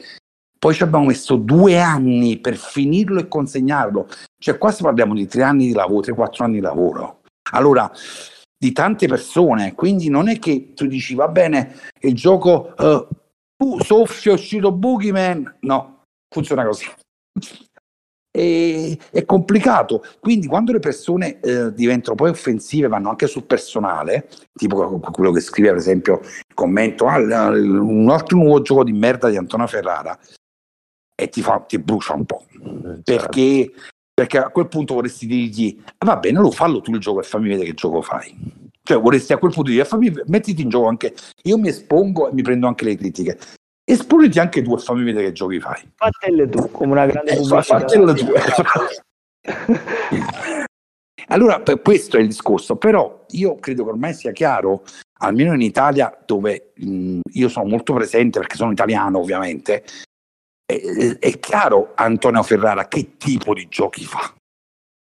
Poi 0.59 0.73
ci 0.73 0.83
abbiamo 0.83 1.05
messo 1.05 1.35
due 1.35 1.79
anni 1.79 2.39
per 2.39 2.55
finirlo 2.55 3.19
e 3.19 3.27
consegnarlo. 3.27 4.07
Cioè, 4.37 4.57
quasi 4.57 4.81
parliamo 4.81 5.13
di 5.13 5.27
tre 5.27 5.43
anni 5.43 5.67
di 5.67 5.73
lavoro, 5.73 6.01
tre, 6.01 6.13
quattro 6.13 6.45
anni 6.45 6.55
di 6.55 6.61
lavoro. 6.61 7.21
Allora, 7.51 7.91
di 8.63 8.71
tante 8.71 9.07
persone, 9.07 9.73
quindi 9.75 10.07
non 10.07 10.29
è 10.29 10.39
che 10.39 10.71
tu 10.73 10.85
dici 10.87 11.15
va 11.15 11.27
bene, 11.27 11.75
il 11.99 12.15
gioco 12.15 12.73
uh, 12.77 13.07
uh, 13.61 13.79
soffio 13.81 14.31
è 14.31 14.35
uscito 14.35 14.71
Boogeyman, 14.71 15.57
no, 15.61 16.03
funziona 16.33 16.65
così. 16.65 16.85
E, 18.35 18.97
è 19.11 19.25
complicato, 19.25 20.03
quindi 20.19 20.47
quando 20.47 20.71
le 20.71 20.79
persone 20.79 21.39
eh, 21.39 21.71
diventano 21.71 22.15
poi 22.15 22.31
offensive, 22.31 22.87
vanno 22.87 23.09
anche 23.09 23.27
sul 23.27 23.43
personale, 23.43 24.27
tipo 24.53 24.99
quello 24.99 25.31
che 25.31 25.39
scrive 25.39 25.67
per 25.67 25.77
esempio 25.77 26.19
il 26.21 26.55
commento, 26.55 27.05
ah, 27.05 27.49
un 27.49 28.09
altro 28.09 28.37
nuovo 28.37 28.63
gioco 28.63 28.83
di 28.83 28.91
merda 28.91 29.29
di 29.29 29.37
Antonio 29.37 29.67
Ferrara, 29.67 30.17
e 31.13 31.29
ti, 31.29 31.43
fa, 31.43 31.59
ti 31.59 31.77
brucia 31.77 32.15
un 32.15 32.25
po', 32.25 32.43
certo. 32.49 33.01
perché 33.03 33.71
perché 34.13 34.37
a 34.37 34.49
quel 34.49 34.67
punto 34.67 34.93
vorresti 34.93 35.25
dirgli 35.25 35.81
ah, 35.97 36.05
va 36.05 36.17
bene 36.17 36.39
lo 36.39 36.51
fallo 36.51 36.81
tu 36.81 36.91
il 36.91 36.99
gioco 36.99 37.21
e 37.21 37.23
fammi 37.23 37.47
vedere 37.47 37.67
che 37.67 37.73
gioco 37.73 38.01
fai. 38.01 38.35
Cioè 38.83 38.99
vorresti 38.99 39.33
a 39.33 39.37
quel 39.37 39.51
punto 39.53 39.71
dire 39.71 39.85
fammi, 39.85 40.11
mettiti 40.27 40.61
in 40.61 40.69
gioco 40.69 40.87
anche 40.87 41.15
io 41.43 41.57
mi 41.57 41.69
espongo 41.69 42.29
e 42.29 42.33
mi 42.33 42.41
prendo 42.41 42.67
anche 42.67 42.85
le 42.85 42.95
critiche. 42.95 43.39
Esponiti 43.85 44.39
anche 44.39 44.61
tu 44.61 44.75
e 44.75 44.77
fammi 44.77 45.03
vedere 45.03 45.25
che 45.25 45.31
giochi 45.33 45.59
fai. 45.59 45.81
Fatele 45.95 46.47
tu 46.47 46.69
come 46.71 46.91
una 46.91 47.05
grande 47.05 47.31
eh, 47.31 47.61
fatele 47.61 48.13
tu. 48.13 48.31
Allora 51.27 51.61
questo 51.81 52.17
è 52.17 52.21
il 52.21 52.27
discorso. 52.27 52.75
Però 52.75 53.25
io 53.31 53.55
credo 53.55 53.83
che 53.83 53.89
ormai 53.89 54.13
sia 54.13 54.31
chiaro 54.31 54.83
almeno 55.19 55.53
in 55.53 55.61
Italia 55.61 56.15
dove 56.25 56.73
mh, 56.75 57.19
io 57.33 57.49
sono 57.49 57.67
molto 57.67 57.93
presente 57.93 58.39
perché 58.39 58.55
sono 58.55 58.71
italiano 58.71 59.19
ovviamente 59.19 59.83
è, 60.65 61.17
è 61.19 61.39
chiaro 61.39 61.91
Antonio 61.95 62.43
Ferrara 62.43 62.87
che 62.87 63.17
tipo 63.17 63.53
di 63.53 63.67
giochi 63.67 64.05
fa. 64.05 64.33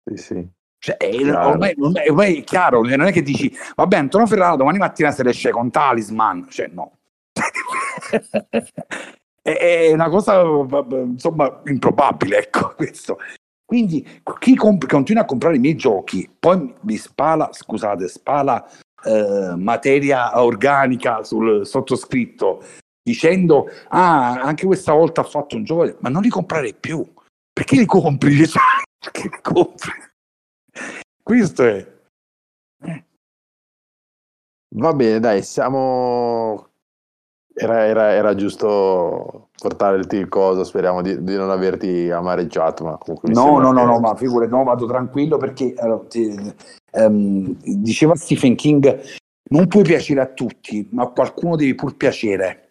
Sì, 0.03 0.17
sì. 0.17 0.47
Cioè, 0.77 0.97
ormai, 1.33 1.73
ormai, 1.79 2.09
ormai, 2.09 2.37
è 2.37 2.43
chiaro, 2.43 2.83
non 2.83 3.07
è 3.07 3.11
che 3.11 3.23
dici, 3.23 3.51
vabbè, 3.75 3.97
Antonio 3.97 4.27
Ferrara 4.27 4.55
domani 4.55 4.77
mattina 4.77 5.09
se 5.09 5.23
ne 5.23 5.31
esce 5.31 5.49
con 5.49 5.71
Talisman, 5.71 6.47
cioè 6.49 6.67
no. 6.67 6.99
è, 9.41 9.91
una 9.91 10.09
cosa, 10.09 10.43
insomma, 10.43 11.61
improbabile, 11.65 12.37
ecco, 12.37 12.73
questo. 12.77 13.17
Quindi 13.65 14.21
chi 14.37 14.55
comp- 14.55 14.87
continua 14.87 15.23
a 15.23 15.25
comprare 15.25 15.55
i 15.55 15.59
miei 15.59 15.75
giochi, 15.75 16.29
poi 16.37 16.71
mi 16.81 16.97
spala, 16.97 17.49
scusate, 17.51 18.07
spala 18.07 18.63
eh, 19.03 19.55
materia 19.57 20.39
organica 20.39 21.23
sul 21.23 21.65
sottoscritto, 21.65 22.63
dicendo, 23.05 23.69
ah, 23.89 24.41
anche 24.41 24.65
questa 24.65 24.93
volta 24.93 25.21
ha 25.21 25.25
fatto 25.25 25.55
un 25.55 25.63
gioco, 25.63 25.95
ma 25.99 26.09
non 26.09 26.23
li 26.23 26.29
comprare 26.29 26.73
più. 26.73 27.05
Perché 27.53 27.75
li 27.75 27.85
compri? 27.85 28.35
Perché 28.99 29.21
li 29.21 29.39
compri? 29.41 29.91
Questo 31.21 31.63
è. 31.63 31.93
Eh. 32.83 33.05
Va 34.75 34.93
bene, 34.93 35.19
dai, 35.19 35.43
siamo 35.43 36.71
era, 37.53 37.85
era, 37.85 38.11
era, 38.11 38.35
giusto 38.35 39.49
portare 39.57 39.97
il 39.97 40.27
coso, 40.27 40.65
speriamo 40.65 41.01
di, 41.01 41.23
di, 41.23 41.35
non 41.35 41.51
averti 41.51 42.09
amareggiato. 42.11 42.83
Ma 42.83 42.97
comunque 42.97 43.31
no, 43.31 43.59
no, 43.59 43.71
no, 43.71 43.85
no, 43.85 43.99
ma 43.99 44.15
figure, 44.15 44.47
no, 44.47 44.63
vado 44.63 44.85
tranquillo 44.87 45.37
perché 45.37 45.73
allora, 45.77 46.03
ti, 46.09 46.53
um, 46.93 47.55
diceva 47.61 48.15
Stephen 48.15 48.55
King: 48.55 48.99
non 49.51 49.67
puoi 49.67 49.83
piacere 49.83 50.21
a 50.21 50.27
tutti, 50.27 50.87
ma 50.91 51.03
a 51.03 51.07
qualcuno 51.07 51.55
devi 51.55 51.75
pur 51.75 51.95
piacere. 51.95 52.64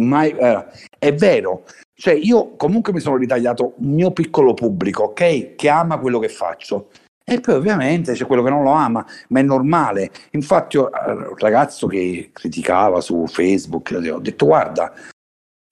Ma, 0.00 0.26
uh, 0.26 0.64
è 0.98 1.14
vero, 1.14 1.64
cioè 1.94 2.14
io 2.14 2.54
comunque 2.56 2.92
mi 2.92 3.00
sono 3.00 3.16
ritagliato 3.16 3.74
un 3.78 3.94
mio 3.94 4.10
piccolo 4.10 4.52
pubblico, 4.52 5.04
ok, 5.04 5.54
che 5.54 5.68
ama 5.68 5.98
quello 5.98 6.18
che 6.18 6.28
faccio 6.28 6.90
e 7.28 7.40
poi 7.40 7.54
ovviamente 7.54 8.12
c'è 8.12 8.24
quello 8.24 8.44
che 8.44 8.50
non 8.50 8.62
lo 8.62 8.70
ama, 8.70 9.04
ma 9.30 9.40
è 9.40 9.42
normale. 9.42 10.12
Infatti, 10.30 10.76
io, 10.76 10.92
eh, 10.92 11.10
un 11.10 11.36
ragazzo 11.36 11.88
che 11.88 12.30
criticava 12.32 13.00
su 13.00 13.26
Facebook, 13.26 13.92
ho 13.98 14.20
detto: 14.20 14.46
Guarda, 14.46 14.92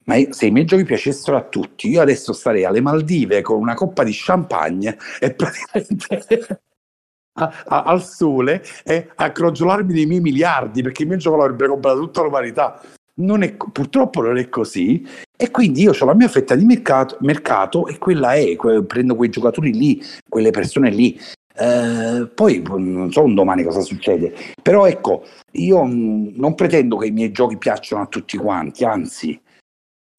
ma 0.05 0.15
se 0.31 0.47
i 0.47 0.51
miei 0.51 0.65
giochi 0.65 0.83
piacessero 0.83 1.37
a 1.37 1.43
tutti, 1.43 1.87
io 1.87 2.01
adesso 2.01 2.33
starei 2.33 2.65
alle 2.65 2.81
Maldive 2.81 3.41
con 3.41 3.57
una 3.57 3.73
coppa 3.73 4.03
di 4.03 4.11
champagne 4.13 4.97
e 5.19 5.33
praticamente 5.33 6.59
a, 7.39 7.63
a, 7.67 7.83
al 7.83 8.03
sole 8.03 8.61
e 8.83 9.09
a 9.15 9.31
crogiolarmi 9.31 9.93
dei 9.93 10.05
miei 10.05 10.21
miliardi 10.21 10.81
perché 10.81 11.03
i 11.03 11.05
miei 11.05 11.19
giochi 11.19 11.37
l'avrebbero 11.37 11.71
comprato 11.71 11.99
tutta 11.99 12.21
l'umanità. 12.21 12.81
Non 13.17 13.43
è, 13.43 13.55
purtroppo 13.55 14.21
non 14.21 14.37
è 14.37 14.49
così. 14.49 15.07
E 15.37 15.51
quindi 15.51 15.81
io 15.81 15.93
ho 15.97 16.05
la 16.05 16.13
mia 16.15 16.27
fetta 16.27 16.55
di 16.55 16.65
mercato, 16.65 17.17
mercato 17.21 17.87
e 17.87 17.97
quella 17.97 18.33
è, 18.33 18.55
que, 18.55 18.83
prendo 18.83 19.15
quei 19.15 19.29
giocatori 19.29 19.73
lì, 19.73 20.01
quelle 20.27 20.51
persone 20.51 20.89
lì. 20.89 21.19
Eh, 21.57 22.29
poi 22.33 22.61
non 22.65 23.11
so 23.11 23.23
un 23.23 23.33
domani 23.33 23.63
cosa 23.63 23.79
succede, 23.79 24.33
però 24.61 24.85
ecco, 24.87 25.23
io 25.51 25.85
mh, 25.85 26.33
non 26.35 26.53
pretendo 26.53 26.97
che 26.97 27.07
i 27.07 27.11
miei 27.11 27.31
giochi 27.31 27.57
piacciono 27.57 28.01
a 28.01 28.07
tutti 28.07 28.35
quanti, 28.37 28.83
anzi, 28.83 29.41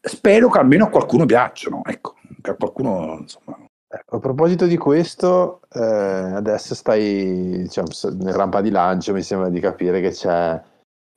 spero 0.00 0.48
che 0.48 0.58
almeno 0.58 0.84
a 0.84 0.88
qualcuno 0.88 1.26
piacciono, 1.26 1.82
ecco, 1.84 2.14
che 2.40 2.50
a 2.50 2.54
qualcuno 2.54 3.18
insomma. 3.20 3.58
Ecco, 3.88 4.16
a 4.16 4.18
proposito 4.18 4.66
di 4.66 4.76
questo, 4.76 5.60
eh, 5.72 5.80
adesso 5.80 6.74
stai 6.74 7.62
diciamo, 7.62 7.88
nel 8.18 8.34
rampa 8.34 8.60
di 8.60 8.70
lancio, 8.70 9.12
mi 9.12 9.22
sembra 9.22 9.48
di 9.48 9.60
capire 9.60 10.00
che 10.00 10.10
c'è 10.10 10.60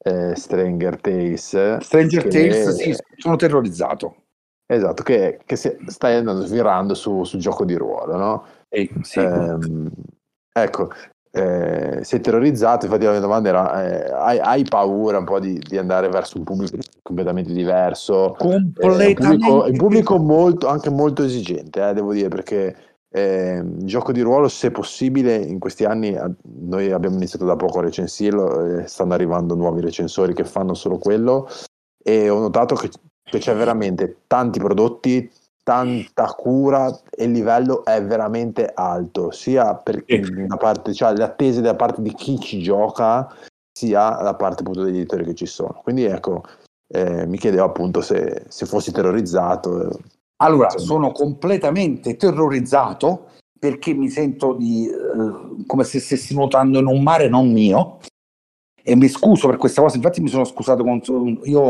eh, 0.04 0.36
Stranger 0.36 1.00
Tales. 1.00 1.80
Stranger. 1.80 2.28
Tales, 2.28 2.70
sì, 2.76 2.96
sono 3.18 3.36
terrorizzato. 3.36 4.16
Esatto, 4.72 5.02
che, 5.02 5.40
che 5.46 5.56
stai 5.56 6.16
andando 6.16 6.46
svirando 6.46 6.94
su, 6.94 7.24
su 7.24 7.38
gioco 7.40 7.66
di 7.66 7.74
ruolo, 7.74 8.16
no? 8.16 8.46
Eh, 8.70 8.88
sì. 9.02 9.20
eh, 9.20 9.58
ecco, 10.52 10.90
eh, 11.32 12.00
sei 12.04 12.22
terrorizzato, 12.22 12.86
infatti 12.86 13.06
la 13.06 13.12
mia 13.12 13.20
domanda 13.20 13.50
era, 13.50 13.84
eh, 13.84 14.12
hai, 14.12 14.40
hai, 14.40 14.64
paura 14.64 15.20
un 15.20 15.26
po' 15.26 15.40
di, 15.40 15.60
di, 15.60 15.78
andare 15.78 16.08
verso 16.10 16.38
un 16.38 16.44
pubblico 16.44 16.78
completamente 17.02 17.52
diverso? 17.52 18.36
Completamente. 18.38 19.24
Eh, 19.24 19.28
un 19.28 19.38
pubblico, 19.38 19.64
un 19.66 19.78
pubblico 19.78 20.18
molto, 20.18 20.68
anche 20.68 20.90
molto 20.90 21.24
esigente, 21.24 21.88
eh, 21.88 21.94
devo 21.94 22.14
dire, 22.14 22.30
perché 22.30 22.76
eh, 23.12 23.62
gioco 23.64 24.12
di 24.12 24.22
ruolo, 24.22 24.48
se 24.48 24.72
possibile, 24.72 25.36
in 25.36 25.60
questi 25.60 25.86
anni 25.86 26.18
noi 26.60 26.92
abbiamo 26.92 27.16
iniziato 27.16 27.46
da 27.46 27.56
poco 27.56 27.80
a 27.80 27.84
recensirlo, 27.84 28.84
stanno 28.88 29.14
arrivando 29.14 29.56
nuovi 29.56 29.82
recensori 29.82 30.34
che 30.34 30.44
fanno 30.44 30.74
solo 30.74 30.98
quello 30.98 31.48
e 32.02 32.30
ho 32.30 32.40
notato 32.40 32.76
che 32.76 32.90
che 33.30 33.38
c'è 33.38 33.56
veramente 33.56 34.24
tanti 34.28 34.60
prodotti, 34.60 35.32
tanta 35.64 36.26
cura 36.34 36.90
e 37.10 37.26
il 37.26 37.32
livello 37.32 37.86
è 37.86 38.04
veramente 38.04 38.72
alto, 38.74 39.32
sia 39.32 39.76
per 39.76 40.04
da 40.04 40.58
parte, 40.58 40.94
cioè 40.94 41.14
le 41.14 41.24
attese 41.24 41.62
da 41.62 41.76
parte 41.76 42.02
di 42.02 42.14
chi 42.14 42.40
ci 42.40 42.60
gioca, 42.60 43.32
sia 43.72 44.10
da 44.10 44.36
parte 44.36 44.62
appunto 44.62 44.84
degli 44.84 44.98
editori 44.98 45.24
che 45.24 45.36
ci 45.36 45.46
sono. 45.46 45.80
Quindi 45.84 46.06
ecco, 46.06 46.44
eh, 46.88 47.26
mi 47.28 47.38
chiedevo 47.38 47.64
appunto 47.64 48.02
se, 48.02 48.46
se 48.48 48.66
fossi 48.66 48.92
terrorizzato. 48.92 50.00
Allora, 50.42 50.70
sono 50.78 51.12
completamente 51.12 52.16
terrorizzato 52.16 53.32
perché 53.60 53.94
mi 53.94 54.10
sento 54.10 54.54
di, 54.54 54.88
eh, 54.88 55.66
come 55.66 55.84
se 55.84 56.00
stessi 56.00 56.34
nuotando 56.34 56.80
in 56.80 56.86
un 56.86 57.04
mare 57.04 57.28
non 57.28 57.52
mio 57.52 58.00
e 58.82 58.96
mi 58.96 59.10
scuso 59.10 59.48
per 59.48 59.58
questa 59.58 59.82
cosa, 59.82 59.98
infatti 59.98 60.22
mi 60.22 60.30
sono 60.30 60.46
scusato 60.46 60.84
con 60.84 61.02
io 61.44 61.62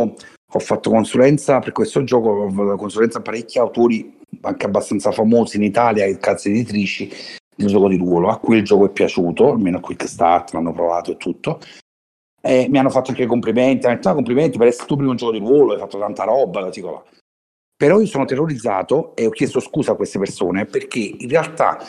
ho 0.52 0.60
fatto 0.60 0.92
consulenza 0.92 1.60
per 1.60 1.72
questo 1.72 2.04
gioco, 2.04 2.30
ho 2.30 2.50
fatto 2.50 2.76
consulenza 2.76 3.18
a 3.18 3.22
parecchi 3.22 3.58
autori 3.58 4.18
anche 4.42 4.66
abbastanza 4.66 5.12
famosi 5.12 5.58
in 5.58 5.64
Italia 5.64 6.06
e 6.06 6.18
case 6.18 6.50
editrici 6.50 7.12
del 7.56 7.68
gioco 7.68 7.88
di 7.90 7.98
ruolo, 7.98 8.30
a 8.30 8.38
cui 8.38 8.58
il 8.58 8.64
gioco 8.64 8.86
è 8.86 8.90
piaciuto, 8.90 9.52
almeno 9.52 9.78
a 9.78 9.82
Quickstart, 9.82 10.54
l'hanno 10.54 10.72
provato 10.72 11.12
e 11.12 11.18
tutto. 11.18 11.60
E 12.42 12.68
mi 12.70 12.78
hanno 12.78 12.90
fatto 12.90 13.10
anche 13.10 13.26
complimenti, 13.26 13.86
hanno 13.86 13.96
detto 13.96 14.10
ah, 14.10 14.14
complimenti 14.14 14.58
per 14.58 14.68
essere 14.68 14.88
tu 14.88 14.96
primo 14.96 15.16
gioco 15.16 15.34
di 15.34 15.40
ruolo, 15.40 15.74
hai 15.74 15.80
fatto 15.80 16.00
tanta 16.00 16.24
roba, 16.24 16.62
la 16.62 16.70
dico 16.70 16.92
là. 16.92 17.04
Però 17.80 17.98
io 18.02 18.08
sono 18.08 18.26
terrorizzato 18.26 19.16
e 19.16 19.26
ho 19.26 19.30
chiesto 19.30 19.62
scusa 19.62 19.94
a 19.94 19.96
queste 19.96 20.20
persone 20.20 20.66
perché 20.66 21.00
in 21.00 21.30
realtà 21.30 21.80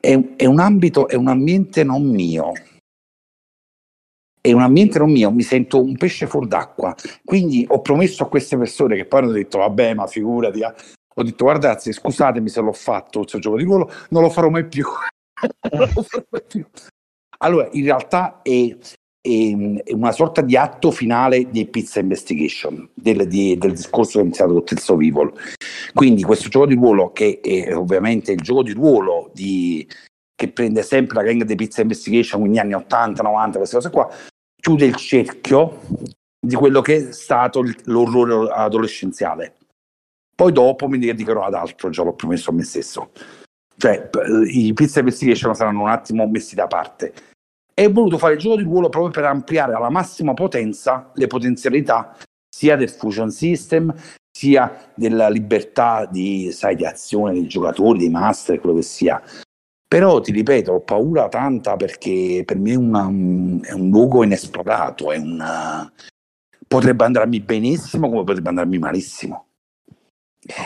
è, 0.00 0.18
è 0.36 0.46
un 0.46 0.58
ambito, 0.58 1.06
è 1.06 1.16
un 1.16 1.28
ambiente 1.28 1.84
non 1.84 2.02
mio, 2.02 2.52
è 4.40 4.52
un 4.52 4.62
ambiente 4.62 4.98
non 4.98 5.10
mio, 5.10 5.30
mi 5.30 5.42
sento 5.42 5.82
un 5.82 5.98
pesce 5.98 6.26
fuori 6.26 6.48
d'acqua. 6.48 6.94
Quindi 7.22 7.66
ho 7.68 7.82
promesso 7.82 8.22
a 8.22 8.28
queste 8.28 8.56
persone 8.56 8.96
che 8.96 9.04
poi 9.04 9.20
hanno 9.20 9.32
detto, 9.32 9.58
vabbè, 9.58 9.92
ma 9.92 10.06
figurati, 10.06 10.62
ah". 10.62 10.74
ho 11.14 11.22
detto, 11.22 11.44
guardate, 11.44 11.92
scusatemi 11.92 12.48
se 12.48 12.62
l'ho 12.62 12.72
fatto 12.72 13.18
questo 13.18 13.38
gioco 13.38 13.58
di 13.58 13.64
ruolo, 13.64 13.92
non 14.08 14.22
lo 14.22 14.30
farò 14.30 14.48
mai 14.48 14.66
più. 14.66 14.86
allora, 17.40 17.68
in 17.72 17.84
realtà 17.84 18.40
è, 18.40 18.74
una 19.26 20.12
sorta 20.12 20.42
di 20.42 20.54
atto 20.56 20.90
finale 20.90 21.48
di 21.48 21.66
Pizza 21.66 22.00
Investigation, 22.00 22.88
del, 22.92 23.26
di, 23.26 23.56
del 23.56 23.72
discorso 23.72 24.12
che 24.12 24.18
è 24.18 24.22
iniziato 24.22 24.52
con 24.52 24.64
Terzo 24.64 24.94
Evil. 25.00 25.32
Quindi 25.94 26.22
questo 26.22 26.48
gioco 26.48 26.66
di 26.66 26.74
ruolo, 26.74 27.12
che 27.12 27.40
è 27.42 27.74
ovviamente 27.74 28.32
il 28.32 28.40
gioco 28.40 28.62
di 28.62 28.72
ruolo 28.72 29.30
di, 29.32 29.86
che 30.34 30.48
prende 30.48 30.82
sempre 30.82 31.16
la 31.16 31.22
gang 31.22 31.42
di 31.42 31.54
Pizza 31.54 31.80
Investigation, 31.80 32.40
quindi 32.40 32.58
anni 32.58 32.74
80, 32.74 33.22
90, 33.22 33.58
queste 33.58 33.76
cose 33.76 33.90
qua, 33.90 34.10
chiude 34.60 34.84
il 34.84 34.96
cerchio 34.96 35.80
di 36.38 36.54
quello 36.54 36.82
che 36.82 37.08
è 37.08 37.12
stato 37.12 37.64
l'orrore 37.84 38.52
adolescenziale. 38.52 39.54
Poi 40.36 40.52
dopo 40.52 40.86
mi 40.88 40.98
dedicherò 40.98 41.44
ad 41.44 41.54
altro, 41.54 41.88
già 41.88 42.02
l'ho 42.02 42.14
promesso 42.14 42.50
a 42.50 42.54
me 42.54 42.64
stesso. 42.64 43.10
Cioè, 43.76 44.10
i 44.50 44.72
Pizza 44.74 44.98
Investigation 44.98 45.54
saranno 45.54 45.82
un 45.82 45.88
attimo 45.88 46.26
messi 46.26 46.54
da 46.54 46.66
parte. 46.66 47.14
E 47.74 47.88
voluto 47.88 48.18
fare 48.18 48.34
il 48.34 48.40
gioco 48.40 48.56
di 48.56 48.62
ruolo 48.62 48.88
proprio 48.88 49.10
per 49.10 49.24
ampliare 49.24 49.74
alla 49.74 49.90
massima 49.90 50.32
potenza 50.32 51.10
le 51.14 51.26
potenzialità 51.26 52.16
sia 52.48 52.76
del 52.76 52.88
fusion 52.88 53.30
system, 53.30 53.92
sia 54.30 54.92
della 54.94 55.28
libertà 55.28 56.06
di, 56.06 56.52
sai, 56.52 56.76
di 56.76 56.86
azione 56.86 57.32
dei 57.32 57.48
giocatori, 57.48 57.98
dei 57.98 58.10
master, 58.10 58.60
quello 58.60 58.76
che 58.76 58.82
sia. 58.82 59.20
Però 59.88 60.20
ti 60.20 60.32
ripeto, 60.32 60.72
ho 60.72 60.80
paura 60.80 61.28
tanta 61.28 61.76
perché 61.76 62.42
per 62.44 62.58
me 62.58 62.72
è, 62.72 62.76
una, 62.76 63.02
è 63.02 63.72
un 63.72 63.90
luogo 63.90 64.22
inesplorato, 64.22 65.10
è 65.10 65.18
una... 65.18 65.92
potrebbe 66.66 67.04
andarmi 67.04 67.40
benissimo 67.40 68.08
come 68.08 68.24
potrebbe 68.24 68.48
andarmi 68.48 68.78
malissimo. 68.78 69.46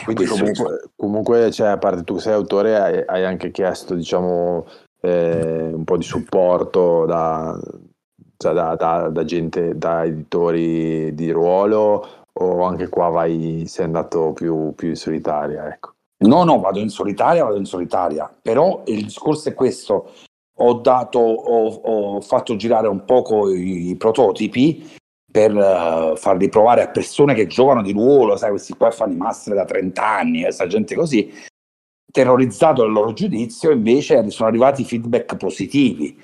Quindi 0.03 0.25
comunque, 0.25 0.89
comunque 0.95 1.51
cioè, 1.51 1.69
a 1.69 1.77
parte 1.77 2.03
tu 2.03 2.17
sei 2.17 2.33
autore, 2.33 2.75
hai, 2.75 3.03
hai 3.05 3.25
anche 3.25 3.51
chiesto 3.51 3.95
diciamo, 3.95 4.65
eh, 5.01 5.71
un 5.73 5.83
po' 5.83 5.97
di 5.97 6.03
supporto 6.03 7.05
da, 7.05 7.59
cioè, 8.37 8.53
da, 8.53 8.75
da, 8.75 9.09
da, 9.09 9.23
gente, 9.25 9.77
da 9.77 10.03
editori 10.05 11.13
di 11.13 11.31
ruolo 11.31 12.07
o 12.31 12.63
anche 12.63 12.87
qua 12.87 13.09
vai, 13.09 13.65
sei 13.67 13.85
andato 13.85 14.33
più, 14.33 14.73
più 14.75 14.89
in 14.89 14.95
solitaria? 14.95 15.67
Ecco. 15.67 15.93
No, 16.19 16.43
no, 16.43 16.59
vado 16.59 16.79
in 16.79 16.89
solitaria, 16.89 17.43
vado 17.43 17.57
in 17.57 17.65
solitaria, 17.65 18.33
però 18.41 18.83
il 18.87 19.03
discorso 19.03 19.49
è 19.49 19.53
questo, 19.53 20.11
ho, 20.57 20.73
dato, 20.73 21.19
ho, 21.19 21.67
ho 21.67 22.21
fatto 22.21 22.55
girare 22.57 22.87
un 22.87 23.05
poco 23.05 23.49
i, 23.49 23.89
i 23.89 23.95
prototipi 23.95 24.97
per 25.31 25.53
uh, 25.53 26.17
farli 26.17 26.49
provare 26.49 26.81
a 26.81 26.89
persone 26.89 27.35
che 27.35 27.47
giocano 27.47 27.81
di 27.81 27.93
ruolo, 27.93 28.35
sai, 28.35 28.49
questi 28.49 28.73
qua 28.75 28.91
fanno 28.91 29.13
i 29.13 29.17
master 29.17 29.53
da 29.53 29.63
30 29.63 30.05
anni, 30.05 30.41
questa 30.41 30.67
gente 30.67 30.95
così, 30.95 31.31
terrorizzato 32.11 32.81
dal 32.81 32.91
loro 32.91 33.13
giudizio, 33.13 33.71
invece 33.71 34.29
sono 34.29 34.49
arrivati 34.49 34.83
feedback 34.83 35.35
positivi. 35.37 36.17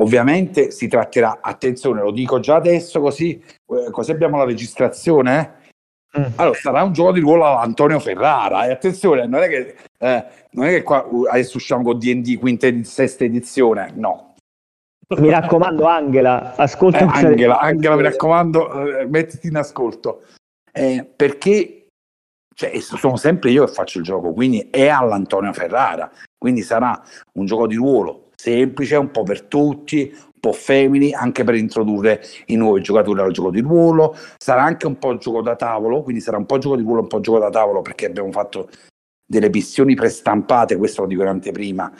Ovviamente 0.00 0.70
si 0.70 0.86
tratterà, 0.86 1.38
attenzione, 1.40 2.02
lo 2.02 2.12
dico 2.12 2.38
già 2.40 2.56
adesso 2.56 3.00
così, 3.00 3.42
eh, 3.66 3.90
così 3.90 4.10
abbiamo 4.10 4.36
la 4.36 4.44
registrazione. 4.44 5.40
Eh? 6.14 6.20
Mm. 6.20 6.24
Allora, 6.36 6.58
sarà 6.58 6.82
un 6.82 6.92
gioco 6.92 7.12
di 7.12 7.20
ruolo 7.20 7.46
all'Antonio 7.46 7.98
Ferrara. 7.98 8.66
E 8.66 8.70
attenzione, 8.70 9.26
non 9.26 9.42
è 9.42 9.48
che, 9.48 9.76
eh, 9.98 10.24
non 10.52 10.66
è 10.66 10.70
che 10.70 10.82
qua 10.82 11.06
uh, 11.08 11.24
adesso 11.24 11.56
usciamo 11.56 11.82
con 11.82 11.98
DD 11.98 12.38
quinta 12.38 12.66
e 12.66 12.84
sesta 12.84 13.24
edizione, 13.24 13.92
no. 13.96 14.34
Mi 15.16 15.30
raccomando, 15.30 15.86
Angela, 15.86 16.54
ascolta. 16.54 16.98
Eh, 16.98 17.26
Angela, 17.26 17.58
Angela, 17.58 17.96
mi 17.96 18.02
raccomando, 18.02 18.98
eh, 18.98 19.06
mettiti 19.06 19.48
in 19.48 19.56
ascolto. 19.56 20.22
Eh, 20.70 21.10
perché 21.16 21.77
cioè, 22.58 22.76
sono 22.80 23.14
sempre 23.14 23.52
io 23.52 23.66
che 23.66 23.72
faccio 23.72 23.98
il 23.98 24.04
gioco, 24.04 24.32
quindi 24.32 24.66
è 24.68 24.88
all'Antonio 24.88 25.52
Ferrara. 25.52 26.10
Quindi 26.36 26.62
sarà 26.62 27.00
un 27.34 27.46
gioco 27.46 27.68
di 27.68 27.76
ruolo 27.76 28.30
semplice, 28.34 28.96
un 28.96 29.12
po' 29.12 29.22
per 29.22 29.42
tutti, 29.42 30.10
un 30.12 30.40
po' 30.40 30.50
femini, 30.50 31.12
anche 31.12 31.44
per 31.44 31.54
introdurre 31.54 32.20
i 32.46 32.56
nuovi 32.56 32.82
giocatori 32.82 33.20
al 33.20 33.30
gioco 33.30 33.50
di 33.50 33.60
ruolo. 33.60 34.16
Sarà 34.36 34.64
anche 34.64 34.88
un 34.88 34.98
po' 34.98 35.16
gioco 35.18 35.40
da 35.40 35.54
tavolo, 35.54 36.02
quindi 36.02 36.20
sarà 36.20 36.36
un 36.36 36.46
po' 36.46 36.58
gioco 36.58 36.74
di 36.74 36.82
ruolo, 36.82 37.02
un 37.02 37.06
po' 37.06 37.20
gioco 37.20 37.38
da 37.38 37.48
tavolo, 37.48 37.80
perché 37.80 38.06
abbiamo 38.06 38.32
fatto 38.32 38.68
delle 39.24 39.50
missioni 39.50 39.94
prestampate, 39.94 40.76
questo 40.76 41.02
lo 41.02 41.06
dico 41.06 41.22
in 41.22 41.28
anteprima, 41.28 41.92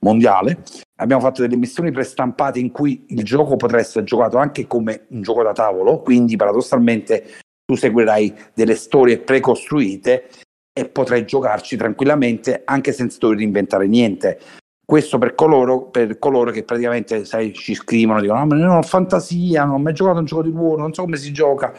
mondiale. 0.00 0.64
Abbiamo 0.96 1.22
fatto 1.22 1.42
delle 1.42 1.54
missioni 1.54 1.92
prestampate 1.92 2.58
in 2.58 2.72
cui 2.72 3.04
il 3.10 3.22
gioco 3.22 3.54
potrà 3.54 3.78
essere 3.78 4.04
giocato 4.04 4.36
anche 4.36 4.66
come 4.66 5.06
un 5.10 5.22
gioco 5.22 5.44
da 5.44 5.52
tavolo, 5.52 6.00
quindi 6.00 6.34
paradossalmente 6.34 7.24
tu 7.64 7.76
seguirai 7.76 8.34
delle 8.54 8.74
storie 8.74 9.18
precostruite 9.18 10.28
e 10.72 10.88
potrai 10.88 11.26
giocarci 11.26 11.76
tranquillamente 11.76 12.62
anche 12.64 12.92
senza 12.92 13.18
dover 13.20 13.40
inventare 13.40 13.86
niente. 13.86 14.40
Questo 14.84 15.18
per 15.18 15.34
coloro, 15.34 15.84
per 15.84 16.18
coloro 16.18 16.50
che 16.50 16.64
praticamente 16.64 17.24
sai, 17.24 17.52
ci 17.52 17.74
scrivono, 17.74 18.20
dicono: 18.20 18.40
no, 18.40 18.46
ma 18.46 18.56
non 18.56 18.76
ho 18.76 18.82
fantasia, 18.82 19.64
non 19.64 19.74
ho 19.74 19.78
mai 19.78 19.94
giocato 19.94 20.18
un 20.18 20.24
gioco 20.24 20.42
di 20.42 20.50
ruolo, 20.50 20.82
non 20.82 20.92
so 20.92 21.02
come 21.02 21.16
si 21.16 21.32
gioca. 21.32 21.72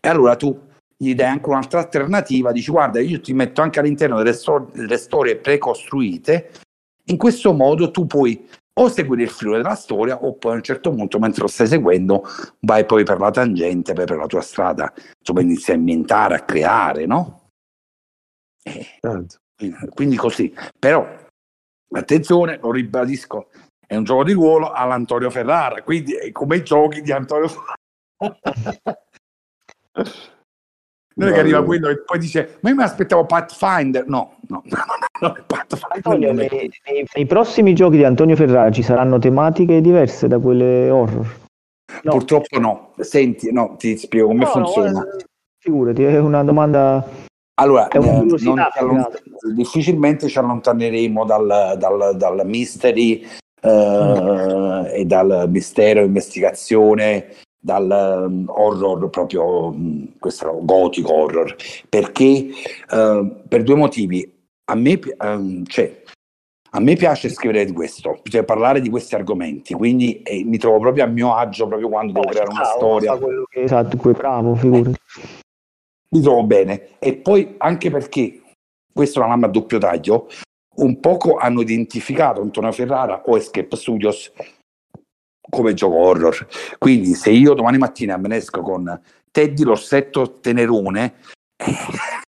E 0.00 0.08
allora 0.08 0.36
tu 0.36 0.66
gli 0.96 1.14
dai 1.14 1.26
anche 1.26 1.48
un'altra 1.48 1.80
alternativa, 1.80 2.52
dici: 2.52 2.70
Guarda, 2.70 3.00
io 3.00 3.20
ti 3.20 3.32
metto 3.32 3.62
anche 3.62 3.80
all'interno 3.80 4.18
delle, 4.18 4.34
stor- 4.34 4.70
delle 4.72 4.98
storie 4.98 5.36
precostruite. 5.36 6.50
In 7.06 7.16
questo 7.16 7.52
modo 7.52 7.90
tu 7.90 8.06
puoi 8.06 8.46
o 8.80 8.88
seguire 8.88 9.22
il 9.22 9.30
filo 9.30 9.56
della 9.56 9.74
storia 9.74 10.22
o 10.22 10.34
poi 10.34 10.52
a 10.52 10.56
un 10.56 10.62
certo 10.62 10.90
punto 10.90 11.18
mentre 11.18 11.42
lo 11.42 11.48
stai 11.48 11.66
seguendo 11.66 12.24
vai 12.60 12.84
poi 12.84 13.04
per 13.04 13.18
la 13.18 13.30
tangente, 13.30 13.92
vai 13.92 14.06
per 14.06 14.16
la 14.16 14.26
tua 14.26 14.40
strada, 14.40 14.92
insomma 15.18 15.40
inizi 15.40 15.72
a 15.72 15.74
inventare, 15.74 16.34
a 16.34 16.40
creare, 16.40 17.06
no? 17.06 17.50
Eh, 18.62 18.86
certo. 19.00 19.38
quindi 19.94 20.16
così, 20.16 20.54
però 20.78 21.26
Attenzione, 21.90 22.58
lo 22.60 22.70
ribadisco, 22.70 23.48
è 23.86 23.96
un 23.96 24.04
gioco 24.04 24.24
di 24.24 24.32
ruolo 24.32 24.72
all'Antonio 24.72 25.30
Ferrara, 25.30 25.82
quindi 25.82 26.14
è 26.14 26.30
come 26.32 26.56
i 26.56 26.62
giochi 26.62 27.00
di 27.00 27.12
Antonio 27.12 27.48
Ferrara. 27.48 27.76
Non 31.18 31.28
è 31.28 31.32
che 31.32 31.40
arriva 31.40 31.64
quello 31.64 31.88
e 31.88 32.02
poi 32.02 32.18
dice, 32.18 32.58
ma 32.60 32.70
io 32.70 32.76
mi 32.76 32.82
aspettavo 32.82 33.26
Pathfinder. 33.26 34.06
No, 34.06 34.36
no, 34.46 34.62
no, 34.64 34.78
no, 35.20 35.34
no 35.36 35.78
Antonio, 35.88 36.32
nei, 36.32 36.48
nei, 36.86 37.06
nei, 37.12 37.26
prossimi 37.26 37.74
giochi 37.74 37.96
di 37.96 38.04
Antonio 38.04 38.36
Ferrara 38.36 38.70
ci 38.70 38.82
saranno 38.82 39.18
tematiche 39.18 39.80
diverse 39.80 40.28
da 40.28 40.38
quelle 40.38 40.88
horror? 40.90 41.26
No. 42.04 42.12
Purtroppo 42.12 42.60
no. 42.60 42.92
Senti, 42.98 43.52
no, 43.52 43.74
ti 43.76 43.96
spiego 43.96 44.28
come 44.28 44.46
funziona. 44.46 44.90
No, 44.90 45.06
figurati, 45.58 46.04
è 46.04 46.18
una 46.18 46.44
domanda 46.44 47.04
allora, 47.60 47.88
eh, 47.88 47.98
non, 47.98 48.28
difficilmente 49.52 50.28
ci 50.28 50.38
allontaneremo 50.38 51.24
dal, 51.24 51.74
dal, 51.76 52.16
dal 52.16 52.42
mystery 52.44 53.26
eh, 53.60 54.90
e 54.94 55.04
dal 55.04 55.46
mistero, 55.48 56.02
investigazione, 56.02 57.34
dal 57.68 58.24
um, 58.26 58.44
horror 58.48 59.10
proprio, 59.10 59.66
um, 59.66 60.14
questo 60.18 60.58
gotico 60.62 61.12
horror, 61.12 61.54
perché 61.86 62.48
uh, 62.90 63.42
per 63.46 63.62
due 63.62 63.74
motivi. 63.74 64.36
A 64.70 64.74
me, 64.74 64.98
um, 65.20 65.64
cioè, 65.64 66.02
a 66.70 66.80
me 66.80 66.94
piace 66.96 67.28
scrivere 67.28 67.64
di 67.64 67.72
questo, 67.72 68.20
cioè 68.22 68.44
parlare 68.44 68.80
di 68.80 68.88
questi 68.88 69.14
argomenti, 69.14 69.74
quindi 69.74 70.22
eh, 70.22 70.44
mi 70.44 70.58
trovo 70.58 70.78
proprio 70.78 71.04
a 71.04 71.06
mio 71.06 71.34
agio 71.34 71.66
proprio 71.66 71.88
quando 71.88 72.12
devo 72.12 72.26
creare 72.26 72.50
una 72.50 72.64
storia. 72.64 73.16
Che, 73.16 73.62
esatto, 73.62 73.96
bravo, 73.96 74.54
figurati. 74.54 74.90
Eh 74.90 75.46
mi 76.10 76.20
trovo 76.22 76.44
bene. 76.44 76.98
E 76.98 77.16
poi 77.16 77.54
anche 77.58 77.90
perché, 77.90 78.40
questo 78.92 79.18
è 79.18 79.22
una 79.22 79.32
lama 79.32 79.46
a 79.46 79.50
doppio 79.50 79.78
taglio, 79.78 80.28
un 80.76 81.00
poco 81.00 81.36
hanno 81.36 81.60
identificato 81.60 82.40
Antonio 82.40 82.72
Ferrara 82.72 83.22
o 83.26 83.36
Escape 83.36 83.76
Studios 83.76 84.32
come 85.48 85.74
gioco 85.74 85.96
horror. 85.96 86.46
Quindi 86.78 87.14
se 87.14 87.30
io 87.30 87.54
domani 87.54 87.78
mattina 87.78 88.16
me 88.16 88.28
ne 88.28 88.36
esco 88.36 88.60
con 88.60 89.00
Teddy 89.30 89.64
l'orsetto 89.64 90.38
tenerone, 90.40 91.14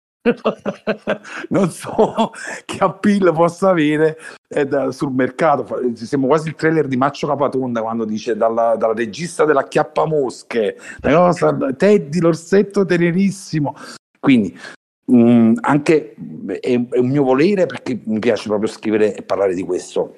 non 1.49 1.69
so 1.69 2.31
che 2.65 2.77
appeal 2.79 3.33
possa 3.33 3.69
avere 3.69 4.17
eh, 4.49 4.65
da, 4.65 4.91
sul 4.91 5.11
mercato. 5.11 5.65
Siamo 5.95 6.27
quasi 6.27 6.49
il 6.49 6.55
trailer 6.55 6.87
di 6.87 6.97
Maccio 6.97 7.27
Capatonda 7.27 7.81
quando 7.81 8.05
dice 8.05 8.35
dalla, 8.35 8.75
dalla 8.75 8.93
regista 8.93 9.45
della 9.45 9.67
Chiappa 9.67 10.05
Mosche, 10.05 10.77
cosa, 11.01 11.55
Teddy 11.75 12.19
l'orsetto 12.19 12.85
tenerissimo. 12.85 13.75
Quindi 14.19 14.57
mh, 15.05 15.17
mm, 15.17 15.53
anche 15.61 16.15
è, 16.59 16.59
è, 16.59 16.99
un 16.99 17.07
mio 17.07 17.23
volere 17.23 17.65
perché 17.65 17.99
mi 18.03 18.19
piace 18.19 18.47
proprio 18.47 18.69
scrivere 18.69 19.15
e 19.15 19.21
parlare 19.21 19.53
di 19.53 19.63
questo, 19.63 20.15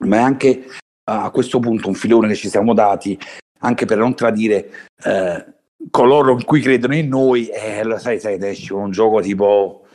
ma 0.00 0.18
è 0.18 0.20
anche 0.20 0.64
a 1.04 1.30
questo 1.30 1.58
punto 1.58 1.88
un 1.88 1.94
filone 1.94 2.28
che 2.28 2.34
ci 2.34 2.48
siamo 2.48 2.74
dati 2.74 3.18
anche 3.60 3.84
per 3.86 3.98
non 3.98 4.14
tradire 4.14 4.70
eh, 5.04 5.46
coloro 5.90 6.32
in 6.32 6.44
cui 6.44 6.60
credono 6.60 6.94
in 6.94 7.08
noi, 7.08 7.48
eh, 7.48 7.82
lo 7.82 7.98
sai, 7.98 8.20
sai, 8.20 8.38
esce 8.40 8.74
un 8.74 8.90
gioco 8.90 9.20
tipo 9.20 9.86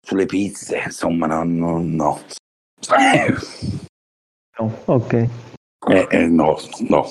sulle 0.00 0.26
pizze, 0.26 0.82
insomma, 0.84 1.26
no, 1.26 1.44
no, 1.44 1.78
no. 1.80 2.20
no 4.58 4.82
ok. 4.84 5.12
Eh, 5.88 6.06
eh, 6.10 6.26
no, 6.26 6.56
no. 6.88 7.08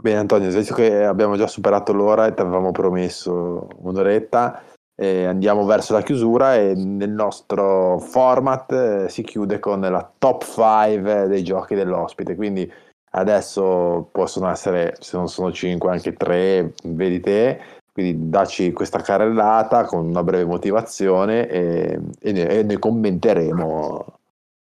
Bene 0.00 0.18
Antonio, 0.18 0.50
visto 0.50 0.74
che 0.74 1.04
abbiamo 1.04 1.36
già 1.36 1.46
superato 1.46 1.92
l'ora 1.92 2.26
e 2.26 2.34
ti 2.34 2.40
avevamo 2.40 2.70
promesso 2.70 3.68
un'oretta, 3.78 4.64
eh, 5.02 5.24
andiamo 5.24 5.64
verso 5.64 5.94
la 5.94 6.02
chiusura 6.02 6.54
e 6.54 6.74
nel 6.76 7.10
nostro 7.10 7.98
format 7.98 8.70
eh, 8.72 9.08
si 9.08 9.22
chiude 9.22 9.58
con 9.58 9.80
la 9.80 10.12
top 10.16 10.44
5 10.44 11.26
dei 11.26 11.42
giochi 11.42 11.74
dell'ospite, 11.74 12.36
quindi 12.36 12.70
adesso 13.10 14.08
possono 14.12 14.48
essere, 14.48 14.94
se 15.00 15.16
non 15.16 15.28
sono 15.28 15.50
5, 15.50 15.90
anche 15.90 16.12
3, 16.12 16.74
vedi 16.84 17.18
te, 17.18 17.60
quindi 17.92 18.28
dacci 18.30 18.70
questa 18.72 19.00
carrellata 19.00 19.84
con 19.86 20.06
una 20.06 20.22
breve 20.22 20.44
motivazione 20.44 21.48
e, 21.48 22.00
e, 22.20 22.32
ne, 22.32 22.46
e 22.48 22.62
ne, 22.62 22.78
commenteremo 22.78 24.06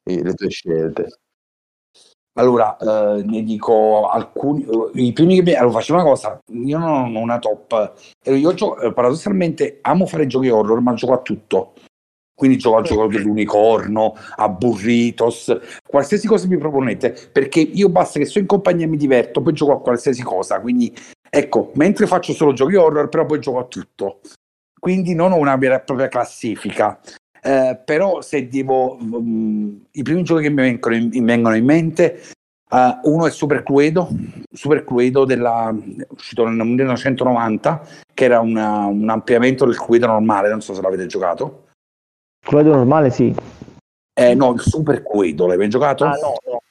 le 0.05 0.35
tue 0.35 0.49
scelte. 0.49 1.09
Allora, 2.35 2.77
eh, 2.77 3.23
ne 3.25 3.43
dico 3.43 4.09
alcuni, 4.09 4.65
i 4.95 5.13
primi 5.13 5.35
che 5.37 5.43
mi, 5.43 5.55
allora 5.55 5.75
faccio 5.75 5.95
una 5.95 6.05
cosa, 6.05 6.39
io 6.53 6.79
non 6.79 7.15
ho 7.17 7.19
una 7.19 7.39
top, 7.41 7.93
io 8.25 8.55
gioco, 8.55 8.81
eh, 8.81 8.93
paradossalmente 8.93 9.79
amo 9.83 10.07
fare 10.07 10.27
giochi 10.29 10.49
horror, 10.49 10.81
ma 10.81 10.95
gioco 10.95 11.13
a 11.13 11.19
tutto, 11.19 11.73
quindi 12.33 12.57
gioco 12.57 12.77
al 12.77 12.85
gioco 12.85 13.09
dell'unicorno, 13.09 14.15
a 14.37 14.49
burritos, 14.49 15.59
qualsiasi 15.87 16.29
cosa 16.29 16.47
mi 16.47 16.57
proponete, 16.57 17.31
perché 17.33 17.61
io 17.61 17.89
basta 17.89 18.21
che 18.21 18.27
sto 18.27 18.39
in 18.39 18.47
compagnia 18.47 18.87
e 18.87 18.89
mi 18.89 18.97
diverto, 18.97 19.43
poi 19.43 19.53
gioco 19.53 19.73
a 19.73 19.81
qualsiasi 19.81 20.23
cosa, 20.23 20.61
quindi 20.61 20.95
ecco, 21.29 21.73
mentre 21.75 22.07
faccio 22.07 22.33
solo 22.33 22.53
giochi 22.53 22.77
horror, 22.77 23.09
però 23.09 23.27
poi 23.27 23.41
gioco 23.41 23.59
a 23.59 23.65
tutto. 23.65 24.21
Quindi 24.81 25.15
non 25.15 25.33
ho 25.33 25.37
una 25.37 25.57
vera 25.57 25.77
e 25.77 25.81
propria 25.81 26.09
classifica. 26.09 26.99
Eh, 27.43 27.81
però 27.85 28.21
se 28.21 28.49
devo 28.49 28.97
um, 29.01 29.87
i 29.93 30.03
primi 30.03 30.23
giochi 30.23 30.43
che 30.43 30.51
mi 30.51 30.63
vengono 30.63 30.95
in, 30.95 31.09
mi 31.09 31.25
vengono 31.25 31.57
in 31.57 31.65
mente 31.65 32.23
uh, 32.71 33.11
uno 33.11 33.27
è 33.27 33.31
Super 33.31 33.63
Cluedo 33.63 34.09
Super 34.53 34.85
Cluedo 34.85 35.25
della, 35.25 35.75
uscito 36.09 36.47
nel 36.47 36.67
1990 36.67 37.87
che 38.13 38.25
era 38.25 38.41
una, 38.41 38.85
un 38.85 39.09
ampliamento 39.09 39.65
del 39.65 39.79
Cluedo 39.79 40.07
normale 40.07 40.51
non 40.51 40.61
so 40.61 40.75
se 40.75 40.83
l'avete 40.83 41.07
giocato 41.07 41.69
Cluedo 42.41 42.75
normale 42.75 43.11
sì. 43.11 43.35
Eh, 44.13 44.35
no, 44.35 44.53
il 44.53 44.61
Super 44.61 45.03
Cluedo, 45.03 45.47
l'hai 45.47 45.57
mai 45.57 45.69
giocato? 45.69 46.05
Ah, 46.05 46.17
no, 46.21 46.35
no. 46.47 46.63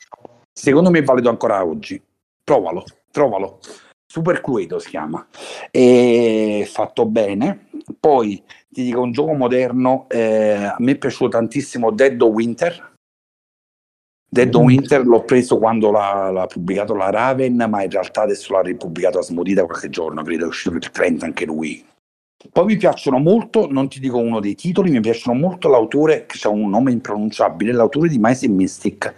Secondo 0.51 0.89
me 0.89 0.99
è 0.99 1.03
valido 1.03 1.29
ancora 1.29 1.63
oggi. 1.63 2.01
Provalo, 2.43 2.83
trovalo. 3.11 3.59
Super 4.05 4.41
Cluedo 4.41 4.79
si 4.79 4.89
chiama. 4.89 5.25
E 5.71 6.67
fatto 6.69 7.05
bene. 7.05 7.69
Poi 7.99 8.43
ti 8.79 8.85
dico 8.85 9.01
un 9.01 9.11
gioco 9.11 9.33
moderno, 9.33 10.05
eh, 10.07 10.53
a 10.53 10.75
me 10.79 10.93
è 10.93 10.97
piaciuto 10.97 11.27
tantissimo 11.31 11.91
Dead 11.91 12.21
of 12.21 12.31
Winter. 12.31 12.93
Dead 14.31 14.55
of 14.55 14.61
mm. 14.61 14.65
Winter 14.65 15.05
l'ho 15.05 15.23
preso 15.23 15.57
quando 15.57 15.91
l'ha, 15.91 16.29
l'ha, 16.31 16.45
pubblicato 16.45 16.95
la 16.95 17.09
Raven, 17.09 17.65
ma 17.69 17.83
in 17.83 17.89
realtà 17.89 18.21
adesso 18.21 18.53
l'ha 18.53 18.61
ripubblicato 18.61 19.19
a 19.19 19.21
Smodita 19.21 19.65
qualche 19.65 19.89
giorno, 19.89 20.23
credo 20.23 20.45
è 20.45 20.47
uscito 20.47 20.75
il 20.75 20.89
30 20.89 21.25
anche 21.25 21.45
lui. 21.45 21.85
Poi 22.49 22.65
mi 22.65 22.77
piacciono 22.77 23.17
molto, 23.17 23.67
non 23.69 23.89
ti 23.89 23.99
dico 23.99 24.17
uno 24.17 24.39
dei 24.39 24.55
titoli, 24.55 24.91
mi 24.91 25.01
piacciono 25.01 25.37
molto 25.37 25.67
l'autore, 25.67 26.25
che 26.25 26.39
ha 26.47 26.49
un 26.49 26.69
nome 26.69 26.93
impronunciabile, 26.93 27.73
l'autore 27.73 28.07
di 28.07 28.17
Mice 28.17 28.45
and 28.45 28.55
Mystic, 28.55 29.13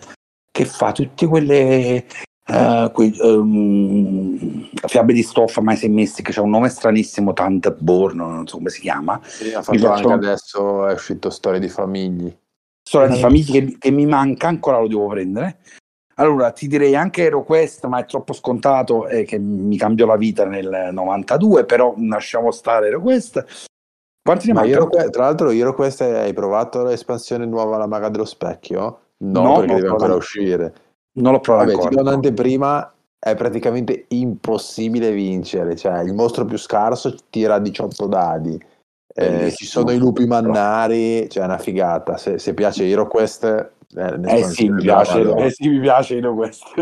che 0.51 0.65
fa 0.65 0.91
tutte 0.91 1.27
quelle 1.27 2.03
uh, 2.51 2.91
quei, 2.91 3.15
um, 3.19 4.69
fiabe 4.85 5.13
di 5.13 5.23
stoffa, 5.23 5.61
Mice 5.63 5.85
and 5.85 5.95
Mystic, 5.95 6.29
c'è 6.29 6.41
un 6.41 6.49
nome 6.49 6.69
stranissimo, 6.69 7.33
Thunderborn, 7.33 8.17
non 8.17 8.47
so 8.47 8.57
come 8.57 8.69
si 8.69 8.81
chiama. 8.81 9.19
Sì, 9.23 9.53
ha 9.53 9.61
fatto 9.61 9.89
anche 9.91 10.11
adesso, 10.11 10.87
è 10.87 10.93
uscito 10.93 11.29
Storia 11.29 11.59
di 11.59 11.69
famiglie. 11.69 12.37
Storia 12.83 13.07
di 13.07 13.19
famiglie 13.19 13.51
che, 13.51 13.77
che 13.77 13.91
mi 13.91 14.05
manca, 14.05 14.47
ancora 14.47 14.79
lo 14.79 14.87
devo 14.87 15.07
prendere. 15.07 15.59
Allora, 16.15 16.51
ti 16.51 16.67
direi 16.67 16.95
anche 16.95 17.23
HeroQuest, 17.23 17.85
ma 17.85 17.99
è 17.99 18.05
troppo 18.05 18.33
scontato 18.33 19.07
e 19.07 19.23
che 19.23 19.39
mi 19.39 19.77
cambiò 19.77 20.05
la 20.05 20.17
vita 20.17 20.45
nel 20.45 20.89
92, 20.91 21.65
però 21.65 21.95
lasciamo 21.97 22.51
stare 22.51 22.87
HeroQuest. 22.87 23.69
Quanti 24.21 24.47
ne 24.47 24.53
mancano? 24.53 24.87
Tra 24.87 25.23
l'altro, 25.23 25.49
HeroQuest 25.49 26.01
hai 26.01 26.33
provato 26.33 26.83
l'espansione 26.83 27.45
nuova 27.45 27.75
alla 27.75 27.87
Maga 27.87 28.09
dello 28.09 28.25
Specchio? 28.25 28.99
No, 29.17 29.41
no 29.41 29.59
perché 29.59 29.75
deve 29.75 29.87
ancora 29.87 30.15
uscire. 30.15 30.73
Non 31.13 31.33
l'ho 31.33 31.39
provato 31.39 31.71
Vabbè, 31.71 31.83
ancora. 31.83 32.19
Ti 32.19 32.33
prima 32.33 32.93
è 33.19 33.35
praticamente 33.35 34.05
impossibile 34.09 35.11
vincere, 35.11 35.75
cioè 35.75 36.01
il 36.01 36.13
mostro 36.13 36.45
più 36.45 36.57
scarso 36.57 37.15
tira 37.29 37.59
18 37.59 38.07
dadi. 38.07 38.59
Eh, 39.13 39.51
ci 39.51 39.65
sono 39.65 39.91
i 39.91 39.97
lupi 39.97 40.25
mannari, 40.25 41.29
cioè 41.29 41.43
è 41.43 41.45
una 41.45 41.57
figata. 41.57 42.17
Se, 42.17 42.39
se 42.39 42.53
piace 42.53 42.87
HeroQuest 42.87 43.71
eh, 43.93 44.37
eh 44.37 44.43
sì, 44.45 44.69
mi 44.69 44.81
piace, 44.81 45.21
eh 45.21 45.49
sì, 45.51 45.67
mi 45.67 45.79
piace. 45.79 46.19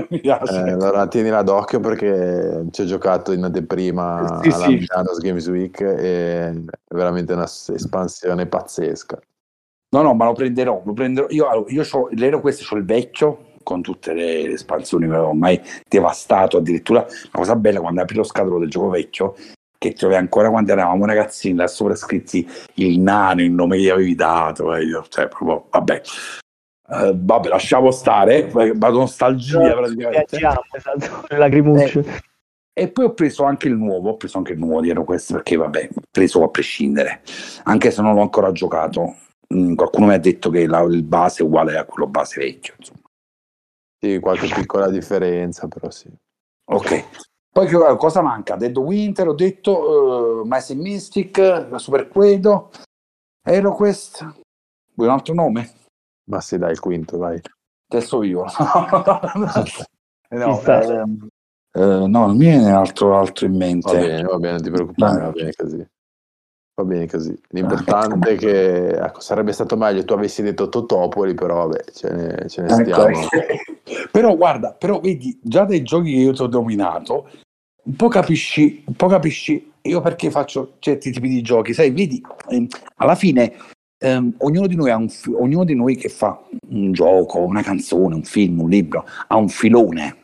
Mi 0.09 0.19
piace. 0.19 0.53
Eh, 0.53 0.71
allora 0.71 1.07
tienila 1.07 1.41
d'occhio 1.41 1.79
perché 1.79 2.65
ci 2.71 2.81
ho 2.81 2.85
giocato 2.85 3.31
in 3.31 3.43
anteprima 3.43 4.39
sì, 4.43 4.49
alla 4.49 4.65
sì. 4.65 4.75
Milano's 4.75 5.17
Games 5.17 5.47
Week 5.47 5.81
e 5.81 6.49
è 6.49 6.53
veramente 6.93 7.33
un'espansione 7.33 8.45
pazzesca. 8.45 9.19
No, 9.91 10.01
no, 10.03 10.13
ma 10.13 10.25
lo 10.25 10.33
prenderò, 10.33 10.81
lo 10.85 10.93
prenderò. 10.93 11.25
Io, 11.29 11.65
io 11.67 11.83
ho 11.89 12.07
l'ero 12.11 12.41
questo, 12.41 12.73
ho 12.73 12.77
il 12.77 12.85
vecchio 12.85 13.47
con 13.69 13.83
tutte 13.83 14.13
le 14.13 14.53
espansioni 14.53 15.05
che 15.05 15.11
avevo 15.11 15.29
ormai 15.29 15.61
devastato. 15.87 16.57
Addirittura 16.57 17.01
la 17.01 17.29
cosa 17.31 17.55
bella 17.55 17.79
quando 17.79 18.01
apri 18.01 18.15
lo 18.15 18.23
scatolo 18.23 18.57
del 18.57 18.69
gioco 18.69 18.89
vecchio 18.89 19.35
che 19.77 19.93
trovi 19.93 20.15
ancora 20.15 20.49
quando 20.49 20.71
eravamo 20.71 21.05
ragazzini, 21.05 21.55
là 21.55 21.67
sopra 21.67 21.95
scritti 21.95 22.45
il 22.75 22.99
nano, 22.99 23.41
il 23.41 23.51
nome 23.51 23.77
che 23.77 23.83
gli 23.83 23.89
avevi 23.89 24.15
dato, 24.15 24.75
eh, 24.75 24.85
cioè 25.07 25.27
proprio, 25.27 25.67
vabbè, 25.69 26.01
Uh, 26.89 27.13
vabbè, 27.15 27.49
lasciamo 27.49 27.91
stare, 27.91 28.49
vado 28.49 28.97
nostalgia 28.97 29.59
no, 29.59 29.75
praticamente. 29.75 30.37
Esatto, 30.37 31.27
lagrimucce. 31.37 31.99
Eh, 32.73 32.81
e 32.81 32.87
poi 32.87 33.05
ho 33.05 33.13
preso 33.13 33.43
anche 33.43 33.67
il 33.67 33.75
nuovo, 33.75 34.09
ho 34.09 34.17
preso 34.17 34.39
anche 34.39 34.53
il 34.53 34.57
nuovo 34.57 34.81
di 34.81 34.91
questo 35.05 35.35
perché 35.35 35.55
vabbè, 35.55 35.89
ho 35.93 36.01
preso 36.09 36.41
a 36.43 36.49
prescindere, 36.49 37.21
anche 37.65 37.91
se 37.91 38.01
non 38.01 38.15
l'ho 38.15 38.21
ancora 38.21 38.51
giocato. 38.51 39.17
Mm, 39.53 39.75
qualcuno 39.75 40.07
mi 40.07 40.13
ha 40.15 40.17
detto 40.17 40.49
che 40.49 40.65
la, 40.65 40.81
il 40.81 41.03
base 41.03 41.43
è 41.43 41.45
uguale 41.45 41.77
a 41.77 41.85
quello 41.85 42.07
base 42.07 42.39
vecchio, 42.39 42.73
insomma. 42.79 42.98
Sì, 43.99 44.19
qualche 44.19 44.47
piccola 44.47 44.89
differenza, 44.89 45.67
però 45.67 45.89
sì. 45.89 46.09
Ok. 46.71 47.27
Poi 47.51 47.67
cosa 47.97 48.21
manca? 48.21 48.55
Dead 48.55 48.77
Winter, 48.77 49.27
ho 49.27 49.33
detto, 49.33 50.41
uh, 50.41 50.43
Mice 50.45 50.75
Mystic, 50.75 51.37
la 51.37 51.77
Super 51.77 52.07
Quedo, 52.07 52.69
EroQuest, 53.43 54.21
vuoi 54.93 55.07
un 55.07 55.13
altro 55.13 55.33
nome? 55.33 55.73
Ma 56.29 56.39
sì, 56.39 56.57
dai, 56.57 56.71
il 56.71 56.79
quinto, 56.79 57.17
vai. 57.17 57.41
Testo 57.87 58.19
vivo. 58.19 58.45
no, 60.29 60.61
eh, 60.61 61.03
eh, 61.71 62.07
no, 62.07 62.07
non 62.07 62.37
mi 62.37 62.45
viene 62.45 62.71
altro, 62.71 63.17
altro 63.17 63.47
in 63.47 63.57
mente. 63.57 63.91
Va 63.91 63.99
bene, 63.99 64.21
va 64.21 64.37
bene, 64.37 64.53
non 64.53 64.61
ti 64.61 64.69
preoccupare, 64.69 65.21
va 65.21 65.31
bene 65.31 65.51
così. 65.53 65.87
Va 66.79 66.85
bene 66.85 67.07
così. 67.07 67.37
L'importante 67.49 68.29
è 68.31 68.35
che 68.37 68.87
ecco, 68.87 69.19
sarebbe 69.19 69.51
stato 69.51 69.75
meglio 69.75 70.05
tu 70.05 70.13
avessi 70.13 70.41
detto 70.41 70.69
Totopoli, 70.69 71.33
però 71.33 71.67
vabbè, 71.67 71.91
ce 71.91 72.09
ne, 72.09 72.47
ce 72.47 72.61
ne 72.61 72.67
ecco, 72.69 72.83
stiamo. 72.83 73.27
però 74.11 74.33
guarda, 74.37 74.71
però 74.71 75.01
vedi, 75.01 75.37
già 75.43 75.65
dai 75.65 75.83
giochi 75.83 76.13
che 76.13 76.19
io 76.19 76.31
ti 76.31 76.41
ho 76.41 76.47
dominato, 76.47 77.29
un 77.83 77.95
po' 77.97 78.07
capisci, 78.07 78.81
un 78.85 78.93
po' 78.93 79.07
capisci 79.07 79.73
io 79.81 79.99
perché 79.99 80.31
faccio 80.31 80.75
certi 80.79 81.11
tipi 81.11 81.27
di 81.27 81.41
giochi, 81.41 81.73
sai, 81.73 81.91
vedi, 81.91 82.23
eh, 82.47 82.65
alla 82.95 83.15
fine 83.15 83.55
Um, 84.01 84.33
ognuno, 84.37 84.65
di 84.65 84.77
noi 84.77 84.91
ha 84.91 84.95
un 84.95 85.09
ognuno 85.37 85.65
di 85.65 85.75
noi 85.75 85.97
che 85.97 86.07
fa 86.07 86.41
un 86.69 86.93
gioco, 86.93 87.39
una 87.39 87.61
canzone, 87.61 88.15
un 88.15 88.23
film, 88.23 88.61
un 88.61 88.69
libro, 88.69 89.05
ha 89.27 89.35
un 89.35 89.49
filone. 89.49 90.15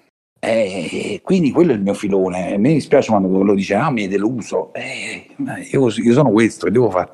Eh, 0.45 1.21
quindi 1.23 1.51
quello 1.51 1.71
è 1.71 1.75
il 1.75 1.81
mio 1.81 1.93
filone. 1.93 2.53
A 2.53 2.57
me 2.57 2.73
dispiace 2.73 3.09
quando 3.09 3.27
quello 3.27 3.53
dice: 3.53 3.75
Ah, 3.75 3.89
mi 3.89 4.03
è 4.03 4.07
deluso. 4.07 4.73
Eh, 4.73 5.27
io, 5.71 5.89
io, 5.89 6.13
sono 6.13 6.31
questo, 6.31 6.65
che 6.65 6.71
devo 6.71 6.89
fare? 6.89 7.11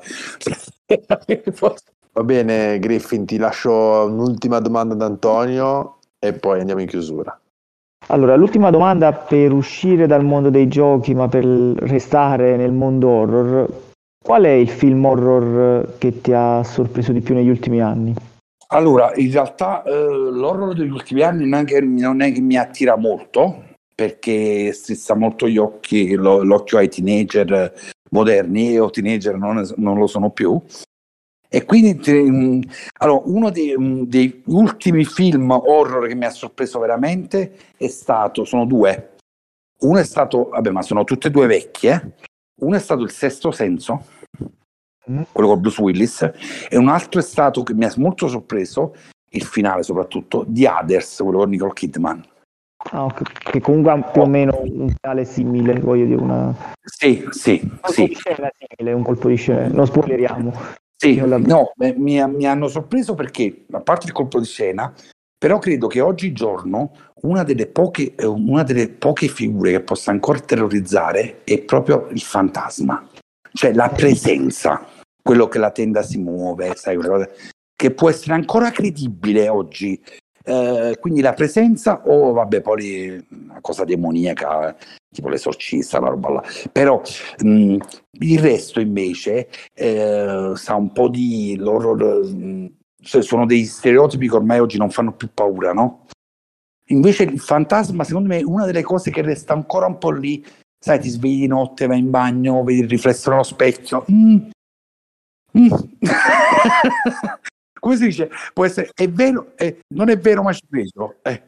Va 2.14 2.24
bene, 2.24 2.78
Griffin, 2.78 3.24
ti 3.24 3.38
lascio 3.38 3.72
un'ultima 4.04 4.60
domanda 4.60 4.92
ad 4.92 5.02
Antonio 5.02 5.96
e 6.18 6.34
poi 6.34 6.60
andiamo 6.60 6.82
in 6.82 6.86
chiusura. 6.86 7.40
Allora, 8.08 8.36
l'ultima 8.36 8.70
domanda 8.70 9.12
per 9.12 9.52
uscire 9.52 10.06
dal 10.06 10.24
mondo 10.24 10.50
dei 10.50 10.68
giochi, 10.68 11.14
ma 11.14 11.28
per 11.28 11.44
restare 11.44 12.56
nel 12.56 12.72
mondo 12.72 13.08
horror, 13.08 13.68
Qual 14.22 14.44
è 14.44 14.50
il 14.50 14.68
film 14.68 15.04
horror 15.04 15.98
che 15.98 16.20
ti 16.20 16.32
ha 16.32 16.62
sorpreso 16.62 17.10
di 17.10 17.20
più 17.20 17.34
negli 17.34 17.48
ultimi 17.48 17.82
anni? 17.82 18.14
Allora, 18.72 19.12
in 19.16 19.30
realtà 19.30 19.82
eh, 19.82 19.90
l'horror 19.92 20.74
degli 20.74 20.90
ultimi 20.90 21.20
anni 21.20 21.46
non 21.46 21.60
è, 21.60 21.64
che, 21.64 21.80
non 21.82 22.22
è, 22.22 22.32
che, 22.32 22.40
mi 22.40 22.56
attira 22.56 22.96
molto, 22.96 23.64
perché 23.94 24.72
strizza 24.72 25.14
molto 25.14 25.46
gli 25.46 25.58
occhi, 25.58 26.14
lo, 26.14 26.42
l'occhio 26.42 26.78
ai 26.78 26.88
teenager 26.88 27.70
moderni, 28.12 28.70
io 28.70 28.88
teenager 28.88 29.36
non, 29.36 29.62
non 29.76 29.98
lo 29.98 30.06
sono 30.06 30.30
più. 30.30 30.58
E 31.50 31.64
quindi 31.66 32.00
mm, 32.10 32.62
allora, 33.00 33.22
uno 33.26 33.50
dei, 33.50 33.74
mm, 33.78 34.04
dei, 34.04 34.42
ultimi 34.46 35.04
film 35.04 35.50
horror 35.50 36.08
che 36.08 36.14
mi 36.14 36.24
ha 36.24 36.30
sorpreso 36.30 36.78
veramente 36.78 37.54
è 37.76 37.88
stato, 37.88 38.44
sono 38.46 38.64
due. 38.64 39.16
Uno 39.80 39.98
è 39.98 40.04
stato, 40.04 40.48
vabbè, 40.48 40.70
ma 40.70 40.80
sono 40.80 41.04
tutte 41.04 41.28
e 41.28 41.30
due 41.30 41.46
vecchie. 41.46 42.14
Uno 42.62 42.76
è 42.76 42.80
stato 42.80 43.02
il 43.02 43.10
sesto 43.10 43.50
senso. 43.50 44.06
Quello 45.32 45.48
con 45.48 45.60
Bruce 45.60 45.80
Willis, 45.80 46.30
e 46.68 46.76
un 46.76 46.88
altro 46.88 47.20
è 47.20 47.22
stato 47.22 47.62
che 47.62 47.74
mi 47.74 47.84
ha 47.84 47.92
molto 47.96 48.28
sorpreso, 48.28 48.94
il 49.30 49.44
finale 49.44 49.82
soprattutto, 49.82 50.44
di 50.46 50.66
Others, 50.66 51.20
quello 51.22 51.38
con 51.38 51.50
Nicole 51.50 51.72
Kidman. 51.72 52.24
Ah, 52.90 53.04
okay. 53.04 53.24
Che 53.38 53.60
comunque 53.60 53.92
ha 53.92 54.02
più 54.02 54.22
o 54.22 54.26
meno 54.26 54.60
un 54.62 54.92
finale 55.00 55.24
simile, 55.24 55.78
voglio 55.78 56.04
dire, 56.04 56.20
una... 56.20 56.54
Sì, 56.82 57.26
sì, 57.30 57.60
un 57.62 57.78
sì. 57.84 58.16
Simile, 58.16 58.92
un 58.92 59.02
colpo 59.02 59.28
di 59.28 59.36
scena, 59.36 59.68
non 59.68 59.86
spoileriamo. 59.86 60.52
Sì, 60.96 61.16
no, 61.16 61.72
mi, 61.76 62.24
mi 62.28 62.46
hanno 62.46 62.68
sorpreso 62.68 63.14
perché, 63.14 63.64
a 63.70 63.80
parte 63.80 64.06
il 64.06 64.12
colpo 64.12 64.38
di 64.38 64.46
scena, 64.46 64.92
però 65.36 65.58
credo 65.58 65.88
che 65.88 66.00
oggigiorno 66.00 66.92
una 67.22 67.42
delle, 67.42 67.66
poche, 67.66 68.14
eh, 68.14 68.26
una 68.26 68.62
delle 68.62 68.88
poche 68.88 69.26
figure 69.26 69.72
che 69.72 69.80
possa 69.80 70.12
ancora 70.12 70.38
terrorizzare 70.38 71.42
è 71.42 71.60
proprio 71.62 72.06
il 72.10 72.20
fantasma, 72.20 73.04
cioè 73.52 73.72
la 73.72 73.88
presenza, 73.88 74.86
quello 75.22 75.48
che 75.48 75.58
la 75.58 75.70
tenda 75.70 76.02
si 76.02 76.18
muove, 76.18 76.72
sai, 76.74 76.98
che 77.74 77.90
può 77.92 78.10
essere 78.10 78.34
ancora 78.34 78.70
credibile 78.70 79.48
oggi. 79.48 80.00
Eh, 80.44 80.96
quindi 81.00 81.20
la 81.20 81.34
presenza 81.34 82.02
o 82.04 82.30
oh, 82.30 82.32
vabbè 82.32 82.62
poi 82.62 83.24
una 83.30 83.60
cosa 83.60 83.84
demoniaca 83.84 84.76
tipo 85.08 85.28
l'esorcista 85.28 86.00
la 86.00 86.08
roba 86.08 86.30
là 86.30 86.42
però 86.72 87.00
mh, 87.44 87.76
il 88.10 88.38
resto 88.40 88.80
invece 88.80 89.48
eh, 89.72 90.50
sa 90.54 90.74
un 90.74 90.90
po' 90.90 91.08
di 91.08 91.54
l'horror 91.56 92.24
mh, 92.26 92.72
cioè 93.02 93.22
sono 93.22 93.46
dei 93.46 93.64
stereotipi 93.64 94.28
che 94.28 94.36
ormai 94.36 94.60
oggi 94.60 94.78
non 94.78 94.90
fanno 94.90 95.12
più 95.12 95.28
paura, 95.34 95.72
no? 95.72 96.06
Invece 96.86 97.24
il 97.24 97.40
fantasma, 97.40 98.04
secondo 98.04 98.28
me, 98.28 98.38
è 98.38 98.44
una 98.44 98.64
delle 98.64 98.82
cose 98.82 99.10
che 99.10 99.22
resta 99.22 99.52
ancora 99.52 99.86
un 99.86 99.98
po' 99.98 100.10
lì. 100.10 100.44
Sai, 100.84 100.98
ti 100.98 101.08
svegli 101.10 101.42
di 101.42 101.46
notte, 101.46 101.86
vai 101.86 102.00
in 102.00 102.10
bagno, 102.10 102.64
vedi 102.64 102.80
il 102.80 102.88
riflesso 102.88 103.30
nello 103.30 103.44
specchio. 103.44 104.04
Mm. 104.10 104.48
Mm. 105.56 105.68
Come 107.78 107.96
si 107.96 108.06
dice? 108.06 108.28
Può 108.52 108.64
essere, 108.64 108.90
è 108.92 109.08
vero, 109.08 109.52
è, 109.54 109.76
non 109.94 110.08
è 110.08 110.18
vero, 110.18 110.42
ma 110.42 110.52
ci 110.52 110.66
credo. 110.68 111.18
Eh. 111.22 111.40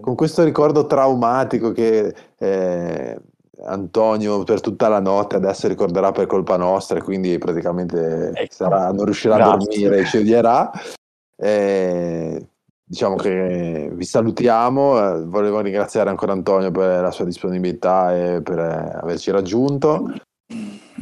Con 0.00 0.14
questo 0.14 0.42
ricordo 0.44 0.86
traumatico 0.86 1.72
che 1.72 2.14
eh, 2.38 3.20
Antonio 3.64 4.42
per 4.44 4.62
tutta 4.62 4.88
la 4.88 5.00
notte 5.00 5.36
adesso 5.36 5.68
ricorderà 5.68 6.10
per 6.12 6.24
colpa 6.24 6.56
nostra, 6.56 7.02
quindi 7.02 7.36
praticamente 7.36 8.30
ecco. 8.32 8.54
sarà, 8.54 8.90
non 8.92 9.04
riuscirà 9.04 9.36
Grazie. 9.36 9.52
a 9.52 9.56
dormire, 9.58 10.04
ci 10.06 10.16
odierà. 10.16 10.72
Eh, 11.36 12.48
diciamo 12.94 13.16
che 13.16 13.90
vi 13.92 14.04
salutiamo, 14.04 15.16
eh, 15.16 15.24
volevo 15.24 15.60
ringraziare 15.60 16.10
ancora 16.10 16.30
Antonio 16.30 16.70
per 16.70 17.00
la 17.00 17.10
sua 17.10 17.24
disponibilità 17.24 18.14
e 18.14 18.40
per 18.40 18.58
eh, 18.60 18.98
averci 19.02 19.32
raggiunto. 19.32 20.14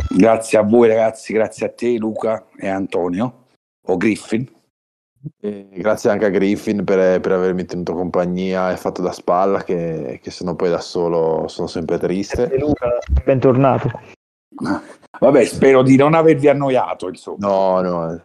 Grazie 0.09 0.57
a 0.57 0.63
voi 0.63 0.89
ragazzi, 0.89 1.35
grazie 1.35 1.67
a 1.67 1.69
te 1.71 1.99
Luca 1.99 2.47
e 2.57 2.67
Antonio 2.67 3.45
o 3.87 3.97
Griffin. 3.99 4.51
E 5.39 5.69
grazie 5.71 6.09
anche 6.09 6.25
a 6.25 6.31
Griffin 6.31 6.83
per, 6.83 7.21
per, 7.21 7.33
avermi 7.33 7.67
tenuto 7.67 7.93
compagnia 7.93 8.73
e 8.73 8.77
fatto 8.79 9.03
da 9.03 9.13
spalla, 9.13 9.63
che, 9.63 10.19
che 10.23 10.31
se 10.31 10.45
no 10.45 10.57
poi 10.57 10.71
da 10.71 10.81
solo 10.81 11.47
sono 11.47 11.69
sempre 11.69 11.99
triste. 11.99 12.57
Luca, 12.59 12.99
bentornato. 13.23 13.91
Vabbè, 15.21 15.45
spero 15.45 15.83
di 15.83 15.97
non 15.97 16.15
avervi 16.15 16.49
annoiato, 16.49 17.09
insomma. 17.09 17.47
No, 17.47 17.81
no. 17.83 18.25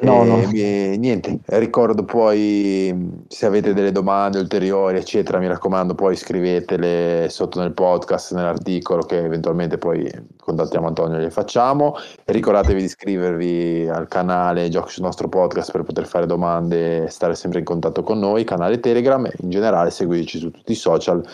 No, 0.00 0.22
E 0.22 0.26
no. 0.26 0.36
mi- 0.48 0.96
niente, 0.96 1.40
ricordo 1.46 2.04
poi 2.04 3.22
se 3.26 3.46
avete 3.46 3.74
delle 3.74 3.90
domande 3.90 4.38
ulteriori, 4.38 4.96
eccetera, 4.98 5.38
mi 5.38 5.48
raccomando, 5.48 5.96
poi 5.96 6.14
scrivetele 6.14 7.26
sotto 7.30 7.58
nel 7.58 7.72
podcast, 7.72 8.32
nell'articolo 8.32 9.02
che 9.02 9.18
eventualmente 9.18 9.76
poi 9.76 10.08
contattiamo 10.36 10.86
Antonio 10.86 11.16
e 11.16 11.22
le 11.22 11.30
facciamo. 11.30 11.96
E 12.24 12.32
ricordatevi 12.32 12.78
di 12.78 12.84
iscrivervi 12.86 13.88
al 13.88 14.06
canale 14.06 14.68
Giochi 14.68 14.92
sul 14.92 15.02
nostro 15.04 15.28
podcast 15.28 15.72
per 15.72 15.82
poter 15.82 16.06
fare 16.06 16.26
domande 16.26 17.04
e 17.04 17.08
stare 17.10 17.34
sempre 17.34 17.58
in 17.58 17.64
contatto 17.64 18.04
con 18.04 18.20
noi, 18.20 18.44
canale 18.44 18.78
Telegram 18.78 19.26
e 19.26 19.32
in 19.40 19.50
generale 19.50 19.90
seguiteci 19.90 20.38
su 20.38 20.50
tutti 20.52 20.72
i 20.72 20.76
social 20.76 21.26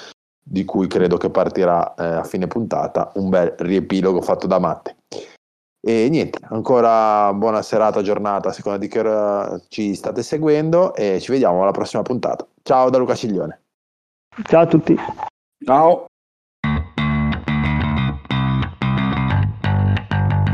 di 0.43 0.65
cui 0.65 0.86
credo 0.86 1.19
che 1.19 1.28
partirà 1.28 1.95
eh, 1.95 2.05
a 2.05 2.24
fine 2.24 2.47
puntata 2.47 3.12
un 3.16 3.28
bel 3.28 3.55
riepilogo 3.59 4.23
fatto 4.23 4.47
da 4.47 4.59
Matte. 4.59 4.97
E 5.86 6.09
niente, 6.09 6.39
ancora 6.48 7.31
buona 7.35 7.61
serata, 7.61 8.01
giornata, 8.01 8.48
a 8.48 8.52
seconda 8.52 8.78
di 8.78 8.89
che 8.89 9.01
ora 9.01 9.61
ci 9.69 9.94
state 9.94 10.23
seguendo 10.23 10.94
e 10.94 11.20
ci 11.20 11.31
vediamo 11.31 11.61
alla 11.61 11.73
prossima 11.73 12.01
puntata. 12.01 12.47
Ciao 12.62 12.89
da 12.89 12.97
Luca 12.97 13.15
Ciglione. 13.15 13.65
Ciao 14.44 14.62
a 14.62 14.66
tutti. 14.66 14.97
Ciao. 15.62 16.06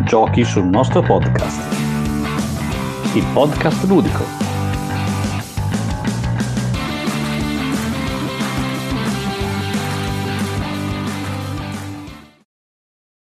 Giochi 0.05 0.43
sul 0.43 0.65
nostro 0.65 1.01
podcast. 1.01 1.61
Il 3.15 3.24
podcast 3.32 3.85
ludico. 3.85 4.24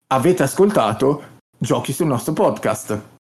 Avete 0.09 0.43
ascoltato 0.43 1.36
Giochi 1.59 1.93
sul 1.93 2.07
nostro 2.07 2.33
podcast. 2.33 3.16